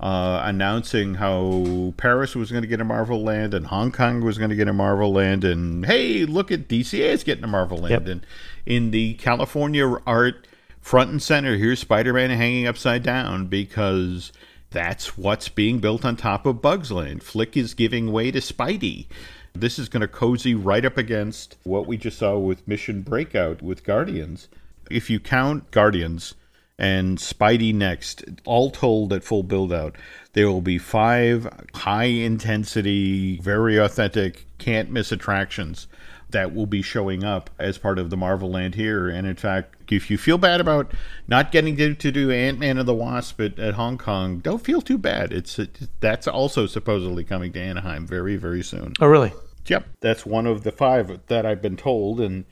Uh, 0.00 0.42
announcing 0.44 1.14
how 1.14 1.92
Paris 1.96 2.36
was 2.36 2.52
going 2.52 2.62
to 2.62 2.68
get 2.68 2.80
a 2.80 2.84
Marvel 2.84 3.24
Land 3.24 3.52
and 3.52 3.66
Hong 3.66 3.90
Kong 3.90 4.20
was 4.20 4.38
going 4.38 4.50
to 4.50 4.54
get 4.54 4.68
a 4.68 4.72
Marvel 4.72 5.12
Land, 5.12 5.42
and 5.42 5.84
hey, 5.84 6.24
look 6.24 6.52
at 6.52 6.68
DCA 6.68 7.08
is 7.08 7.24
getting 7.24 7.42
a 7.42 7.48
Marvel 7.48 7.78
Land. 7.78 8.06
Yep. 8.06 8.06
And 8.06 8.26
in 8.64 8.92
the 8.92 9.14
California 9.14 9.84
art, 10.06 10.46
front 10.80 11.10
and 11.10 11.20
center, 11.20 11.56
here's 11.56 11.80
Spider 11.80 12.12
Man 12.12 12.30
hanging 12.30 12.66
upside 12.68 13.02
down 13.02 13.46
because 13.46 14.30
that's 14.70 15.18
what's 15.18 15.48
being 15.48 15.78
built 15.78 16.04
on 16.04 16.16
top 16.16 16.46
of 16.46 16.62
Bugs 16.62 16.92
Land. 16.92 17.22
Flik 17.22 17.56
is 17.56 17.74
giving 17.74 18.12
way 18.12 18.30
to 18.30 18.38
Spidey. 18.38 19.06
This 19.54 19.78
is 19.78 19.88
going 19.88 20.02
to 20.02 20.08
cozy 20.08 20.54
right 20.54 20.84
up 20.84 20.96
against 20.96 21.56
what 21.64 21.86
we 21.86 21.96
just 21.96 22.18
saw 22.18 22.38
with 22.38 22.68
Mission 22.68 23.02
Breakout 23.02 23.62
with 23.62 23.82
Guardians. 23.82 24.48
If 24.90 25.10
you 25.10 25.18
count 25.20 25.70
Guardians 25.70 26.34
and 26.78 27.18
Spidey 27.18 27.74
next, 27.74 28.24
all 28.44 28.70
told 28.70 29.12
at 29.12 29.24
full 29.24 29.42
build 29.42 29.72
out, 29.72 29.96
there 30.32 30.48
will 30.48 30.60
be 30.60 30.78
five 30.78 31.48
high 31.74 32.04
intensity, 32.04 33.38
very 33.40 33.76
authentic, 33.76 34.46
can't 34.58 34.90
miss 34.90 35.10
attractions 35.10 35.88
that 36.30 36.54
will 36.54 36.66
be 36.66 36.82
showing 36.82 37.24
up 37.24 37.50
as 37.58 37.78
part 37.78 37.98
of 37.98 38.10
the 38.10 38.16
Marvel 38.16 38.50
Land 38.50 38.74
here. 38.74 39.08
And 39.08 39.26
in 39.26 39.36
fact, 39.36 39.74
if 39.90 40.10
you 40.10 40.18
feel 40.18 40.38
bad 40.38 40.60
about 40.60 40.92
not 41.26 41.50
getting 41.50 41.76
to, 41.78 41.94
to 41.94 42.12
do 42.12 42.30
Ant 42.30 42.58
Man 42.58 42.78
and 42.78 42.86
the 42.86 42.94
Wasp 42.94 43.40
at, 43.40 43.58
at 43.58 43.74
Hong 43.74 43.98
Kong, 43.98 44.38
don't 44.38 44.62
feel 44.62 44.82
too 44.82 44.98
bad. 44.98 45.32
It's 45.32 45.58
it, 45.58 45.88
that's 46.00 46.28
also 46.28 46.66
supposedly 46.66 47.24
coming 47.24 47.52
to 47.52 47.60
Anaheim 47.60 48.06
very 48.06 48.36
very 48.36 48.62
soon. 48.62 48.92
Oh 49.00 49.06
really? 49.06 49.32
Yep, 49.66 49.86
that's 50.00 50.24
one 50.24 50.46
of 50.46 50.64
the 50.64 50.72
five 50.72 51.20
that 51.26 51.44
I've 51.44 51.60
been 51.60 51.76
told, 51.76 52.20
and 52.20 52.46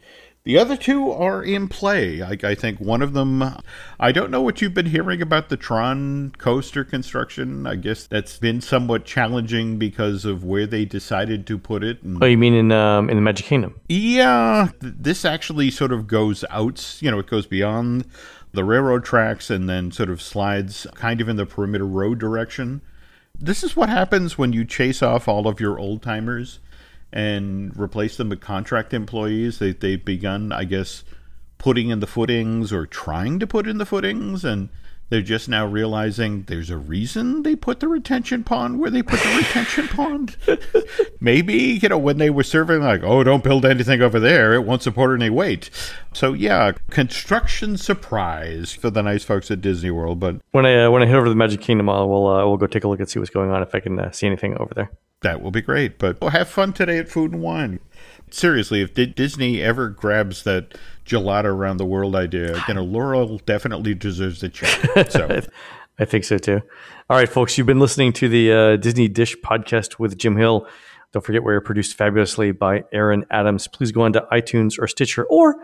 the 0.46 0.56
other 0.58 0.76
two 0.76 1.10
are 1.10 1.42
in 1.42 1.66
play. 1.66 2.22
I, 2.22 2.38
I 2.44 2.54
think 2.54 2.78
one 2.78 3.02
of 3.02 3.14
them. 3.14 3.42
I 3.98 4.12
don't 4.12 4.30
know 4.30 4.40
what 4.40 4.62
you've 4.62 4.74
been 4.74 4.86
hearing 4.86 5.20
about 5.20 5.48
the 5.48 5.56
Tron 5.56 6.32
coaster 6.38 6.84
construction. 6.84 7.66
I 7.66 7.74
guess 7.74 8.06
that's 8.06 8.38
been 8.38 8.60
somewhat 8.60 9.04
challenging 9.04 9.76
because 9.76 10.24
of 10.24 10.44
where 10.44 10.64
they 10.64 10.84
decided 10.84 11.48
to 11.48 11.58
put 11.58 11.82
it. 11.82 12.00
And 12.04 12.22
Oh, 12.22 12.26
you 12.26 12.38
mean 12.38 12.54
in 12.54 12.70
um, 12.70 13.10
in 13.10 13.16
the 13.16 13.22
Magic 13.22 13.44
Kingdom? 13.46 13.74
yeah, 13.88 14.68
th- 14.80 14.94
this 14.96 15.24
actually 15.24 15.72
sort 15.72 15.90
of 15.90 16.06
goes 16.06 16.44
out, 16.48 16.96
you 17.00 17.10
know, 17.10 17.18
it 17.18 17.26
goes 17.26 17.46
beyond 17.46 18.06
the 18.52 18.62
railroad 18.62 19.04
tracks 19.04 19.50
and 19.50 19.68
then 19.68 19.90
sort 19.90 20.08
of 20.10 20.22
slides 20.22 20.86
kind 20.94 21.20
of 21.20 21.28
in 21.28 21.34
the 21.36 21.44
perimeter 21.44 21.84
road 21.84 22.20
direction. 22.20 22.82
This 23.36 23.64
is 23.64 23.74
what 23.74 23.88
happens 23.88 24.38
when 24.38 24.52
you 24.52 24.64
chase 24.64 25.02
off 25.02 25.26
all 25.26 25.48
of 25.48 25.58
your 25.60 25.76
old 25.78 26.02
timers 26.02 26.60
and 27.12 27.76
replace 27.78 28.16
them 28.16 28.28
with 28.28 28.40
contract 28.40 28.92
employees. 28.92 29.58
They, 29.58 29.72
they've 29.72 30.04
begun, 30.04 30.52
I 30.52 30.64
guess, 30.64 31.04
putting 31.58 31.88
in 31.90 32.00
the 32.00 32.06
footings 32.06 32.72
or 32.72 32.86
trying 32.86 33.38
to 33.38 33.46
put 33.46 33.66
in 33.66 33.78
the 33.78 33.86
footings. 33.86 34.44
And 34.44 34.68
They're 35.08 35.22
just 35.22 35.48
now 35.48 35.64
realizing 35.66 36.42
there's 36.48 36.68
a 36.68 36.76
reason 36.76 37.44
they 37.44 37.54
put 37.54 37.78
the 37.78 37.86
retention 37.86 38.42
pond 38.42 38.80
where 38.80 38.90
they 38.90 39.02
put 39.02 39.20
the 39.20 39.36
retention 39.36 39.86
pond. 39.88 40.36
Maybe, 41.20 41.54
you 41.80 41.88
know, 41.88 41.98
when 41.98 42.18
they 42.18 42.28
were 42.30 42.42
serving, 42.42 42.82
like, 42.82 43.02
oh, 43.04 43.22
don't 43.22 43.44
build 43.44 43.64
anything 43.64 44.02
over 44.02 44.18
there, 44.18 44.52
it 44.54 44.64
won't 44.64 44.82
support 44.82 45.18
any 45.20 45.30
weight. 45.30 45.70
So, 46.12 46.32
yeah, 46.32 46.72
construction 46.90 47.76
surprise 47.76 48.72
for 48.72 48.90
the 48.90 49.02
nice 49.02 49.22
folks 49.24 49.50
at 49.50 49.60
Disney 49.60 49.90
World. 49.92 50.18
But 50.18 50.40
When 50.50 50.66
I 50.66 50.84
uh, 50.86 50.90
when 50.90 51.02
I 51.02 51.06
head 51.06 51.14
over 51.16 51.26
to 51.26 51.30
the 51.30 51.36
Magic 51.36 51.60
Kingdom, 51.60 51.88
I'll 51.88 52.08
we'll, 52.08 52.26
uh, 52.26 52.44
we'll 52.46 52.56
go 52.56 52.66
take 52.66 52.82
a 52.84 52.88
look 52.88 52.98
and 53.00 53.08
see 53.08 53.18
what's 53.20 53.30
going 53.30 53.50
on 53.50 53.62
if 53.62 53.74
I 53.74 53.80
can 53.80 53.98
uh, 54.00 54.10
see 54.10 54.26
anything 54.26 54.56
over 54.58 54.74
there. 54.74 54.90
that 55.22 55.40
will 55.40 55.52
be 55.52 55.60
great. 55.62 55.98
But 55.98 56.20
we'll 56.20 56.30
have 56.30 56.48
fun 56.48 56.72
today 56.72 56.98
at 56.98 57.08
Food 57.08 57.32
and 57.32 57.42
Wine. 57.42 57.78
Seriously, 58.30 58.80
if 58.82 58.92
Di- 58.92 59.06
Disney 59.06 59.62
ever 59.62 59.88
grabs 59.88 60.42
that 60.42 60.76
gelato 61.06 61.46
around 61.46 61.78
the 61.78 61.86
world 61.86 62.14
idea, 62.14 62.62
you 62.68 62.74
know, 62.74 62.84
Laurel 62.84 63.38
definitely 63.46 63.94
deserves 63.94 64.42
a 64.42 64.48
check. 64.48 65.10
So. 65.10 65.40
I 65.98 66.04
think 66.04 66.24
so 66.24 66.36
too. 66.38 66.60
All 67.08 67.16
right, 67.16 67.28
folks, 67.28 67.56
you've 67.56 67.66
been 67.66 67.80
listening 67.80 68.12
to 68.14 68.28
the 68.28 68.52
uh, 68.52 68.76
Disney 68.76 69.08
Dish 69.08 69.36
podcast 69.36 69.98
with 69.98 70.18
Jim 70.18 70.36
Hill. 70.36 70.66
Don't 71.12 71.24
forget 71.24 71.42
we're 71.42 71.60
produced 71.60 71.96
fabulously 71.96 72.52
by 72.52 72.84
Aaron 72.92 73.24
Adams. 73.30 73.66
Please 73.68 73.92
go 73.92 74.02
on 74.02 74.12
to 74.12 74.26
iTunes 74.30 74.78
or 74.78 74.86
Stitcher 74.86 75.24
or 75.24 75.56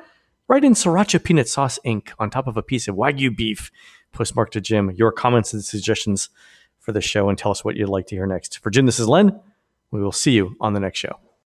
write 0.48 0.64
in 0.64 0.72
Sriracha 0.72 1.22
Peanut 1.22 1.48
Sauce 1.48 1.78
Inc. 1.84 2.08
on 2.18 2.30
top 2.30 2.46
of 2.46 2.56
a 2.56 2.62
piece 2.62 2.88
of 2.88 2.96
Wagyu 2.96 3.36
beef 3.36 3.70
Postmark 4.12 4.50
to 4.52 4.60
Jim. 4.60 4.90
Your 4.92 5.12
comments 5.12 5.52
and 5.52 5.64
suggestions 5.64 6.30
for 6.78 6.92
the 6.92 7.00
show 7.00 7.28
and 7.28 7.36
tell 7.36 7.50
us 7.50 7.64
what 7.64 7.76
you'd 7.76 7.88
like 7.88 8.06
to 8.06 8.14
hear 8.14 8.26
next. 8.26 8.58
For 8.58 8.70
Jim, 8.70 8.86
this 8.86 8.98
is 8.98 9.08
Len. 9.08 9.38
We 9.90 10.02
will 10.02 10.12
see 10.12 10.32
you 10.32 10.56
on 10.60 10.72
the 10.72 10.80
next 10.80 10.98
show. 10.98 11.18